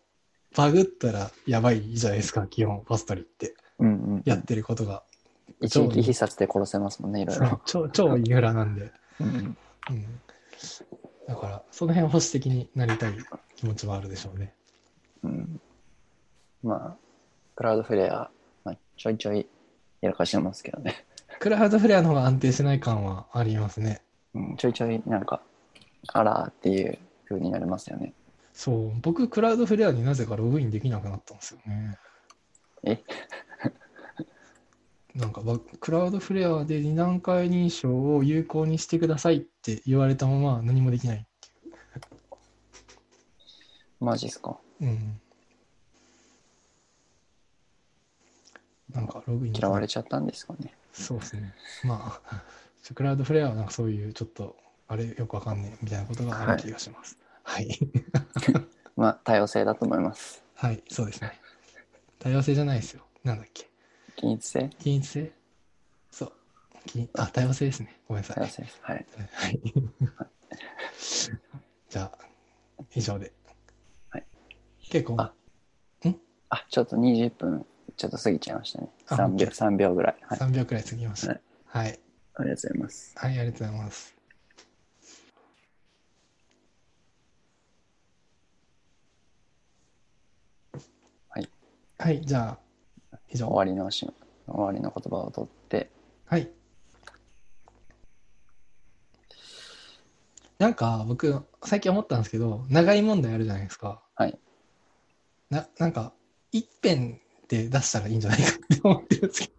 [0.56, 3.56] バグったらやばいじゃないですか、基本、ファストリーって。
[3.80, 4.22] うんうん。
[4.26, 5.04] やってることが。
[5.60, 7.62] 一撃必殺で殺せますもんね、いろいろ。
[7.66, 8.92] 超、超インフラなんで。
[9.20, 10.20] うんうん。
[11.28, 13.14] だから、その辺保守的になりたい
[13.56, 14.54] 気持ちはあるでしょうね。
[16.64, 16.70] うん。
[16.70, 16.98] まあ、
[17.56, 18.30] クラウドフレア、
[18.64, 19.48] まあ、ちょいちょい
[20.02, 21.06] やらかしてますけどね。
[21.40, 24.02] クラウドフレアの方が安定しない感はありますね。
[24.34, 25.42] うん、ちょいちょいなんか、
[26.08, 28.14] あらーっていう風になりますよね。
[28.54, 31.98] そう、僕、クラウドフレアになぜかログインできなくなったんですよね。
[32.84, 33.04] え？
[35.16, 41.28] なんかば、クラウドフレアで二段階認証を有効にしてくださいって言われたまま何もできない。
[44.00, 45.22] マジっすかうん。
[48.94, 50.74] なんか、ログイン嫌われちゃったんですかね。
[50.92, 51.54] そうですね。
[51.84, 52.44] まあ、
[52.94, 54.56] クラウドフレアはなんかそういうちょっと、
[54.88, 57.18] あれよくわかんねえみたいなことがある気がします。
[57.44, 57.68] はい。
[58.96, 60.44] まあ、多様性だと思います。
[60.56, 61.40] はい、そうですね。
[62.20, 63.04] 多様性じゃないですよ。
[63.24, 63.70] なんだっけ。
[64.16, 64.70] 均一性？
[64.80, 65.32] 均一性？
[66.12, 66.34] そう。
[66.86, 68.00] 均あ、多様性ですね。
[68.08, 68.36] ごめんなさい。
[68.38, 68.80] 多様性です。
[68.82, 69.06] はい。
[69.34, 69.62] はい。
[71.90, 72.12] じゃあ、
[72.94, 73.34] 以上で。
[74.10, 74.26] はい。
[74.90, 75.34] 結構、あ
[76.50, 77.66] あ、ちょっと20分、
[78.04, 78.90] ちょっと過ぎちゃいましたね。
[79.08, 80.16] あ3秒、OK 3秒ぐらい。
[80.24, 80.38] はい。
[80.38, 81.40] 3秒くらい過ぎました。
[81.68, 82.00] はい。
[82.34, 83.14] ありがとうございます。
[83.16, 84.16] はい、ありがとうございます。
[91.30, 91.50] はい。
[91.98, 92.60] はい、じゃ
[93.14, 93.48] あ、以上。
[93.48, 94.06] 終わりのし、
[94.48, 95.90] 終わりの言葉を取って、
[96.26, 96.52] はい。
[100.60, 104.04] なんか、僕、最近思ったんですけど、長い問題あるじゃないですか。
[104.16, 104.38] はい。
[105.50, 106.14] な、なんか、
[106.52, 107.23] 一辺
[107.58, 109.50] で出したらいいんじゃないかって思ってるんですけ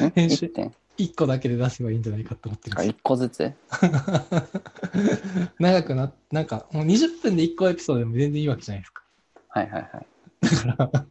[0.00, 0.46] ど、ん編集。
[0.46, 0.74] 1点。
[0.96, 3.52] 一個だけで出せばいいんじゃないかって思ってるんあですよ1個ずつ？
[5.60, 9.02] 長くな、なんか、もう20分で1個エピソードでも全然いいわけじゃないですか。
[9.50, 10.06] はいはいはい。
[10.42, 11.06] だから、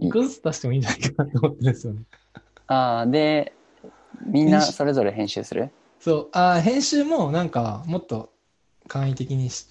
[0.00, 2.02] 1個ずつ出してもいいんじゃないかなと思ってるんですよね。
[2.68, 3.52] ああ、で、
[4.26, 5.70] みんなそれぞれ編集する？
[6.00, 8.32] そう、あー編集もなんか、もっと
[8.88, 9.66] 簡易的にし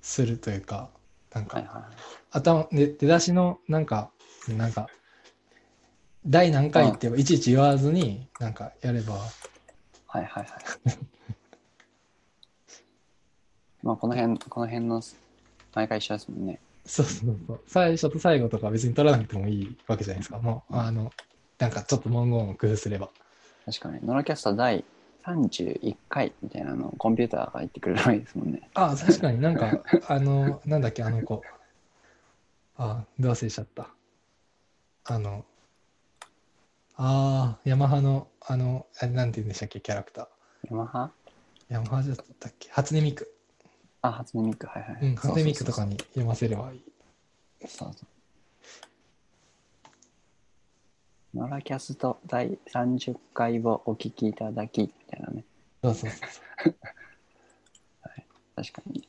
[0.00, 0.90] するというか、
[1.34, 2.21] なんか、はいはい。
[2.32, 4.10] 頭で出だしのなんか
[4.48, 4.88] なんか
[6.26, 9.26] 第何回っていちいち言わずになんかやればはい
[10.06, 10.44] はいはい。
[13.82, 15.02] まあ、この辺、この辺の、
[15.74, 16.60] 毎回一緒ですもんね。
[16.84, 21.12] そうそうそう最初と最後とか別に取らなくてもいいわけじゃないですかもうあの
[21.60, 23.08] なんかちょっと文言を工夫すれば
[23.66, 24.00] 確かに。
[24.04, 24.84] ノラキャスト第
[25.24, 28.68] 31回みたいなのをコンピューターが言ってくれるわけですもんね。
[28.74, 31.42] あ確かになんかあのなんだっけあの子
[32.76, 33.88] あど忘れしちゃった
[35.04, 35.44] あの
[36.96, 40.26] あーヤマハのあのあれなんて言うんでしたっけキャラクター
[40.70, 41.10] ヤマハ？
[41.68, 42.68] ヤマハじゃったっけ？
[42.70, 43.34] 初音ミク
[44.02, 45.06] あ、初音ミク、はいはい。
[45.10, 45.92] うん、初音ミクとかに。
[45.92, 46.82] に読ませればいい。
[47.68, 48.04] そうそ
[51.34, 51.38] う。
[51.38, 55.44] ノラキャスト第30回をお聞きいただき、みたいなね。
[55.82, 56.16] そうそうそ
[56.68, 56.74] う。
[58.56, 59.08] 確かに。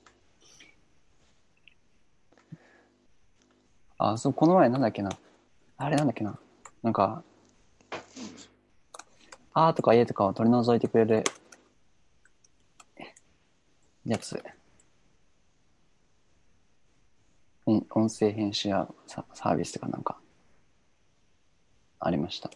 [3.97, 5.11] あ、そう、この前なんだっけな。
[5.77, 6.37] あれなんだっけな。
[6.81, 7.23] なんか、
[9.53, 11.23] あーとかえーとかを取り除いてくれる
[14.05, 14.35] やつ。
[17.69, 20.17] ん音声編集やササービスとかなんか、
[21.99, 22.49] ありました。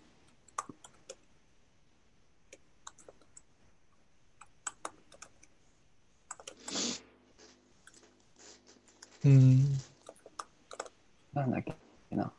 [9.26, 9.97] うん。
[11.38, 11.76] なんだっけ
[12.16, 12.32] な。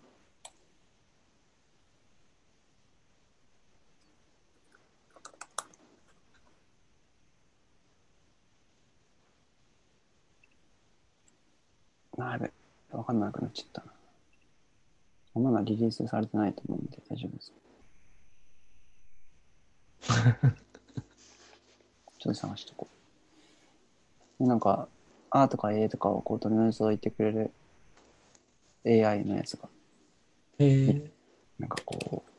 [12.20, 12.50] あやべ、
[12.90, 13.92] わかんなくなっちゃったな。
[15.40, 17.52] まだリリースされてないと思うんで大丈夫です。
[22.18, 22.88] ちょっと探しとこ
[24.40, 24.44] う。
[24.44, 24.88] なんか、
[25.30, 27.52] あーとかえーとかをこう取り除いてくれる
[28.88, 29.68] AI のやつが、
[30.58, 31.10] えー、
[31.58, 32.30] なんかこう、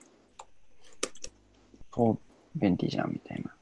[1.95, 2.19] 超
[2.55, 3.53] 便利じゃんみたいな。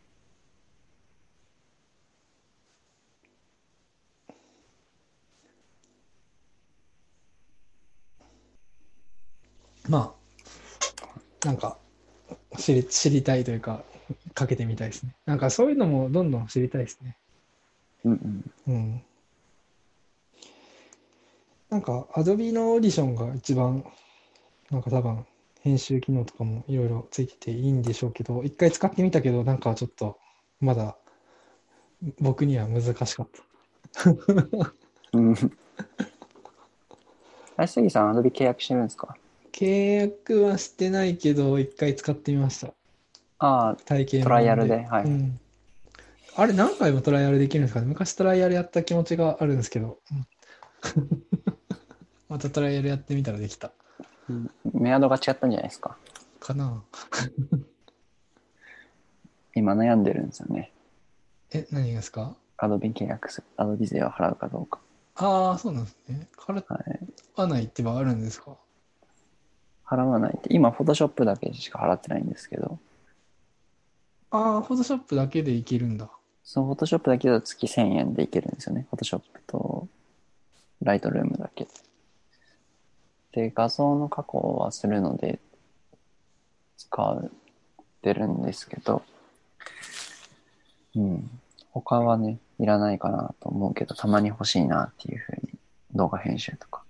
[9.89, 10.13] ま
[11.43, 11.77] あ、なんか、
[12.57, 13.83] 知り、知りたいというか、
[14.33, 15.15] かけてみたいですね。
[15.25, 17.17] なんかそういうのもどんどん知りたいですね。
[18.05, 18.73] うんうん。
[18.73, 19.01] うん。
[21.69, 23.83] なんか、Adobe のオーディションが一番、
[24.71, 25.25] なんか多分、
[25.61, 30.17] 編集機能とかもいろいろついてていいんでしょうけど、一回使ってみたけど、なんかちょっと、
[30.61, 30.97] まだ、
[32.19, 33.27] 僕には難しかっ
[33.93, 34.13] た。
[35.13, 35.33] うん。
[37.57, 39.17] あれ、杉さん、アドビ契約してるんですか？
[39.51, 42.67] 契約はしてないけど、一回使ってみました。
[43.39, 45.39] ああ、体験トライアル版ではいうん。
[46.35, 47.87] あれ何回もトライアルできるんですかね？
[47.87, 49.97] 昔トライアルやった気持ちがあるんですけど。
[52.29, 53.71] うんまたトライアルやってみたらできた。
[54.73, 55.97] メアドが違ったんじゃないですか。
[56.39, 56.83] かな
[59.55, 60.71] 今悩んでるんですよね。
[61.51, 62.35] え、何がですか？
[62.57, 63.47] アドビ契約する。
[63.57, 64.79] アドビ税を払うかどうか。
[65.15, 66.27] ああ、そうなんですね。
[66.37, 66.99] 払はい。
[67.35, 68.57] わないってはあるんですか？
[69.85, 70.53] 払わないって。
[70.53, 72.77] 今、フォトショップだけしか払ってないんですけど、
[74.31, 76.09] ああ、フォトショップだけでいけるんだ。
[76.43, 78.85] そう、フォトショップだけだと月1000円でいけるんですよね。
[78.89, 79.87] フォトショップと、
[80.81, 81.67] ライトルームだけ。
[83.31, 85.39] で、画像の加工はするので、
[86.77, 87.29] 使っ
[88.01, 89.01] てるんですけど、
[90.95, 91.29] うん。
[91.71, 95.49] 他はね、いらないかなと思うけど、たまに欲しいなっていうふうに、
[95.93, 96.83] 動画編集とか、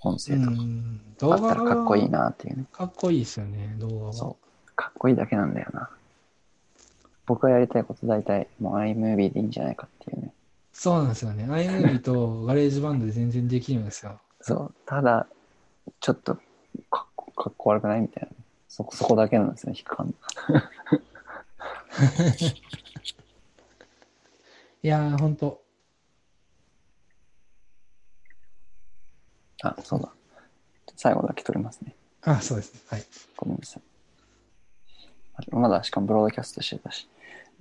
[0.00, 1.00] 音声とか、ん。
[1.00, 2.64] あった動画らかっこいいはなっていうね。
[2.72, 4.12] かっこいいですよね、動画は。
[4.12, 4.72] そう。
[4.74, 5.90] かっこいいだけなんだよな。
[7.26, 10.32] 僕がやりたいこと大体、もう iMovie でいいんじゃないかっていうね。
[10.72, 11.44] そうなんですよね。
[11.44, 14.18] iMovie とガレージバンドで全然できるんですよ。
[14.42, 14.74] そう。
[14.84, 15.26] ただ、
[16.00, 16.34] ちょっと
[16.90, 18.30] かっこ、かっこ悪くないみたいな。
[18.68, 20.14] そこ、そこだけなんですね、引っかかんの。
[24.82, 25.62] いやー、ほんと。
[29.62, 30.12] あ、そうだ。
[30.96, 31.94] 最後だけ撮りますね。
[32.22, 32.80] あ、そうですね。
[32.88, 33.04] はい。
[33.36, 33.82] ごめんなさい。
[35.34, 37.08] あまだ、しかもブロードキャストしてたし。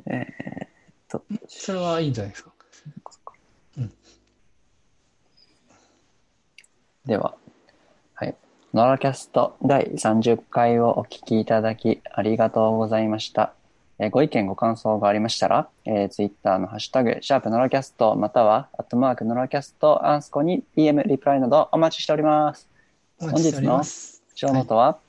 [0.07, 0.69] えー、っ
[1.07, 2.51] と、それはいいんじゃないですか。
[2.71, 3.33] そっか
[3.77, 3.93] うん
[7.05, 7.33] では、
[8.13, 8.35] はい。
[8.75, 13.53] ノラキャスト第30回をお聞きいただきありがとうございました。
[13.97, 22.69] えーご意見ご感想がありましたら、えー、Twitter のハッシュタグ、シャープノラキャスト、または、アットマークノラキャスト、アンスコに DM、リプライなどお待ちしております。
[23.19, 24.21] お待ちしております。
[24.35, 24.99] ショーノートは、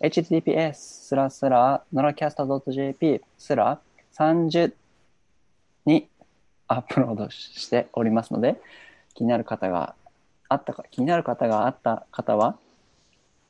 [0.00, 3.80] https スラスラノラキャスト .jp スラ
[4.16, 4.72] 30
[5.84, 6.08] に
[6.68, 8.60] アップロードしておりますので、
[9.14, 9.94] 気になる方が
[10.50, 12.58] あったか、気になる方があった方は、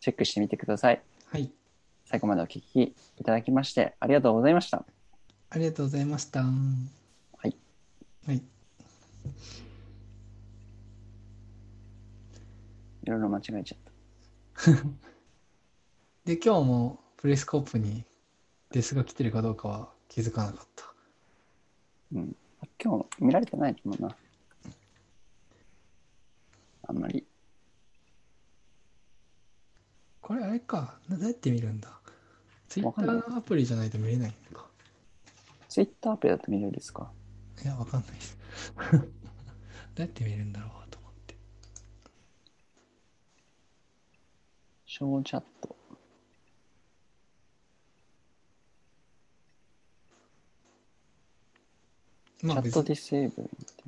[0.01, 1.03] チェックしてみてください。
[1.33, 1.51] はい。
[2.05, 4.85] 最後までお聞きいただきまして、ありがとうございました。
[5.49, 6.43] ありがとうございました。
[6.43, 6.49] は
[7.45, 7.57] い。
[8.27, 8.37] はい。
[8.37, 8.43] い
[13.07, 13.79] ろいろ間違えちゃっ
[14.63, 14.73] た。
[16.27, 18.05] で、今日もプレスコープに
[18.73, 20.85] デスが来てるかどうかは気づかなかった。
[22.13, 22.37] うん。
[22.79, 24.15] 今日見られてないと思うな。
[26.91, 27.25] あんまり。
[30.21, 30.99] これあれか。
[31.09, 32.01] などうやって見るんだ？
[32.69, 34.67] ツイッターのアプリじゃないと見れないのか。
[35.69, 37.13] ツイッターアプリだと見れるんですか？
[37.63, 38.37] いや、わかんないです。
[38.91, 39.03] どう
[40.01, 41.37] やって見れるんだろうと思って。
[44.87, 45.77] ショーチャット。
[52.43, 53.85] まあチャットディセーブルって。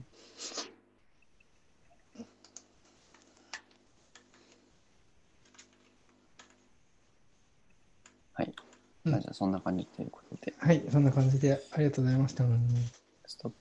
[8.34, 8.54] はい。
[9.04, 12.44] うんじゃあそんな感じということで、はい、そんな感じでありがとうございました。